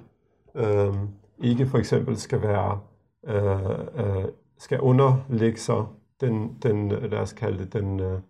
[0.54, 0.94] øh,
[1.38, 2.80] ikke for eksempel skal være
[3.26, 4.24] øh, øh,
[4.58, 5.84] skal underlægge sig
[6.20, 8.20] den, den lad os kalde det, den, øh,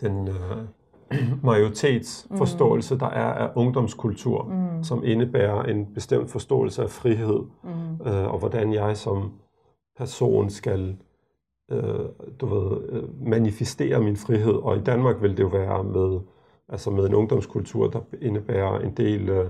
[0.00, 0.64] den øh,
[1.42, 2.98] majoritetsforståelse, mm.
[2.98, 4.84] der er af ungdomskultur, mm.
[4.84, 8.06] som indebærer en bestemt forståelse af frihed, mm.
[8.06, 9.32] øh, og hvordan jeg som
[9.96, 10.96] person skal
[11.70, 12.06] øh,
[12.40, 14.54] du ved, øh, manifestere min frihed.
[14.54, 16.20] Og i Danmark vil det jo være med,
[16.68, 19.46] altså med en ungdomskultur, der indebærer en del øh,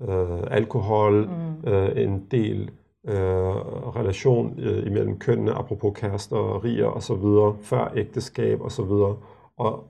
[0.00, 1.70] øh alkohol, mm.
[1.70, 2.70] øh, en del
[3.08, 3.56] øh,
[3.96, 8.84] relation øh, imellem kønnene, apropos kærester og riger og så videre, før ægteskab og så
[8.84, 9.16] videre.
[9.56, 9.84] Og,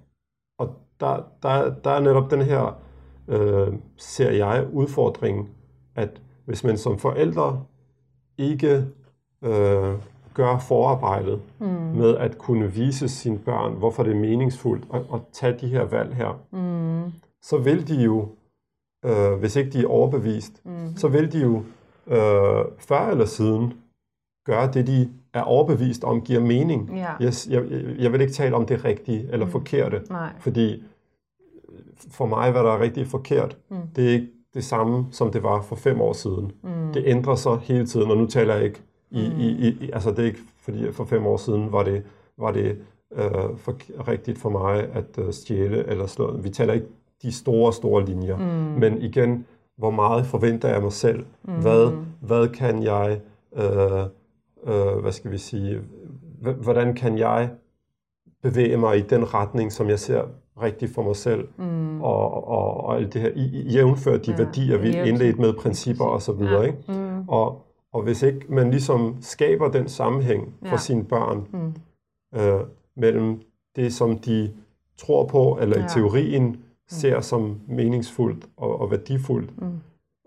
[0.59, 2.79] og der, der, der er netop den her,
[3.29, 5.49] øh, ser jeg, udfordring,
[5.95, 7.65] at hvis man som forældre
[8.39, 8.85] ikke
[9.45, 9.95] øh,
[10.35, 11.67] gør forarbejdet mm.
[11.67, 15.85] med at kunne vise sine børn, hvorfor det er meningsfuldt at, at tage de her
[15.85, 17.13] valg her, mm.
[17.43, 18.29] så vil de jo,
[19.05, 20.97] øh, hvis ikke de er overbevist, mm.
[20.97, 21.63] så vil de jo
[22.07, 23.75] øh, før eller siden
[24.47, 26.91] gøre det, de er overbevist om, giver mening.
[26.97, 27.13] Ja.
[27.21, 27.63] Jeg, jeg,
[27.99, 29.53] jeg vil ikke tale om det rigtige eller mm.
[29.53, 30.31] forkerte, Nej.
[30.39, 30.83] fordi
[32.11, 33.77] for mig, hvad der er rigtigt og forkert, mm.
[33.97, 36.53] det er ikke det samme, som det var for fem år siden.
[36.63, 36.93] Mm.
[36.95, 39.41] Det ændrer sig hele tiden, og nu taler jeg ikke i, mm.
[39.41, 42.03] i, i, altså det er ikke fordi for fem år siden var det,
[42.39, 42.79] var det
[43.13, 43.75] øh, for,
[44.09, 46.37] rigtigt for mig at øh, stjæle eller slå.
[46.37, 46.87] Vi taler ikke
[47.23, 48.37] de store, store linjer.
[48.37, 48.81] Mm.
[48.81, 51.25] Men igen, hvor meget forventer jeg mig selv?
[51.45, 51.53] Mm.
[51.61, 53.21] Hvad, hvad kan jeg,
[53.57, 54.03] øh,
[54.67, 55.81] øh, hvad skal vi sige,
[56.63, 57.51] hvordan kan jeg
[58.43, 60.25] bevæge mig i den retning, som jeg ser
[60.63, 62.03] rigtigt for mig selv, mm.
[62.03, 63.31] og, og, og alt det her,
[63.73, 66.61] jævnfør de ja, værdier, vi indledt med, principper og så videre.
[66.61, 66.67] Ja.
[66.67, 66.79] Ikke?
[66.89, 67.29] Mm.
[67.29, 67.63] Og,
[67.93, 70.77] og hvis ikke man ligesom skaber den sammenhæng for ja.
[70.77, 71.75] sine børn mm.
[72.41, 72.61] øh,
[72.97, 73.41] mellem
[73.77, 74.53] det, som de
[74.99, 75.85] tror på, eller ja.
[75.85, 76.57] i teorien mm.
[76.89, 79.81] ser som meningsfuldt og, og værdifuldt, mm.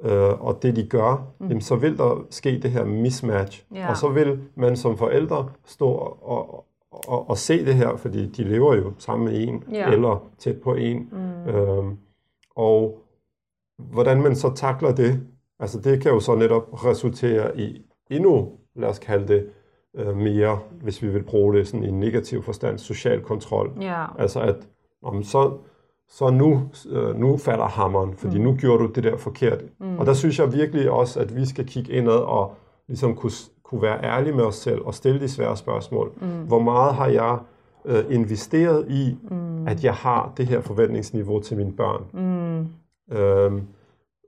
[0.03, 1.47] Øh, og det de gør, mm.
[1.47, 3.65] jamen, så vil der ske det her mismatch.
[3.75, 3.89] Ja.
[3.89, 5.89] Og så vil man som forældre stå
[6.21, 9.91] og, og, og se det her, fordi de lever jo sammen med en, ja.
[9.91, 11.09] eller tæt på en.
[11.11, 11.53] Mm.
[11.53, 11.83] Øh,
[12.55, 13.01] og
[13.77, 15.21] hvordan man så takler det,
[15.59, 19.49] Altså det kan jo så netop resultere i endnu, lad os kalde det,
[19.95, 23.77] øh, mere, hvis vi vil bruge det sådan i en negativ forstand, social kontrol.
[23.81, 24.05] Ja.
[24.19, 24.55] Altså at,
[25.03, 25.57] om så,
[26.09, 28.43] så nu, øh, nu falder hammeren, fordi mm.
[28.43, 29.63] nu gjorde du det der forkert.
[29.79, 29.97] Mm.
[29.97, 32.55] Og der synes jeg virkelig også, at vi skal kigge indad og
[32.87, 33.31] ligesom kunne,
[33.63, 36.11] kunne være ærlige med os selv og stille de svære spørgsmål.
[36.21, 36.27] Mm.
[36.27, 37.37] Hvor meget har jeg
[37.85, 39.67] øh, investeret i, mm.
[39.67, 42.03] at jeg har det her forventningsniveau til mine børn?
[42.13, 42.67] Mm.
[43.17, 43.67] Øhm,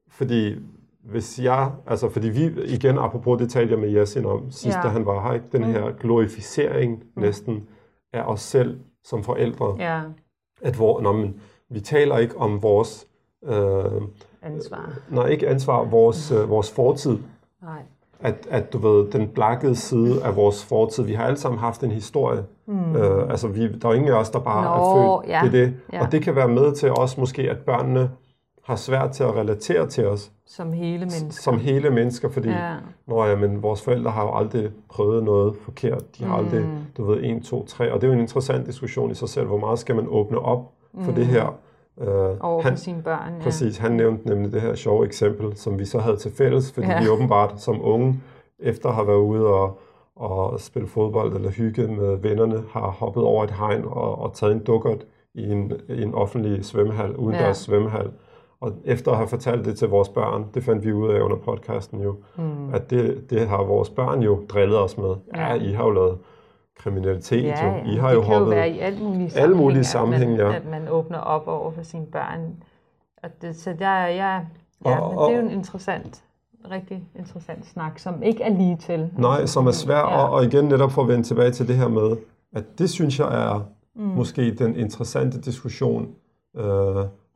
[0.10, 0.56] fordi
[1.04, 4.82] hvis jeg, altså fordi vi, igen apropos det talte jeg med Yasin om sidst, ja.
[4.82, 5.46] da han var her, ikke?
[5.52, 5.72] den mm.
[5.72, 7.22] her glorificering mm.
[7.22, 7.68] næsten
[8.14, 9.76] af os selv som forældre.
[9.80, 10.02] Ja.
[10.62, 11.36] At hvor, når man,
[11.72, 13.08] vi taler ikke om vores...
[13.46, 14.02] Øh,
[14.42, 14.94] ansvar.
[15.10, 17.18] Nej, ikke ansvar, vores, øh, vores fortid.
[17.64, 17.82] Nej.
[18.20, 21.84] At, at du ved, den blakkede side af vores fortid, vi har alle sammen haft
[21.84, 22.44] en historie.
[22.66, 22.96] Mm.
[22.96, 25.30] Øh, altså, vi, der er ingen af os, der bare Nå, er født.
[25.30, 25.40] Ja.
[25.44, 25.74] Det er det.
[25.94, 26.06] Ja.
[26.06, 28.10] Og det kan være med til også måske, at børnene
[28.64, 31.42] har svært til at relatere til os Som hele mennesker.
[31.42, 32.76] som hele mennesker, fordi Ja.
[33.08, 36.18] Nå ja, men vores forældre har jo aldrig prøvet noget forkert.
[36.18, 36.46] De har mm.
[36.46, 36.66] aldrig,
[36.98, 37.94] du ved, 1, 2, 3.
[37.94, 39.48] Og det er jo en interessant diskussion i sig selv.
[39.48, 41.56] Hvor meget skal man åbne op for det her?
[41.98, 42.08] Uh,
[42.40, 43.34] Over for sine børn.
[43.38, 43.44] Ja.
[43.44, 46.88] Præcis, han nævnte nemlig det her sjove eksempel, som vi så havde til fælles, fordi
[46.88, 47.02] Ja.
[47.04, 48.20] vi åbenbart som unge,
[48.60, 49.80] efter at have været ude og,
[50.16, 54.54] og spille fodbold eller hygge med vennerne, har hoppet over et hegn og, og taget
[54.54, 57.48] en dukkert i en, i en offentlig svømmehal, udendørs Ja.
[57.48, 57.54] ja.
[57.54, 58.12] svømmehal.
[58.62, 61.38] Og efter at have fortalt det til vores børn, det fandt vi ud af under
[61.38, 62.74] podcasten jo, mm.
[62.74, 65.16] at det, det har vores børn jo drillet os med.
[65.36, 65.54] Ja.
[65.54, 66.18] I har jo lavet
[66.84, 67.72] kriminalitet, Ja, jo.
[67.76, 67.84] ja.
[67.92, 68.56] I har det jo kan jo hoppet...
[68.56, 70.06] være i alle mulige alle mulige at, ja.
[70.06, 72.64] man, at man åbner op over for sine børn.
[73.24, 74.46] Og det, så der, er jeg,
[74.86, 76.24] ja, Og- men og- det er jo en interessant,
[76.72, 79.10] rigtig interessant snak, som ikke er lige til.
[79.18, 80.24] Nej, som er svær, Ja.
[80.24, 82.18] og, og igen netop for at vende tilbage til det her med,
[82.56, 83.66] at det synes jeg er
[83.96, 84.02] mm.
[84.04, 86.08] måske den interessante diskussion
[86.58, 86.64] øh,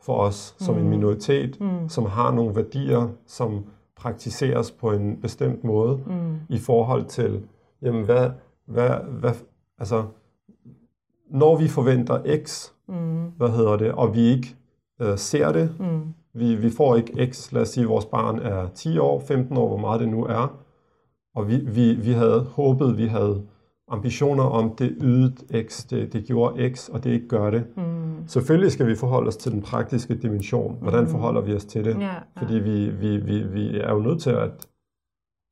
[0.01, 0.81] for os som Mm.
[0.81, 1.89] en minoritet, mm.
[1.89, 3.65] som har nogle værdier, som
[3.95, 6.35] praktiseres på en bestemt måde Mm.
[6.49, 7.41] i forhold til,
[7.81, 8.29] jamen hvad,
[8.67, 8.89] hvad,
[9.19, 9.31] hvad,
[9.79, 10.03] altså,
[11.31, 13.25] når vi forventer X, Mm.
[13.37, 14.55] hvad hedder det, og vi ikke
[15.01, 16.01] øh, ser det, Mm.
[16.33, 19.57] vi, vi får ikke X, lad os sige, at vores barn er 10 år, 15
[19.57, 20.57] år, hvor meget det nu er,
[21.35, 23.41] og vi, vi, vi havde håbet, vi havde
[23.87, 27.63] ambitioner om, det ydede X, det, det gjorde X, og det ikke gør det.
[27.77, 28.27] Mm.
[28.27, 30.77] Selvfølgelig skal vi forholde os til den praktiske dimension.
[30.81, 31.95] Hvordan forholder vi os til det?
[31.99, 32.13] Ja, ja.
[32.37, 34.67] Fordi vi, vi, vi, vi er jo nødt til at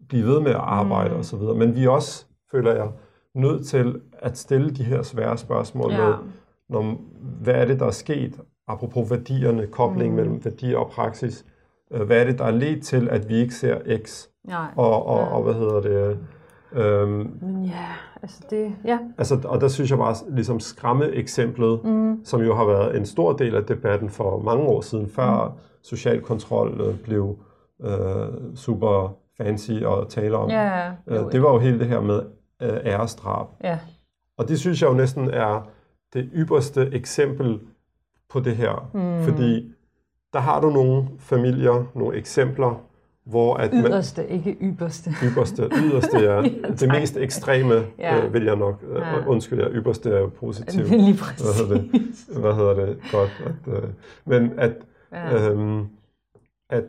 [0.09, 1.17] blive ved med at arbejde Mm.
[1.19, 1.55] og så videre.
[1.55, 2.87] Men vi er også, føler jeg,
[3.35, 5.97] nødt til at stille de her svære spørgsmål Ja.
[6.05, 6.13] med,
[6.69, 6.95] når,
[7.41, 10.15] hvad er det, der er sket, apropos værdierne, kobling Mm.
[10.15, 11.45] mellem værdier og praksis.
[11.93, 14.25] Øh, Hvad er det, der er ledt til, at vi ikke ser X?
[14.47, 14.65] Nej.
[14.75, 15.25] Og, og, Ja.
[15.35, 16.17] og hvad hedder det?
[16.73, 17.85] Øhm, Men ja,
[18.21, 18.99] altså det, ja.
[19.17, 22.25] altså, og der synes jeg bare, ligesom skræmme eksemplet, mm.
[22.25, 25.59] som jo har været en stor del af debatten for mange år siden, før mm.
[25.83, 27.37] social kontrol øh, blev
[27.83, 30.49] øh, super fancy at tale om.
[30.49, 32.21] Ja, Øh, det var jo hele det her med
[32.63, 33.47] øh, æresdrab.
[33.63, 33.79] ja.
[34.37, 35.67] Og det synes jeg jo næsten er
[36.13, 37.59] det ypperste eksempel
[38.29, 38.89] på det her.
[38.93, 39.23] Mm.
[39.23, 39.71] Fordi
[40.33, 42.81] der har du nogle familier, nogle eksempler,
[43.25, 45.11] hvor at man, Yderste, ikke ypperste.
[45.23, 46.89] ypperste, yderste er det tak.
[46.89, 48.25] mest ekstreme, Ja.
[48.25, 49.25] øh, vil jeg nok, øh, Ja.
[49.27, 50.89] undskyld, ja, ypperste er jo positivt.
[50.89, 51.91] Lige Hvad hedder det?
[51.91, 52.29] præcis.
[52.37, 52.97] Hvad hedder det?
[53.11, 53.43] Godt.
[53.45, 53.89] At, øh,
[54.25, 54.73] men at,
[55.11, 55.49] Ja.
[55.51, 55.85] øhm,
[56.69, 56.83] at,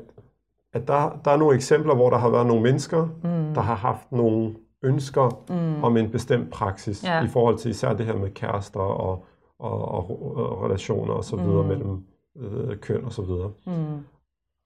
[0.72, 3.54] at der, der er nogle eksempler, hvor der har været nogle mennesker, mm.
[3.54, 4.54] der har haft nogle
[4.85, 5.85] ønsker mm.
[5.85, 7.24] om en bestemt praksis Ja.
[7.24, 9.24] i forhold til især det her med kærester og,
[9.59, 11.68] og, og, og relationer og så videre Mm.
[11.68, 12.05] mellem
[12.37, 13.51] øh, køn og så videre.
[13.66, 13.72] Mm.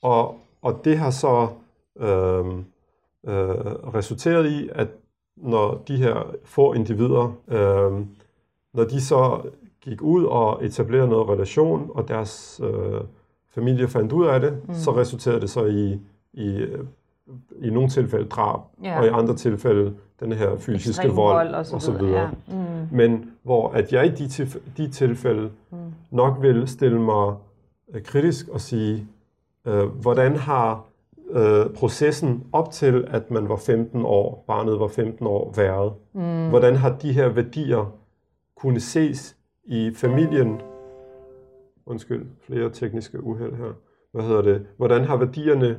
[0.03, 1.49] Og, og det har så
[2.01, 2.65] øhm,
[3.27, 3.49] øh,
[3.95, 4.89] resulteret i, at
[5.37, 8.09] når de her få individer, øhm,
[8.75, 9.41] når de så
[9.81, 13.01] gik ud og etablerede noget relation, og deres øh,
[13.51, 14.75] familie fandt ud af det, mm.
[14.75, 16.01] så resulterede det så i,
[16.33, 16.85] i, øh,
[17.63, 18.99] i nogle tilfælde drab, Ja.
[19.01, 22.21] og i andre tilfælde den her fysiske Ekstrem vold, og så og så videre.
[22.21, 22.29] Ja.
[22.57, 22.97] Mm.
[22.97, 25.79] Men hvor at jeg i de, tilf- de tilfælde mm.
[26.11, 27.35] nok vil stille mig
[27.95, 29.07] øh, kritisk og sige,
[29.67, 30.85] øh, hvordan har
[31.31, 35.93] øh, processen op til, at man var 15 år, barnet var 15 år, været?
[36.13, 36.49] Mm.
[36.49, 37.93] Hvordan har de her værdier
[38.57, 40.61] kunne ses i familien?
[41.87, 43.73] Undskyld, flere tekniske uheld her.
[44.13, 44.67] Hvad hedder det?
[44.77, 45.79] Hvordan har værdierne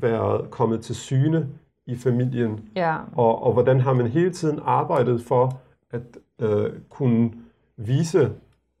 [0.00, 1.48] været kommet til syne
[1.86, 2.68] i familien?
[2.76, 2.96] Ja.
[3.16, 6.02] Og, og hvordan har man hele tiden arbejdet for at
[6.40, 7.32] øh, kunne
[7.76, 8.30] vise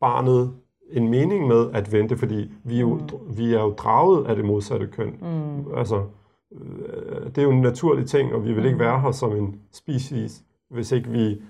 [0.00, 0.52] barnet
[0.90, 3.36] en mening med at vente, fordi vi er jo, mm.
[3.36, 5.16] vi er jo draget af det modsatte køn.
[5.20, 5.74] Mm.
[5.76, 6.04] Altså,
[6.52, 9.60] øh, det er jo en naturlig ting, og vi vil ikke være her som en
[9.72, 11.42] species, hvis ikke vi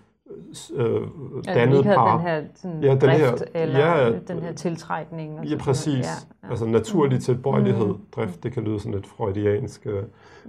[0.74, 1.01] øh,
[1.47, 2.16] Altså, ikke havde par.
[2.16, 5.39] den her sådan, Ja, den drift, her- eller ja, den her tiltrækning.
[5.39, 5.87] Og Ja, præcis.
[5.87, 6.03] noget.
[6.05, 6.09] Ja,
[6.47, 6.51] ja.
[6.51, 7.99] Altså naturlig tilbøjelighed, mm.
[8.16, 9.87] drift, det kan lyde sådan lidt freudiansk.
[9.87, 10.03] Øh,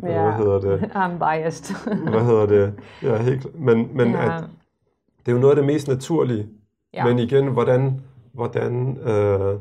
[0.03, 0.21] Ja.
[0.23, 0.81] Hvad hedder det?
[1.03, 1.95] I'm biased.
[2.09, 2.73] Hvad hedder det?
[3.03, 3.59] Ja, helt.
[3.59, 4.37] Men, men ja.
[4.37, 4.43] at,
[5.25, 6.47] det er jo noget af det mest naturlige.
[6.93, 7.05] Ja.
[7.05, 8.01] Men igen, hvordan,
[8.33, 9.55] hvordan øh,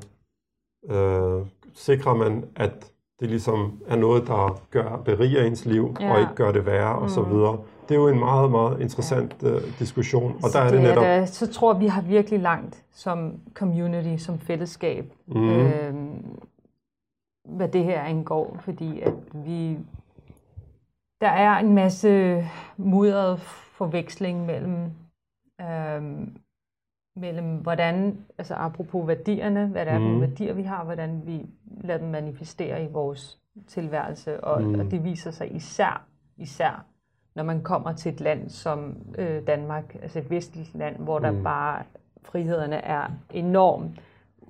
[0.90, 1.40] øh,
[1.74, 2.91] sikrer man, at
[3.22, 6.12] det ligesom er noget, der gør beriger ens liv, Ja.
[6.12, 7.58] og ikke gør det værre, og så videre.
[7.88, 10.32] Det er jo en meget, meget interessant øh, diskussion.
[10.44, 11.04] Og der er det, det netop...
[11.04, 15.50] da, så tror vi har virkelig langt som community, som fællesskab, mm.
[15.50, 15.94] øh,
[17.48, 19.78] hvad det her angår, fordi at vi
[21.20, 22.44] der er en masse
[22.76, 23.40] mudret
[23.72, 24.84] forveksling mellem
[25.60, 26.02] øh,
[27.16, 30.08] mellem hvordan, altså apropos værdierne, hvad det er for Mhm.
[30.08, 31.46] nogle værdier, vi har, hvordan vi
[31.80, 34.80] lader dem manifestere i vores tilværelse, og, Mhm.
[34.80, 36.04] og det viser sig især,
[36.36, 36.84] især
[37.34, 41.30] når man kommer til et land som øh, Danmark, altså et vestligt land, hvor der
[41.30, 41.42] Mm.
[41.42, 41.82] bare
[42.22, 44.00] frihederne er enormt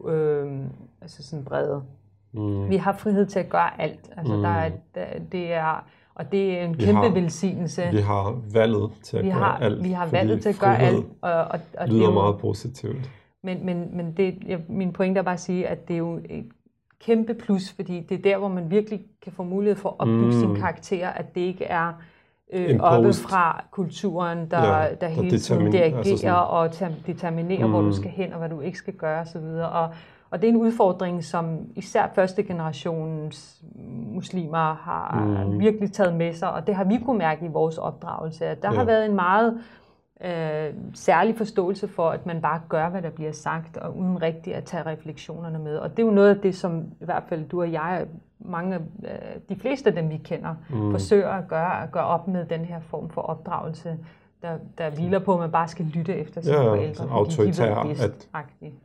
[0.05, 0.61] øh,
[1.01, 1.83] altså sådan brede.
[2.33, 2.69] Mm.
[2.71, 4.11] Vi har frihed til at gøre alt.
[4.17, 4.43] Altså, mm.
[4.43, 7.83] der er, der, det er, og det er en vi kæmpe har, velsignelse.
[7.93, 9.85] Vi har valget til at vi gøre har, alt.
[9.85, 11.07] Vi har valget til at gøre alt.
[11.21, 13.11] Og, og, og lyder det er meget positivt.
[13.43, 16.21] Men, men, men det, jeg, min pointe er bare at sige, at det er jo
[16.31, 16.45] et
[17.01, 20.27] kæmpe plus, fordi det er der, hvor man virkelig kan få mulighed for at opbygge
[20.27, 20.33] mm.
[20.33, 21.93] sin karakter, at det ikke er
[22.53, 27.73] øh, oppe fra kulturen, der, ja, der hele tiden dirigerer altså sådan, og determinerer, mm.
[27.73, 27.93] hvor du mm.
[27.93, 29.45] skal hen og hvad du ikke skal gøre osv.
[29.73, 29.89] Og,
[30.33, 33.63] og det er en udfordring, som især første generations
[34.13, 35.59] muslimer har mm.
[35.59, 38.45] virkelig taget med sig, og det har vi kunne mærke i vores opdragelse.
[38.45, 38.71] Der ja.
[38.71, 39.61] har været en meget
[40.25, 44.57] øh, særlig forståelse for, at man bare gør, hvad der bliver sagt, og uden rigtigt
[44.57, 45.77] at tage refleksionerne med.
[45.77, 48.07] Og det er jo noget af det, som i hvert fald du og jeg,
[48.39, 49.11] mange, øh,
[49.49, 50.91] de fleste af dem, vi kender, mm.
[50.91, 53.99] forsøger at gøre, at gøre op med den her form for opdragelse,
[54.43, 57.07] der, der hviler på, at man bare skal lytte efter sine ja, forældre.
[57.11, 58.29] autoritær, at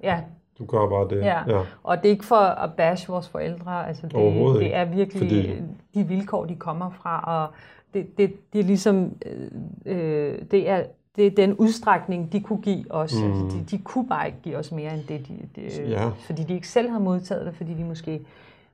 [0.04, 0.22] ja,
[0.60, 1.26] du gør bare det.
[1.26, 1.42] Ja.
[1.48, 4.14] ja, og det er ikke for at bash vores forældre, altså det,
[4.60, 5.62] det er virkelig Fordi...
[5.94, 7.54] de vilkår, de kommer fra, og
[7.94, 9.50] det, det, det er ligesom, øh,
[9.86, 10.84] øh det er
[11.18, 13.16] det er den udstrækning, de kunne give os.
[13.22, 13.32] Mm.
[13.32, 16.10] Altså, de, de kunne bare ikke give os mere end det, de, de, ja.
[16.10, 18.22] fordi de ikke selv har modtaget det, fordi de måske,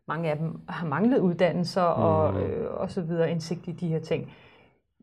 [0.07, 2.03] mange af dem har manglet uddannelser mm.
[2.03, 4.31] og, øh, og så videre, indsigt i de her ting.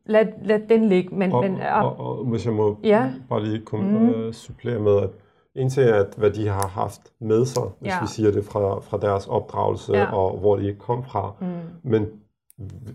[0.06, 1.14] Lad, lad den ligge.
[1.14, 3.10] Men, og, men, og, og, og hvis jeg må ja.
[3.28, 4.08] bare lige komme, mm.
[4.08, 5.10] uh, supplere med, at
[5.54, 8.00] indtil at hvad de har haft med sig, hvis ja.
[8.00, 10.14] vi siger det fra, fra deres opdragelse ja.
[10.14, 11.32] og hvor de kom fra.
[11.40, 11.46] Mm.
[11.82, 12.06] Men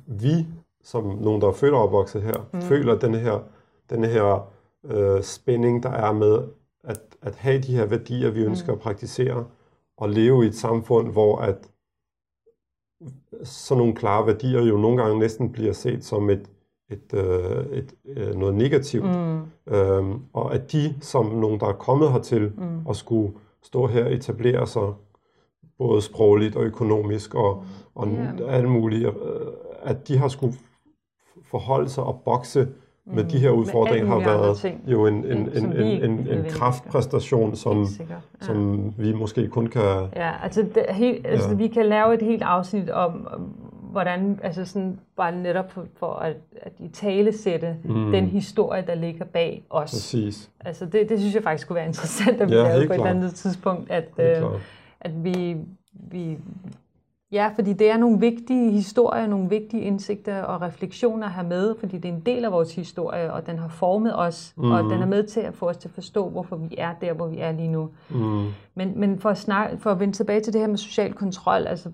[0.07, 0.47] vi,
[0.83, 2.61] som nogen, der er født og opvokset her, mm.
[2.61, 3.39] føler den her
[3.89, 4.51] den her
[4.83, 6.43] øh, spænding, der er med
[6.83, 8.77] at, at have de her værdier, vi ønsker mm.
[8.77, 9.45] at praktisere,
[9.97, 11.69] og leve i et samfund, hvor at
[13.43, 16.49] sådan nogle klare værdier jo nogle gange næsten bliver set som et,
[16.89, 19.05] et, øh, et, øh, noget negativt.
[19.05, 19.73] Mm.
[19.73, 22.85] Øhm, og at de, som nogen, der er kommet hertil mm.
[22.85, 23.33] og skulle
[23.63, 24.93] stå her og etablere sig,
[25.77, 27.63] både sprogligt og økonomisk og,
[27.95, 28.55] og yeah.
[28.55, 29.13] alle mulige, øh,
[29.83, 30.53] at de har skulle
[31.43, 32.67] forholde sig og bokse
[33.07, 37.55] med de her udfordringer har været ting, jo en, en, en, en, en, en kraftpræstation,
[37.55, 38.15] som, ja.
[38.41, 39.81] som vi måske kun kan...
[40.15, 41.55] Ja, altså, det, helt, altså ja.
[41.55, 43.27] vi kan lave et helt afsnit om
[43.95, 48.11] hvordan, altså sådan bare netop for, for at, at i tale sætte mm.
[48.11, 49.91] den historie, der ligger bag os.
[49.91, 50.51] Præcis.
[50.59, 52.97] Altså det, det synes jeg faktisk kunne være interessant at vi ja, lavede på et
[52.97, 54.43] eller andet tidspunkt, at, øh,
[55.01, 55.57] at vi,
[55.93, 56.37] vi
[57.31, 61.75] Ja, fordi det er nogle vigtige historier, nogle vigtige indsigter og refleksioner at have med,
[61.79, 64.71] fordi det er en del af vores historie, og den har formet os, mm.
[64.71, 67.13] og den er med til at få os til at forstå, hvorfor vi er der,
[67.13, 67.89] hvor vi er lige nu.
[68.09, 68.45] Mm.
[68.75, 71.67] Men, men for, at snakke, for at vende tilbage til det her med social kontrol,
[71.67, 71.91] altså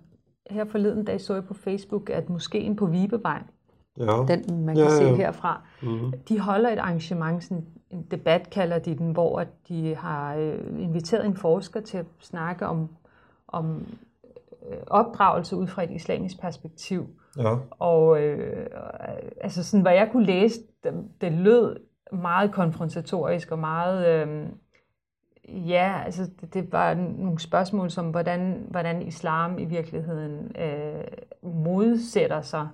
[0.49, 3.43] her forleden dag så jeg på Facebook, at moskeen på Vibevej,
[3.99, 4.25] ja.
[4.27, 4.97] den man kan ja, ja.
[4.97, 6.13] se herfra, mm.
[6.29, 11.25] de holder et arrangement, sådan en debat kalder de den, hvor de har øh, inviteret
[11.25, 12.89] en forsker til at snakke om,
[13.47, 13.85] om
[14.69, 17.07] øh, opdragelse ud fra et islamisk perspektiv.
[17.37, 17.55] Ja.
[17.69, 18.67] Og øh,
[19.41, 21.77] altså sådan, hvad jeg kunne læse, det, det lød
[22.11, 24.07] meget konfrontatorisk og meget...
[24.07, 24.45] Øh,
[25.67, 31.03] ja, altså det, det var nogle spørgsmål som, hvordan, hvordan islam i virkeligheden øh,
[31.43, 32.67] modsætter sig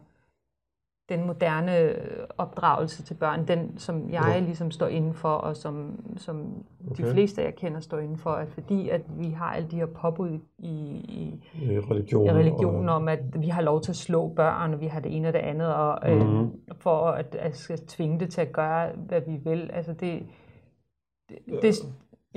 [1.10, 4.40] den moderne øh, opdragelse til børn, den som jeg ja.
[4.40, 7.04] ligesom står inden for, og som, som okay.
[7.04, 9.86] de fleste jeg kender står inden for, at fordi at vi har alle de her
[9.86, 12.96] påbud i, i, I religion, i religion og...
[12.96, 15.34] om, at vi har lov til at slå børn, og vi har det ene og
[15.34, 16.44] det andet, og mm-hmm.
[16.44, 16.50] øh,
[16.80, 19.70] for at, at skal tvinge det til at gøre, hvad vi vil.
[19.74, 20.24] Altså det,
[21.30, 21.76] det, det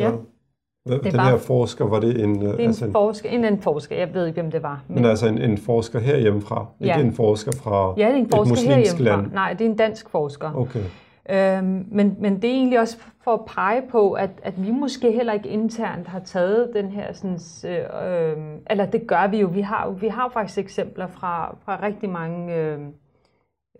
[0.00, 0.10] ja.
[0.10, 0.94] ja.
[0.94, 2.40] Det den bare, her forsker, var det en...
[2.40, 4.84] Det er en, altså en forsker, en anden forsker, jeg ved ikke, hvem det var.
[4.88, 6.96] Men, men altså en, en forsker herhjemmefra, ja.
[6.96, 9.32] ikke en forsker fra ja, det er en forsker et muslimsk land?
[9.32, 10.54] Nej, det er en dansk forsker.
[10.54, 10.84] Okay.
[11.30, 15.12] Øhm, men, men det er egentlig også for at pege på, at, at vi måske
[15.12, 18.36] heller ikke internt har taget den her, sådan, øh, øh,
[18.70, 22.54] eller det gør vi jo, vi har, vi har faktisk eksempler fra, fra rigtig mange...
[22.54, 22.78] Øh,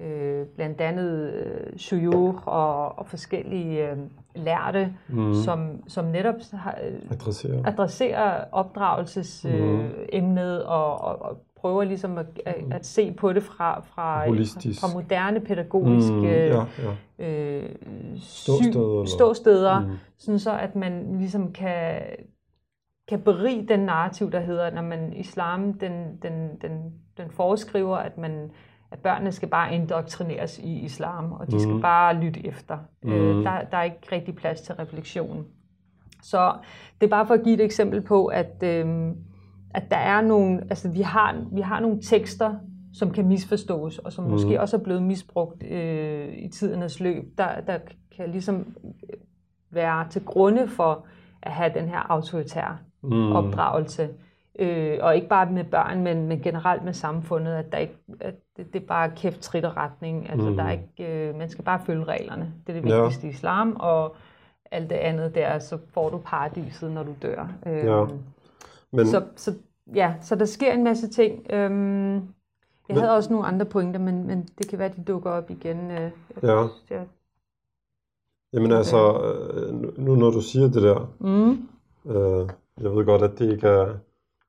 [0.01, 3.97] øh, blandt andet øh, shuyukh og, og forskellige øh,
[4.37, 5.35] lærte, mm.
[5.35, 7.67] som, som netop har, øh, adresserer.
[7.67, 10.69] adresserer opdragelsesemnet mm.
[10.69, 12.73] og, og, og prøver ligesom at, at, mm.
[12.73, 16.65] at se på det fra, fra, fra, fra moderne pædagogiske mm, ja,
[17.19, 17.27] ja.
[17.27, 17.71] Øh,
[18.19, 19.91] ståsteder, ståsteder mm.
[20.19, 22.01] sådan så at man ligesom kan,
[23.09, 28.19] kan berige den narrativ, der hedder, når man islam, den, den, den, den foreskriver, at
[28.19, 28.51] man
[28.93, 31.61] at børnene skal bare indoktrineres i islam, og de mm.
[31.61, 31.83] skal mhm.
[31.83, 32.79] bare lytte efter.
[33.03, 33.13] Mm.
[33.13, 33.45] Øh, mhm.
[33.45, 35.47] der, der er ikke rigtig plads til refleksion.
[36.23, 36.55] Så
[37.01, 39.11] det er bare for at give et eksempel på, at, øh,
[39.75, 42.55] at der er nogle, altså vi har, vi har nogle tekster,
[42.93, 44.31] som kan misforstås, og som mm.
[44.31, 47.79] måske også er blevet misbrugt øh, i tidernes løb, der, der
[48.17, 48.77] kan ligesom
[49.71, 51.07] være til grunde for
[51.43, 53.33] at have den her autoritære mm.
[53.33, 54.09] opdragelse.
[54.61, 58.35] Øh, og ikke bare med børn, men, men generelt med samfundet, at, der ikke, at
[58.57, 60.31] det, det er bare kæft trit og retning.
[60.31, 60.57] Altså, mm.
[60.57, 62.53] der er ikke, øh, man skal bare følge reglerne.
[62.67, 63.29] Det er det vigtigste ja.
[63.29, 64.17] i islam, og
[64.71, 67.49] alt det andet der, så får du paradiset, når du dør.
[67.67, 68.05] Øh, ja.
[68.93, 69.07] Men...
[69.07, 69.55] Så, så,
[69.95, 71.47] ja, så der sker en masse ting.
[71.51, 72.23] Øhm, jeg
[72.89, 72.99] men...
[72.99, 75.91] havde også nogle andre pointer, men, men det kan være, de dukker op igen.
[75.91, 76.11] Øh,
[76.43, 76.67] ja.
[76.91, 77.07] Jeg,
[78.53, 81.51] Jamen altså, øh, nu når du siger det der, mm.
[82.11, 82.49] øh,
[82.81, 83.95] jeg ved godt, at det ikke er,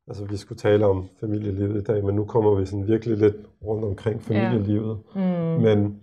[0.07, 3.35] altså vi skulle tale om familielivet i dag, men nu kommer vi sådan virkelig lidt
[3.63, 4.99] rundt omkring familielivet.
[5.15, 5.55] Ja.
[5.55, 5.61] Mm.
[5.61, 6.01] Men,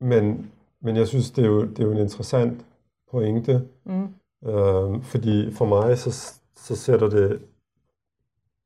[0.00, 0.50] men,
[0.80, 2.66] men jeg synes, det er jo, det er jo en interessant
[3.10, 4.08] pointe, mm.
[4.48, 7.42] øh, fordi for mig, så, så sætter det,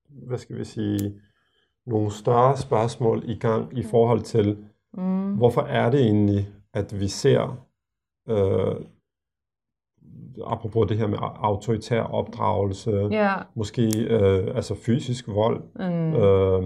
[0.08, 1.20] hvad skal vi sige,
[1.86, 5.34] nogle større spørgsmål i gang i forhold til, mm.
[5.34, 7.66] hvorfor er det egentlig, at vi ser
[8.28, 8.76] øh,
[10.46, 13.42] apropos det her med autoritær opdragelse, yeah.
[13.54, 15.62] måske øh, altså fysisk vold.
[15.76, 16.14] Mm.
[16.14, 16.64] Øh,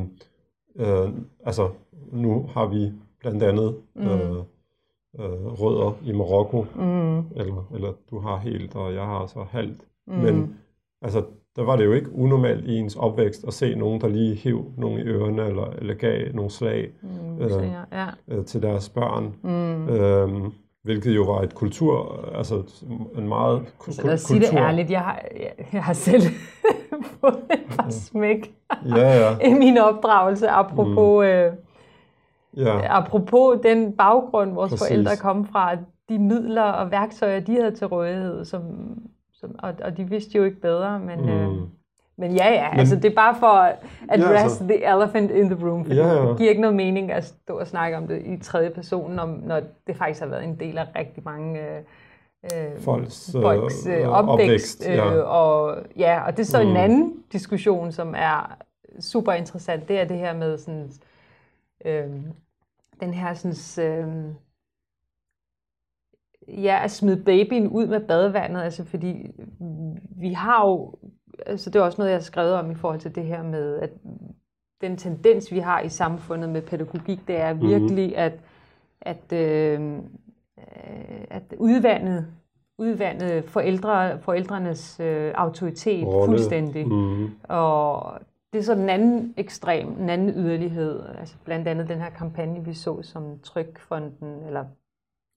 [0.76, 1.08] øh,
[1.46, 1.68] altså
[2.12, 4.06] nu har vi blandt andet mm.
[4.06, 4.36] øh,
[5.18, 7.18] øh, rødder i Marokko, mm.
[7.18, 9.80] eller, eller du har helt, og jeg har så halvt.
[10.06, 10.14] Mm.
[10.14, 10.56] Men
[11.02, 11.24] altså,
[11.56, 14.72] der var det jo ikke unormalt i ens opvækst at se nogen, der lige hiv
[14.76, 18.06] nogen i ørerne, eller, eller gav nogle slag mm, øh, ja.
[18.28, 19.34] øh, til deres børn.
[19.42, 19.88] Mm.
[19.88, 20.52] Øh,
[20.84, 22.62] Hvilket jo var et kultur, altså
[23.16, 26.22] en meget ku- altså, lad os sige det ærligt, jeg har, jeg, jeg har selv
[27.20, 28.54] fået et par smæk
[28.86, 29.38] ja, ja.
[29.50, 31.28] i min opdragelse, apropos, mm.
[31.28, 31.52] øh,
[32.56, 32.98] ja.
[32.98, 34.88] apropos den baggrund, vores Præcis.
[34.88, 35.76] forældre kom fra,
[36.08, 38.62] de midler og værktøjer, de havde til rådighed, som,
[39.32, 41.20] som, og, og de vidste jo ikke bedre, men...
[41.20, 41.28] Mm.
[41.28, 41.62] Øh,
[42.16, 43.76] men ja, ja, men, altså det er bare for at
[44.08, 46.28] address ja, altså, the elephant in the room, for ja, ja.
[46.28, 49.28] det giver ikke noget mening at stå og snakke om det i tredje person, om,
[49.28, 51.78] når det faktisk har været en del af rigtig mange øh,
[52.44, 54.30] øh folks, folks øh, opvækst.
[54.30, 55.14] opvækst ja.
[55.14, 56.68] Øh, og, ja, og det er så mm.
[56.68, 58.56] en anden diskussion, som er
[59.00, 60.90] super interessant, det er det her med sådan,
[61.84, 62.10] øh,
[63.00, 64.34] den her sådan, øh,
[66.48, 69.30] ja, at smide babyen ud med badevandet, altså fordi
[70.16, 70.94] vi har jo
[71.46, 73.78] altså det er også noget, jeg har skrevet om i forhold til det her med,
[73.78, 73.90] at
[74.80, 77.68] den tendens, vi har i samfundet med pædagogik, det er mhm.
[77.68, 78.22] virkelig mm-hmm.
[78.22, 78.32] at,
[79.00, 79.98] at, øh,
[81.30, 82.26] at udvande,
[82.78, 86.26] udvande forældre, forældrenes øh, autoritet Rolle.
[86.26, 86.88] fuldstændig.
[86.88, 87.30] Mm-hmm.
[87.48, 88.12] Og
[88.52, 91.02] det er så den anden ekstrem, den anden yderlighed.
[91.18, 94.64] Altså blandt andet den her kampagne, vi så, som Trykfonden, eller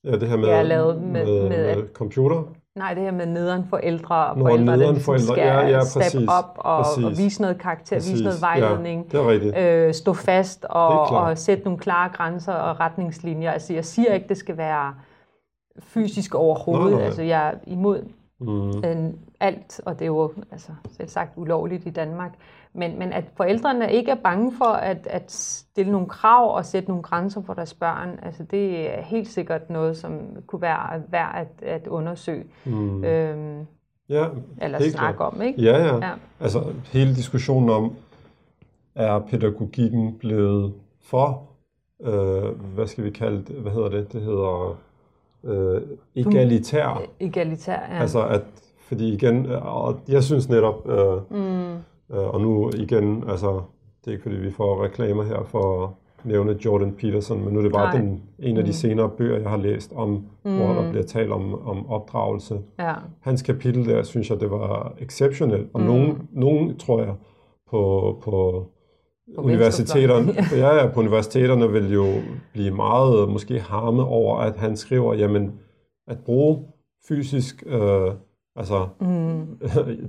[0.04, 2.43] Ja, det her med, ja, lavet med, med, med, med computer.
[2.78, 6.57] Nej, det her med nederen forældre og forældre, der ligesom skal ja, ja, step op
[6.57, 8.11] og, og vise noget karakter, præcis.
[8.11, 9.57] vise noget vejledning, ja, det er rigtigt.
[9.57, 13.51] øh, stå fast og, og sætte nogle klare grænser og retningslinjer.
[13.51, 14.93] Altså, jeg siger ikke, det skal være
[15.80, 16.89] fysisk overhovedet.
[16.89, 17.05] Nej, nej.
[17.05, 18.01] Altså, jeg er imod
[18.39, 18.69] mm.
[18.69, 22.32] en, alt, og det er jo altså, selv sagt ulovligt i Danmark.
[22.78, 26.89] Men, men at forældrene ikke er bange for at, at stille nogle krav og sætte
[26.89, 31.36] nogle grænser for deres børn, altså det er helt sikkert noget, som kunne være værd
[31.36, 32.45] at, at undersøge.
[32.65, 33.03] Mm.
[33.03, 33.65] Øhm,
[34.09, 34.28] ja,
[34.61, 35.34] eller snakke klart.
[35.34, 35.61] om, ikke?
[35.61, 36.11] Ja, ja, ja.
[36.39, 37.95] Altså hele diskussionen om,
[38.95, 41.43] er pædagogikken blevet for,
[42.01, 44.78] øh, hvad skal vi kalde det, hvad hedder det, det hedder
[45.43, 45.82] øh,
[46.15, 47.01] egalitær.
[47.19, 47.99] Egalitær, ja.
[47.99, 48.43] Altså at,
[48.80, 51.78] fordi igen, og jeg synes netop, øh, mm
[52.10, 53.62] og nu igen, altså,
[53.99, 55.89] det er ikke fordi vi får reklamer her for at
[56.24, 58.74] nævne Jordan Peterson, men nu er det bare den, en af de mm.
[58.74, 60.10] senere bøger, jeg har læst om,
[60.45, 60.58] mm.
[60.58, 62.60] hvor der bliver talt om, om opdragelse.
[62.80, 62.93] Ja.
[63.22, 65.88] Hans kapitel der, synes jeg, det var exceptionelt, og mm.
[65.88, 67.16] nogen, nogen, tror jeg,
[67.70, 68.66] på, på
[69.36, 70.34] på universiteterne,
[70.64, 72.05] ja, ja, på universiteterne vil jo
[72.53, 75.60] blive meget måske harme over, at han skriver, jamen,
[76.08, 76.66] at bruge
[77.08, 78.12] fysisk øh,
[78.58, 79.60] Altså, mm.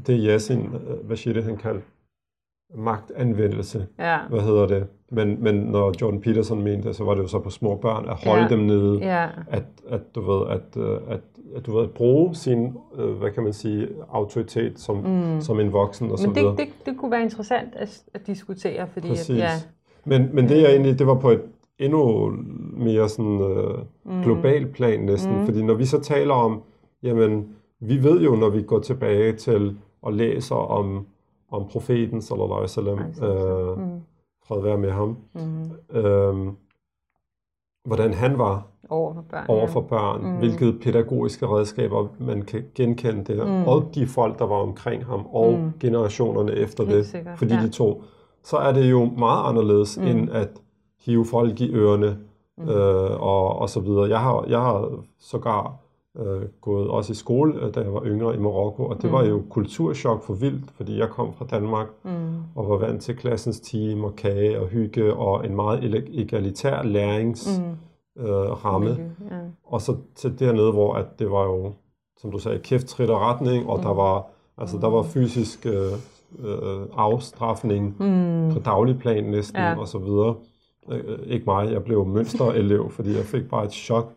[0.06, 0.68] det er Yasin,
[1.04, 1.80] hvad siger det, han kalder
[2.74, 3.86] magtanvendelse.
[3.98, 4.18] Ja.
[4.28, 4.86] Hvad hedder det?
[5.10, 8.16] Men, men når Jordan Peterson mente så var det jo så på små børn, at
[8.24, 8.48] holde ja.
[8.48, 9.28] dem nede, ja.
[9.50, 11.20] at, at, du ved, at, øh, at,
[11.56, 15.40] at du ved, at bruge sin, øh, hvad kan man sige, autoritet som, mm.
[15.40, 16.56] som en voksen og men så det, videre.
[16.56, 19.30] Det, det kunne være interessant at, at diskutere, fordi Præcis.
[19.30, 19.50] at, ja.
[20.04, 21.42] Men, men det er egentlig, det var på et
[21.78, 22.32] endnu
[22.76, 24.22] mere sådan øh, mm.
[24.22, 25.44] global plan næsten, mm.
[25.44, 26.62] fordi når vi så taler om,
[27.02, 27.48] jamen,
[27.80, 31.06] vi ved jo, når vi går tilbage til og læser om,
[31.50, 34.00] om profeten, sallallahu alaihi wasallam, øh, mm.
[34.46, 35.96] fred være med ham, mm.
[35.98, 36.52] øh,
[37.84, 40.32] hvordan han var over for børn, over for børn ja.
[40.32, 40.38] mm.
[40.38, 43.64] hvilke pædagogiske redskaber man kan genkende det, mm.
[43.64, 45.72] og de folk, der var omkring ham, og mm.
[45.80, 47.38] generationerne efter Helt det, sikkert.
[47.38, 47.62] fordi ja.
[47.62, 48.02] de to,
[48.42, 50.06] så er det jo meget anderledes, mm.
[50.06, 50.48] end at
[51.04, 52.18] hive folk i ørerne,
[52.58, 52.68] mm.
[52.68, 54.08] øh, og, og så videre.
[54.08, 55.76] Jeg har, jeg har sågar
[56.18, 59.12] øh, gået også i skole, øh, da jeg var yngre i Marokko, og det mm.
[59.12, 62.10] var jo kulturschok for vildt, fordi jeg kom fra Danmark mm.
[62.54, 67.60] og var vant til klassens team og kage og hygge og en meget egalitær lærings
[68.16, 68.22] mm.
[68.22, 68.90] øh, ramme.
[68.90, 69.02] Okay,
[69.32, 69.44] yeah.
[69.64, 71.72] Og så til dernede, hvor at det var jo,
[72.16, 73.82] som du sagde, kæft, og retning, og mm.
[73.82, 74.26] der var
[74.58, 75.92] altså der var fysisk øh,
[76.38, 78.50] øh, afstraffning mm.
[78.52, 79.78] på daglig plan næsten, ja.
[79.78, 80.34] og så videre.
[80.90, 84.12] Øh, ikke mig, jeg blev mønsterelev, fordi jeg fik bare et chok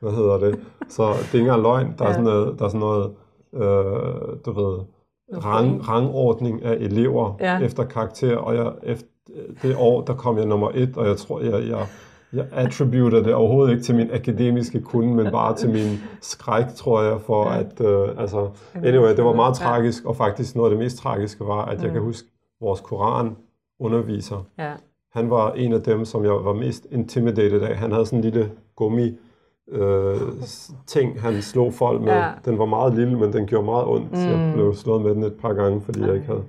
[0.00, 0.58] hvad hedder det?
[0.88, 1.94] Så det er ikke engang løgn.
[1.98, 3.10] Der er sådan noget, der er sådan noget
[3.54, 4.78] øh, du ved,
[5.44, 7.60] rang, rangordning af elever ja.
[7.60, 9.06] efter karakter, og jeg, efter
[9.62, 11.86] det år, der kom jeg nummer et, og jeg tror, jeg, jeg,
[12.32, 17.02] jeg attributer det overhovedet ikke til min akademiske kunde, men bare til min skræk, tror
[17.02, 20.84] jeg, for at, øh, altså, anyway, det var meget tragisk, og faktisk noget af det
[20.84, 22.28] mest tragiske var, at jeg kan huske,
[22.60, 23.36] vores Koran
[23.80, 24.44] underviser.
[24.58, 24.72] Ja.
[25.12, 27.76] Han var en af dem, som jeg var mest intimidated af.
[27.76, 29.18] Han havde sådan en lille gummi
[29.72, 30.16] øh,
[30.86, 32.12] ting, han slog folk med.
[32.12, 32.30] Ja.
[32.44, 34.12] Den var meget lille, men den gjorde meget ondt.
[34.12, 34.18] Mm.
[34.18, 36.08] Jeg blev slået med den et par gange, fordi okay.
[36.08, 36.42] jeg ikke havde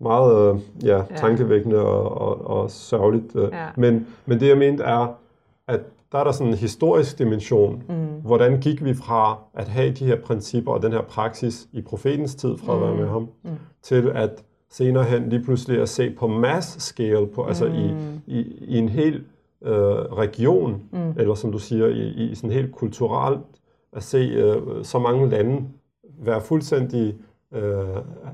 [0.00, 3.36] meget øh, ja, tankevækkende og, og, og sørgeligt.
[3.36, 3.48] Øh.
[3.52, 3.66] Ja.
[3.76, 5.14] Men, men det jeg mente er,
[5.68, 5.80] at
[6.12, 7.82] der er der sådan en historisk dimension.
[7.88, 7.94] Mm.
[8.22, 12.34] Hvordan gik vi fra at have de her principper og den her praksis i profetens
[12.34, 13.10] tid fra at være med mm.
[13.10, 13.50] ham, mm.
[13.82, 17.74] til at senere hen lige pludselig at se på mass scale, på, altså mm.
[17.74, 17.94] i,
[18.26, 19.22] i, i en helt
[19.64, 19.74] øh,
[20.12, 21.14] region, mm.
[21.16, 23.40] eller som du siger, i, i sådan helt kulturelt,
[23.92, 25.68] at se øh, så mange lande
[26.18, 27.14] være fuldstændig
[27.54, 27.86] øh,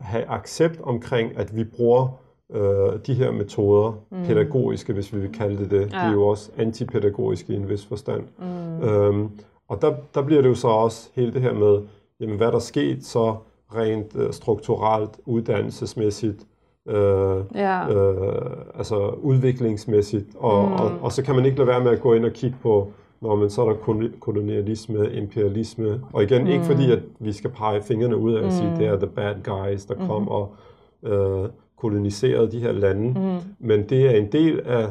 [0.02, 2.08] have accept omkring, at vi bruger
[2.54, 4.24] øh, de her metoder, mm.
[4.24, 5.80] pædagogiske, hvis vi vil kalde det det.
[5.80, 5.98] Ja.
[5.98, 8.24] De er jo også antipædagogiske i en vis forstand.
[8.38, 8.88] Mm.
[8.88, 9.30] Øhm,
[9.68, 11.80] og der, der bliver det jo så også hele det her med,
[12.20, 13.36] jamen, hvad der sket så
[13.74, 16.46] rent øh, strukturelt, uddannelsesmæssigt,
[16.88, 17.88] øh, ja.
[17.90, 20.72] øh, altså udviklingsmæssigt, og, mm.
[20.72, 22.92] og, og så kan man ikke lade være med at gå ind og kigge på,
[23.20, 26.48] når man så er der kolonialisme, imperialisme, og igen, mm.
[26.48, 28.50] ikke fordi, at vi skal pege fingrene ud af mm.
[28.50, 30.28] sige, det er the bad guys, der kom mm.
[30.28, 30.54] og
[31.02, 33.38] øh, koloniserede de her lande, mm.
[33.58, 34.88] men det er en del af,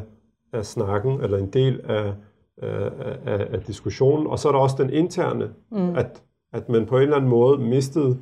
[0.53, 2.13] af snakken, eller en del af,
[2.61, 2.91] af,
[3.25, 5.95] af, af diskussionen, og så er der også den interne, mm.
[5.95, 6.23] at,
[6.53, 8.17] at man på en eller anden måde mistede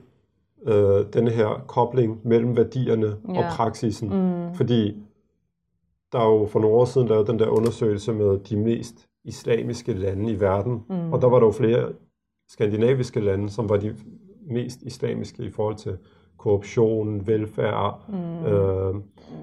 [0.66, 3.38] øh, denne her kobling mellem værdierne ja.
[3.38, 4.10] og praksisen.
[4.10, 4.56] Mm.
[4.56, 4.96] Fordi
[6.12, 9.94] der er jo for nogle år siden lavet den der undersøgelse med de mest islamiske
[9.94, 11.14] lande i verden, mm.
[11.14, 11.90] og der var der jo flere
[12.50, 13.96] skandinaviske lande, som var de
[14.48, 15.98] mest islamiske i forhold til
[16.38, 18.46] korruption, velfærd, mm.
[18.46, 18.96] øh,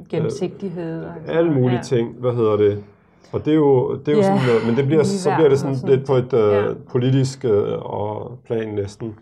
[0.09, 1.83] gennemsigtighed, øh, alle mulige ja.
[1.83, 2.15] ting.
[2.19, 2.85] Hvad hedder det?
[3.33, 4.39] Og det er jo, det er jo yeah.
[4.39, 6.73] sådan noget, men det bliver, så bliver det sådan, lidt på et uh, ja.
[6.89, 7.45] politisk
[7.79, 9.15] og plan næsten.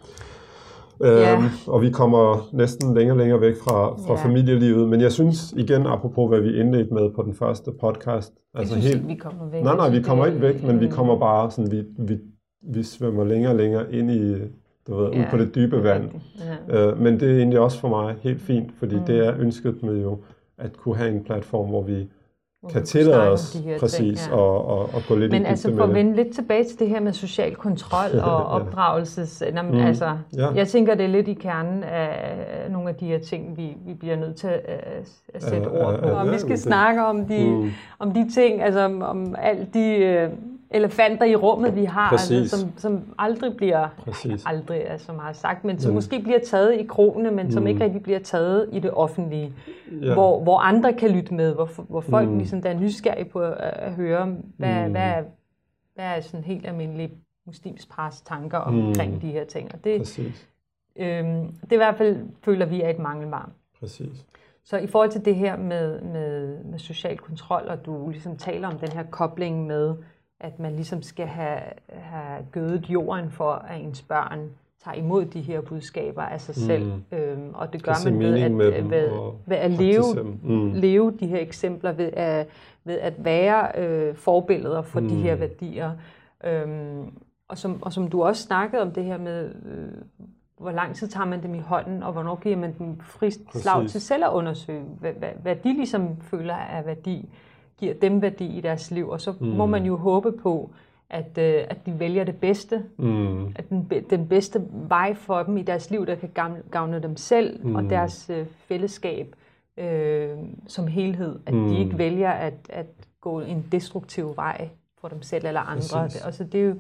[1.01, 1.37] Ja.
[1.37, 4.25] Øhm, og vi kommer næsten længere og længere væk fra, fra ja.
[4.25, 4.89] familielivet.
[4.89, 8.33] Men jeg synes igen, apropos hvad vi indledte med på den første podcast.
[8.55, 9.65] Altså jeg synes helt, ikke, vi kommer væk.
[9.65, 10.93] Nej, nej, vi kommer ikke væk, men vi mm.
[10.93, 12.19] kommer bare sådan, vi, vi,
[12.63, 14.35] vi svømmer længere og længere ind i,
[14.87, 16.11] du ved, ja, ud på det dybe vand.
[16.71, 16.89] Ja.
[16.89, 19.05] Øh, men det er egentlig også for mig helt fint, fordi mm.
[19.05, 20.19] det er ønsket med jo
[20.59, 22.09] at kunne have en platform, hvor vi
[22.69, 24.37] kan tillade os de præcis ting, ja.
[24.37, 26.89] og, og, og gå lidt Men i altså for at vende lidt tilbage til det
[26.89, 29.43] her med social kontrol og opdragelses...
[29.47, 29.63] ja.
[29.63, 30.51] mm, altså, ja.
[30.51, 33.95] Jeg tænker, det er lidt i kernen af nogle af de her ting, vi, vi
[33.95, 36.07] bliver nødt til at, at sætte uh, ord på.
[36.07, 37.71] Uh, uh, og vi skal snakke om de, mm.
[37.99, 40.29] om de ting, altså om, om alt de...
[40.33, 40.39] Uh,
[40.71, 44.47] elefanter i rummet, vi har, altså, som, som aldrig bliver, Præcis.
[44.47, 45.95] aldrig er så meget sagt, men som mm.
[45.95, 47.67] måske bliver taget i krone, men som mm.
[47.67, 49.55] ikke rigtig bliver taget i det offentlige,
[50.03, 50.15] ja.
[50.15, 52.39] hvor, hvor andre kan lytte med, hvor, hvor folk mm.
[52.39, 54.91] ligesom der er nysgerrige på at, at høre, hvad, mm.
[54.91, 55.23] hvad, er,
[55.95, 57.11] hvad er sådan helt almindelige
[57.47, 59.21] muslims pres tanker omkring mm.
[59.21, 59.71] de her ting.
[59.75, 60.49] Og det, Præcis.
[60.97, 63.53] øhm, det i hvert fald føler vi er et mangelvarm.
[63.81, 64.27] Præcis.
[64.65, 68.69] Så i forhold til det her med, med, med social kontrol, og du ligesom taler
[68.69, 69.95] om den her kobling med,
[70.41, 74.51] at man ligesom skal have, have gødet jorden for, at ens børn
[74.85, 76.85] tager imod de her budskaber af sig selv.
[76.85, 77.19] Mm.
[77.19, 79.11] Øhm, og det gør man ved at, med ved,
[79.47, 80.73] ved at leve, mm.
[80.73, 82.49] leve de her eksempler, ved at,
[82.85, 85.09] ved at være øh, forbilleder for mm.
[85.09, 85.41] de her mm.
[85.41, 85.93] værdier.
[86.45, 87.13] Øhm,
[87.49, 89.89] og, som, og som du også snakkede om det her med, øh,
[90.59, 93.89] hvor lang tid tager man dem i hånden, og hvornår giver man dem frist slag
[93.89, 97.29] til selv at undersøge, hvad, hvad, hvad de ligesom føler er værdi
[97.81, 99.47] giver dem værdi i deres liv, og så mm.
[99.47, 100.71] må man jo håbe på,
[101.11, 103.47] at, øh, at de vælger det bedste, mm.
[103.47, 106.31] at den, den bedste vej for dem i deres liv, der kan
[106.71, 107.75] gavne dem selv mm.
[107.75, 109.37] og deres øh, fællesskab
[109.77, 110.31] øh,
[110.67, 111.69] som helhed, at mm.
[111.69, 112.87] de ikke vælger at, at
[113.21, 114.69] gå en destruktiv vej
[115.01, 116.05] for dem selv eller andre.
[116.05, 116.75] Det, altså, det er jo,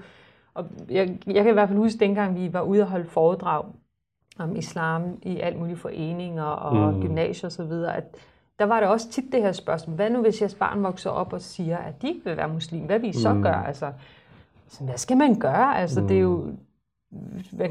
[0.55, 3.64] og jeg, jeg kan i hvert fald huske, dengang vi var ude og holde foredrag
[4.38, 7.03] om islam i alt mulige foreninger og mm.
[7.03, 8.16] gymnasier osv., at
[8.61, 11.32] der var det også tit det her spørgsmål, hvad nu hvis jeres barn vokser op
[11.32, 13.42] og siger, at de ikke vil være muslim, hvad vil I så mm.
[13.42, 13.66] gøre?
[13.66, 13.92] Altså,
[14.68, 15.78] så hvad skal man gøre?
[15.78, 16.08] Altså, mm.
[16.08, 16.44] det er jo,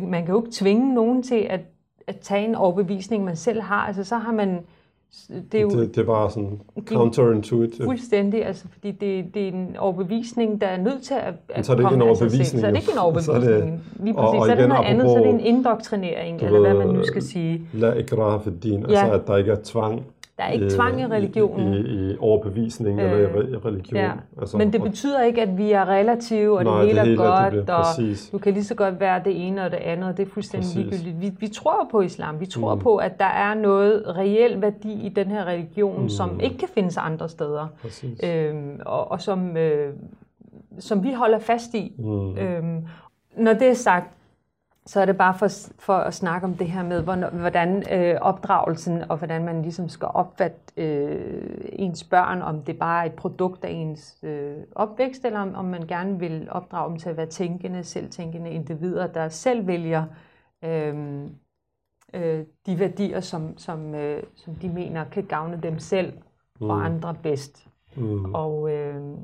[0.01, 1.59] man kan jo ikke tvinge nogen til at,
[2.07, 3.87] at tage en overbevisning, man selv har.
[3.87, 4.59] Altså så har man
[5.51, 7.85] det er jo det, det er bare sådan counterintuitive.
[7.85, 11.71] Fuldstændig, altså fordi det, det er en overbevisning, der er nødt til at, at så
[11.71, 12.61] er det ikke en overbevisning.
[12.61, 13.43] Så er det ikke en overbevisning.
[13.43, 14.33] Så er det, Lige præcis.
[14.33, 16.87] Og, og så er det noget andet, så er det en indoktrinering, eller hvad man
[16.87, 17.61] nu skal sige.
[17.73, 20.05] La ikraha fi din, altså at der ikke er tvang
[20.39, 21.73] der er ikke øh, tvang i religionen.
[21.73, 23.99] I, i, i overbevisning øh, eller i religion.
[23.99, 24.11] Ja.
[24.41, 27.53] Altså, Men det betyder ikke, at vi er relative, og nej, det hele er godt,
[27.53, 28.29] det og præcis.
[28.31, 30.75] du kan lige så godt være det ene og det andet, og det er fuldstændig
[30.75, 31.21] ligegyldigt.
[31.21, 32.39] Vi, vi tror på islam.
[32.39, 32.81] Vi tror mm.
[32.81, 36.09] på, at der er noget reel værdi i den her religion, mm.
[36.09, 37.67] som ikke kan findes andre steder.
[38.23, 39.93] Øhm, og, og som, øh,
[40.79, 41.95] som vi holder fast i.
[41.97, 42.37] Mm.
[42.37, 42.85] Øhm,
[43.37, 44.18] når det er sagt,
[44.85, 45.47] så er det bare for,
[45.79, 47.01] for at snakke om det her med,
[47.31, 53.01] hvordan øh, opdragelsen og hvordan man ligesom skal opfatte øh, ens børn, om det bare
[53.01, 56.99] er et produkt af ens øh, opvækst, eller om, om man gerne vil opdrage dem
[56.99, 60.05] til at være tænkende, selvtænkende individer, der selv vælger
[60.63, 61.23] øh,
[62.13, 66.13] øh, de værdier, som, som, øh, som de mener kan gavne dem selv
[66.61, 66.69] mm.
[66.69, 67.67] og andre bedst.
[67.95, 68.33] Mm.
[68.35, 69.17] Og øh,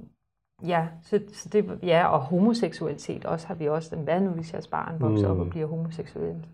[0.64, 3.96] Ja, så, så det, ja, og homoseksualitet også har vi også.
[3.96, 5.32] Hvad nu, hvis jeres barn vokser mm.
[5.32, 5.50] op og mm.
[5.50, 6.46] bliver homoseksuel?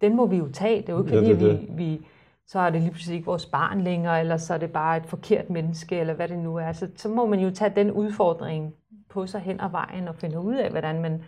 [0.00, 0.80] Den må vi jo tage.
[0.80, 1.68] Det er jo ikke fordi, ja, det, det.
[1.68, 2.06] vi, vi,
[2.46, 5.06] så er det lige pludselig ikke vores barn længere, eller så er det bare et
[5.06, 6.72] forkert menneske, eller hvad det nu er.
[6.72, 8.74] Så, så må man jo tage den udfordring
[9.08, 11.22] på sig hen ad vejen og finde ud af, hvordan man...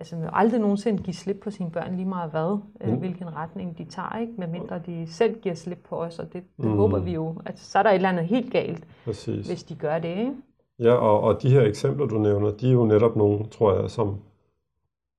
[0.00, 2.98] Altså, man aldrig nogensinde give slip på sine børn lige meget hvad, øh, mm.
[2.98, 4.32] hvilken retning de tager, ikke?
[4.38, 6.76] medmindre de selv giver slip på os, og det, det mm.
[6.76, 7.40] håber vi jo.
[7.46, 9.46] Altså, så er der et eller andet helt galt, Præcis.
[9.46, 10.08] hvis de gør det.
[10.08, 10.32] Ikke?
[10.78, 13.90] Ja, og, og de her eksempler, du nævner, de er jo netop nogle, tror jeg,
[13.90, 14.16] som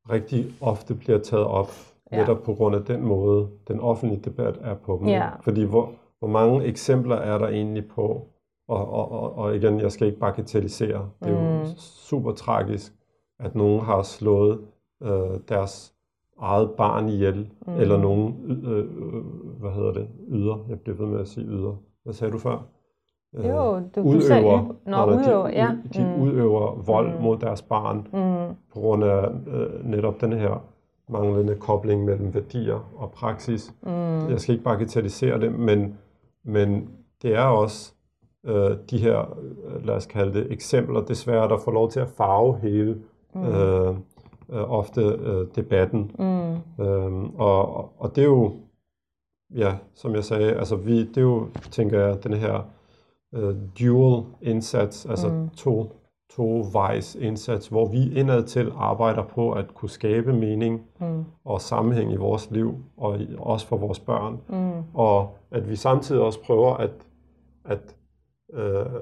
[0.09, 1.71] rigtig ofte bliver taget op,
[2.11, 2.19] ja.
[2.19, 5.07] netop på grund af den måde, den offentlige debat er på dem.
[5.07, 5.29] Ja.
[5.41, 8.27] Fordi hvor, hvor mange eksempler er der egentlig på,
[8.67, 11.59] og, og, og, og igen, jeg skal ikke bagatellisere, det er mm.
[11.59, 12.93] jo super tragisk,
[13.39, 14.59] at nogen har slået
[15.03, 15.93] øh, deres
[16.39, 17.73] eget barn ihjel, mm.
[17.73, 19.23] eller nogen, øh, øh,
[19.59, 21.75] hvad hedder det, yder, jeg bliver ved med at sige yder.
[22.03, 22.63] Hvad sagde du før?
[23.35, 25.69] Øh, jo, du, udøver, du Nå, udøver, de, ja.
[25.93, 26.21] de mm.
[26.21, 27.23] udøver vold mm.
[27.23, 28.55] mod deres barn mm.
[28.73, 30.63] på grund af øh, netop den her
[31.09, 33.73] manglende kobling mellem værdier og praksis.
[33.81, 34.29] Mm.
[34.29, 35.97] Jeg skal ikke bagatellisere det, men,
[36.43, 36.89] men
[37.21, 37.93] det er også
[38.45, 42.07] øh, de her, øh, lad os kalde det, eksempler, desværre, der får lov til at
[42.07, 42.97] farve hele
[43.35, 43.45] mm.
[43.45, 43.95] øh,
[44.49, 46.11] øh, ofte øh, debatten.
[46.19, 46.83] Mm.
[46.85, 48.51] Øhm, og, og det er jo,
[49.55, 52.65] ja, som jeg sagde, altså vi, det er jo, tænker jeg, den her
[53.37, 55.49] uh, dual indsats, altså mm.
[55.49, 55.91] to,
[56.29, 61.23] to vejs indsats, hvor vi indad til arbejder på at kunne skabe mening mm.
[61.45, 64.37] og sammenhæng i vores liv, og i, også for vores børn.
[64.49, 64.83] Mm.
[64.93, 66.91] Og at vi samtidig også prøver at,
[67.65, 67.95] at,
[68.53, 68.93] uh,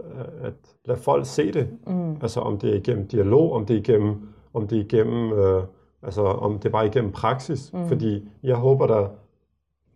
[0.41, 0.53] at
[0.85, 1.69] lade folk se det.
[1.87, 2.11] Mm.
[2.21, 5.63] Altså om det er igennem dialog, om det er igennem, om det er igennem uh,
[6.03, 7.73] altså om det er bare igennem praksis.
[7.73, 7.87] Mm.
[7.87, 9.07] Fordi jeg håber der,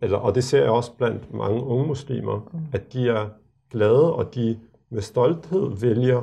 [0.00, 2.58] eller, og det ser jeg også blandt mange unge muslimer, mm.
[2.72, 3.28] at de er
[3.72, 4.58] glade, og de
[4.90, 6.22] med stolthed vælger,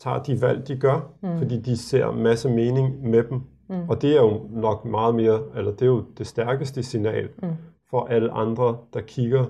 [0.00, 1.38] tager de valg, de gør, mm.
[1.38, 3.40] fordi de ser masse mening med dem.
[3.68, 3.88] Mm.
[3.88, 7.48] Og det er jo nok meget mere, eller det er jo det stærkeste signal mm.
[7.90, 9.44] for alle andre, der kigger,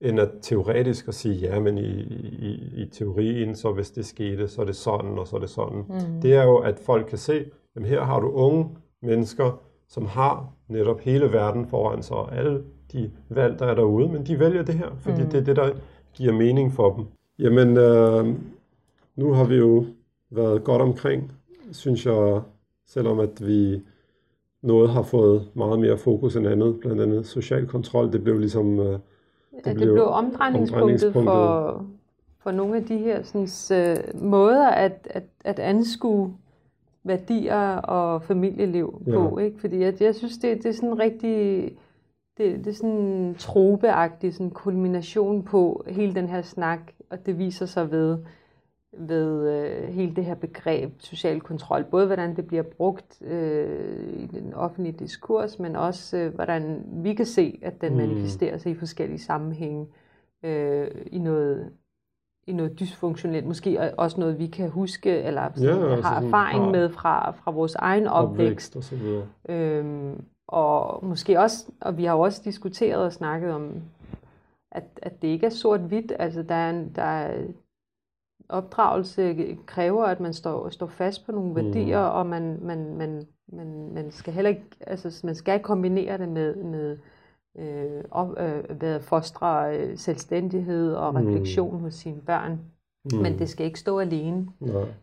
[0.00, 4.48] end at teoretisk at sige, ja, men i, i, i teorien, så hvis det skete,
[4.48, 5.78] så er det sådan, og så er det sådan.
[5.88, 6.20] Mm.
[6.22, 7.44] Det er jo, at folk kan se,
[7.76, 8.68] at her har du unge
[9.02, 12.62] mennesker, som har netop hele verden foran sig, og alle
[12.92, 15.30] de valg, der er derude, men de vælger det her, fordi mm.
[15.30, 15.70] det er det, der
[16.14, 17.04] giver mening for dem.
[17.38, 18.34] Jamen, øh,
[19.16, 19.84] nu har vi jo
[20.30, 21.32] været godt omkring,
[21.72, 22.40] synes jeg,
[22.86, 23.82] selvom at vi
[24.62, 28.80] noget har fået meget mere fokus end andet, blandt andet social kontrol, det blev ligesom...
[28.80, 29.00] Øh, det,
[29.66, 31.86] ja, det blev, blev omdrejningspunktet, omdrejningspunktet for,
[32.38, 33.48] for nogle af de her sådan,
[33.78, 36.34] øh, måder at, at, at anskue
[37.04, 39.12] værdier og familieliv ja.
[39.12, 39.60] på, ikke?
[39.60, 41.64] Fordi jeg, jeg synes, det, det er sådan rigtig
[42.38, 46.80] det, det er sådan en tropeagtig sådan kulmination på hele den her snak,
[47.10, 48.18] og det viser sig ved,
[48.92, 51.84] ved øh, hele det her begreb social kontrol.
[51.84, 57.14] Både hvordan det bliver brugt øh, i den offentlige diskurs, men også øh, hvordan vi
[57.14, 57.98] kan se, at den mm.
[57.98, 59.86] manifesterer sig i forskellige sammenhænge
[60.42, 61.72] øh, i noget
[62.46, 66.70] i noget dysfunktionelt, måske også noget, vi kan huske, eller sådan, ja, altså har erfaring
[66.70, 68.40] med fra, fra vores egen opvækst.
[68.40, 69.26] opvækst og så videre.
[69.48, 73.82] Øhm, og måske også, og vi har jo også diskuteret og snakket om,
[74.72, 76.12] at, at det ikke er sort-hvidt.
[76.18, 77.44] Altså der er, en, der er
[78.48, 81.56] opdragelse kræver, at man står, står fast på nogle mm.
[81.56, 86.28] værdier, og man, man, man, man, man skal heller ikke, altså man skal kombinere det
[86.28, 86.98] med, med
[87.58, 91.26] øh, op, øh, ved at fostre øh, selvstændighed og mm.
[91.26, 92.60] refleksion hos sine børn.
[93.12, 93.18] Mm.
[93.18, 94.48] Men det skal ikke stå alene,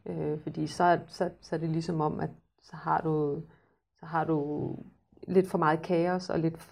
[0.05, 2.29] øh, fordi så, så, så er det ligesom om, at
[2.61, 3.41] så har du
[3.99, 4.75] så har du
[5.27, 6.71] lidt for meget kaos og lidt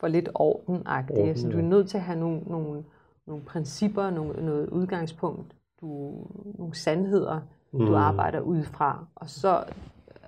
[0.00, 1.18] for lidt ordenagtigt.
[1.18, 2.84] Orden, så du er nødt til at have nogle, nogle,
[3.26, 6.12] nogle principper, nogle, noget udgangspunkt, du,
[6.58, 7.40] nogle sandheder,
[7.72, 7.86] mm.
[7.86, 9.64] du arbejder ud fra, og så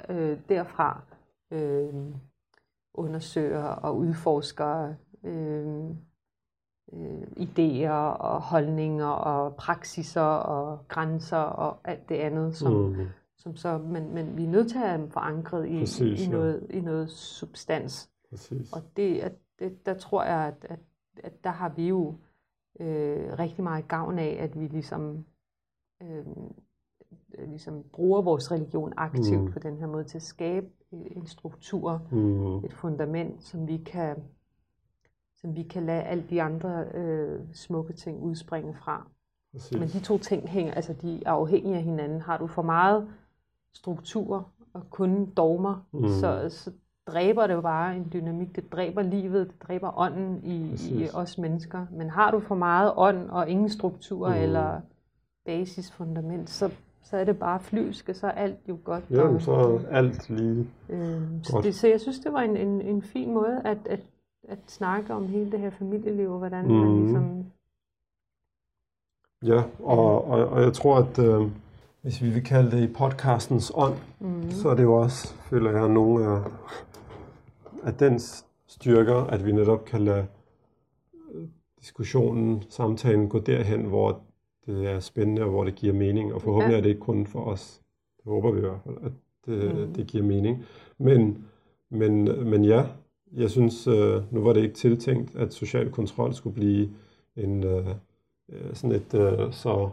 [0.08, 1.00] øh, derfra
[1.50, 1.94] øh,
[2.94, 5.90] undersøger og udforsker øh,
[6.92, 13.06] øh, idéer og holdninger og praksiser og grænser og alt det andet, som, mm.
[13.46, 16.30] Som så, men, men vi er nødt til at have dem forankret i, Præcis, i,
[16.30, 16.76] noget, ja.
[16.76, 18.10] i noget substans.
[18.30, 18.72] Præcis.
[18.72, 20.78] Og det, at, det, der tror jeg, at, at,
[21.24, 22.14] at der har vi jo
[22.80, 25.24] øh, rigtig meget gavn af, at vi ligesom,
[26.02, 26.26] øh,
[27.38, 29.52] ligesom bruger vores religion aktivt mm.
[29.52, 32.64] på den her måde til at skabe en struktur, mm.
[32.64, 34.16] et fundament, som vi kan
[35.36, 39.08] som vi kan lade alle de andre øh, smukke ting udspringe fra.
[39.52, 39.78] Præcis.
[39.78, 42.20] Men de to ting hænger, altså de er afhængige af hinanden.
[42.20, 43.08] Har du for meget
[43.76, 46.08] struktur og kun dogmer, mm.
[46.08, 46.70] så, så
[47.06, 48.56] dræber det jo bare en dynamik.
[48.56, 51.86] Det dræber livet, det dræber ånden i, i os mennesker.
[51.90, 54.34] Men har du for meget ånd og ingen struktur mm.
[54.34, 54.80] eller
[55.46, 56.70] basisfundament, så,
[57.02, 59.04] så er det bare flyvske, så er alt jo godt.
[59.10, 62.80] Ja, så er alt lige øh, så, det, så jeg synes, det var en, en,
[62.80, 64.00] en fin måde at, at
[64.48, 66.72] at snakke om hele det her familieliv, og hvordan mm.
[66.72, 67.44] man ligesom...
[69.42, 71.50] Ja, og, og, og jeg tror, at øh,
[72.06, 74.50] hvis vi vil kalde det i podcastens ånd, mm.
[74.50, 76.40] så er det jo også, føler jeg, nogle af,
[77.82, 80.26] af dens styrker, at vi netop kan lade
[81.34, 81.42] øh,
[81.80, 84.20] diskussionen, samtalen gå derhen, hvor
[84.66, 86.34] det er spændende, og hvor det giver mening.
[86.34, 86.78] Og forhåbentlig ja.
[86.78, 87.80] er det ikke kun for os.
[88.16, 89.12] Det håber vi i hvert fald, at
[89.46, 89.94] det, mm.
[89.94, 90.64] det giver mening.
[90.98, 91.44] Men,
[91.90, 92.86] men, men ja,
[93.32, 96.90] jeg synes, øh, nu var det ikke tiltænkt, at social kontrol skulle blive
[97.36, 97.86] en øh,
[98.72, 99.90] sådan et så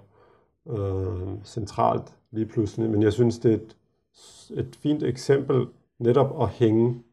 [0.70, 3.78] øh, centralt lige pludselig, men jeg synes, det er et,
[4.60, 5.68] et fint eksempel
[6.00, 7.04] netop at hænge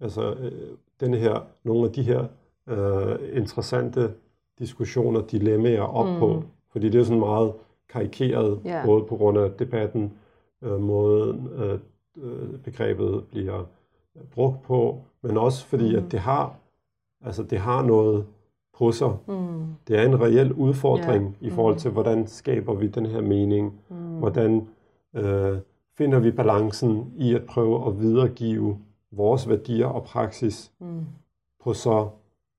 [0.00, 2.26] altså øh, denne her, nogle af de her
[2.68, 4.14] øh, interessante
[4.58, 6.18] diskussioner, dilemmaer op mm.
[6.18, 6.42] på,
[6.72, 7.52] fordi det er sådan meget
[7.88, 8.86] karikeret, yeah.
[8.86, 10.12] både på grund af debatten,
[10.62, 11.78] øh, måden øh
[12.64, 13.64] begrebet bliver
[14.30, 16.04] brugt på, men også fordi, mm.
[16.04, 16.56] at det har,
[17.24, 18.26] altså det har noget
[18.78, 19.16] på sig.
[19.26, 19.64] Mm.
[19.88, 21.34] Det er en reel udfordring yeah.
[21.40, 21.78] i forhold mm.
[21.78, 23.80] til, hvordan skaber vi den her mening?
[23.88, 23.96] Mm.
[23.96, 24.68] Hvordan
[25.14, 25.58] øh,
[25.98, 28.78] finder vi balancen i at prøve at videregive
[29.10, 31.04] vores værdier og praksis mm.
[31.64, 32.08] på så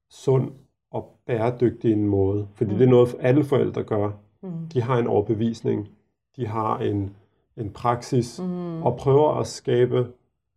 [0.09, 0.51] sund
[0.91, 2.47] og bæredygtig en måde?
[2.53, 2.77] Fordi mm.
[2.77, 4.11] det er noget, alle forældre gør.
[4.41, 4.67] Mm.
[4.73, 5.89] De har en overbevisning,
[6.35, 7.15] de har en,
[7.57, 8.83] en praksis, mm.
[8.83, 10.07] og prøver at skabe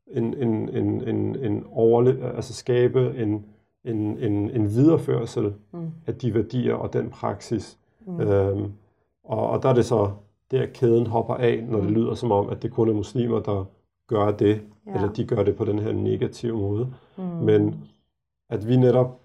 [0.06, 3.44] en, en, en, en, en overle, altså skabe en,
[3.84, 5.90] en, en, en videreførsel mm.
[6.06, 7.78] af de værdier og den praksis.
[8.06, 8.20] Mm.
[8.20, 8.72] Øhm,
[9.24, 10.10] og, og der er det så,
[10.50, 11.84] der kæden hopper af, når mm.
[11.84, 13.64] det lyder som om, at det kun er muslimer, der
[14.08, 14.94] gør det, ja.
[14.94, 16.92] eller de gør det på den her negative måde.
[17.16, 17.24] Mm.
[17.24, 17.84] Men
[18.50, 19.20] at vi netop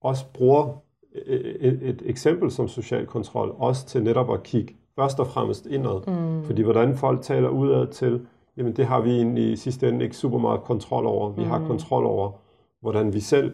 [0.00, 0.82] også bruger
[1.26, 5.66] et, et, et eksempel som social kontrol, også til netop at kigge først og fremmest
[5.66, 6.00] indad.
[6.06, 6.44] Mm.
[6.44, 8.26] Fordi hvordan folk taler udad til,
[8.56, 11.30] jamen det har vi egentlig i sidste ende ikke super meget kontrol over.
[11.30, 11.50] Vi mm.
[11.50, 12.30] har kontrol over,
[12.80, 13.52] hvordan vi selv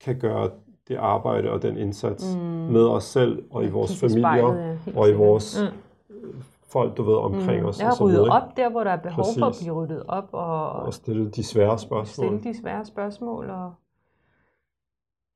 [0.00, 0.50] kan gøre
[0.88, 2.42] det arbejde og den indsats mm.
[2.42, 5.62] med os selv og i vores familier spejlet, og i vores
[6.10, 6.38] mm.
[6.68, 7.68] folk, du ved, omkring mm.
[7.68, 7.80] os.
[7.80, 9.38] Jeg har ryddet op der, hvor der er behov Præcis.
[9.38, 10.28] for at blive ryddet op.
[10.32, 12.26] Og, og stille de svære spørgsmål.
[12.26, 13.50] Stille de svære spørgsmål.
[13.50, 13.72] Og...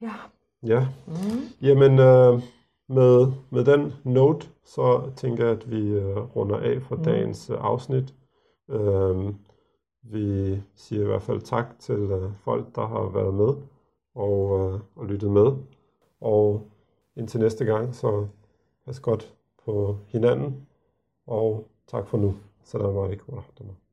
[0.03, 0.13] Ja.
[0.67, 0.87] Ja.
[1.07, 1.15] Mm.
[1.63, 2.43] Jamen, øh,
[2.89, 7.05] med, med den note, så tænker jeg, at vi øh, runder af for mm.
[7.05, 8.15] dagens øh, afsnit.
[8.71, 9.35] Øh,
[10.03, 13.55] vi siger i hvert fald tak til øh, folk, der har været med
[14.15, 15.57] og, øh, og lyttet med.
[16.21, 16.71] Og
[17.17, 18.27] indtil næste gang, så
[18.85, 20.67] pas godt på hinanden.
[21.27, 22.35] Og tak for nu.
[22.65, 23.88] Salam alaikum wa rahmatullah.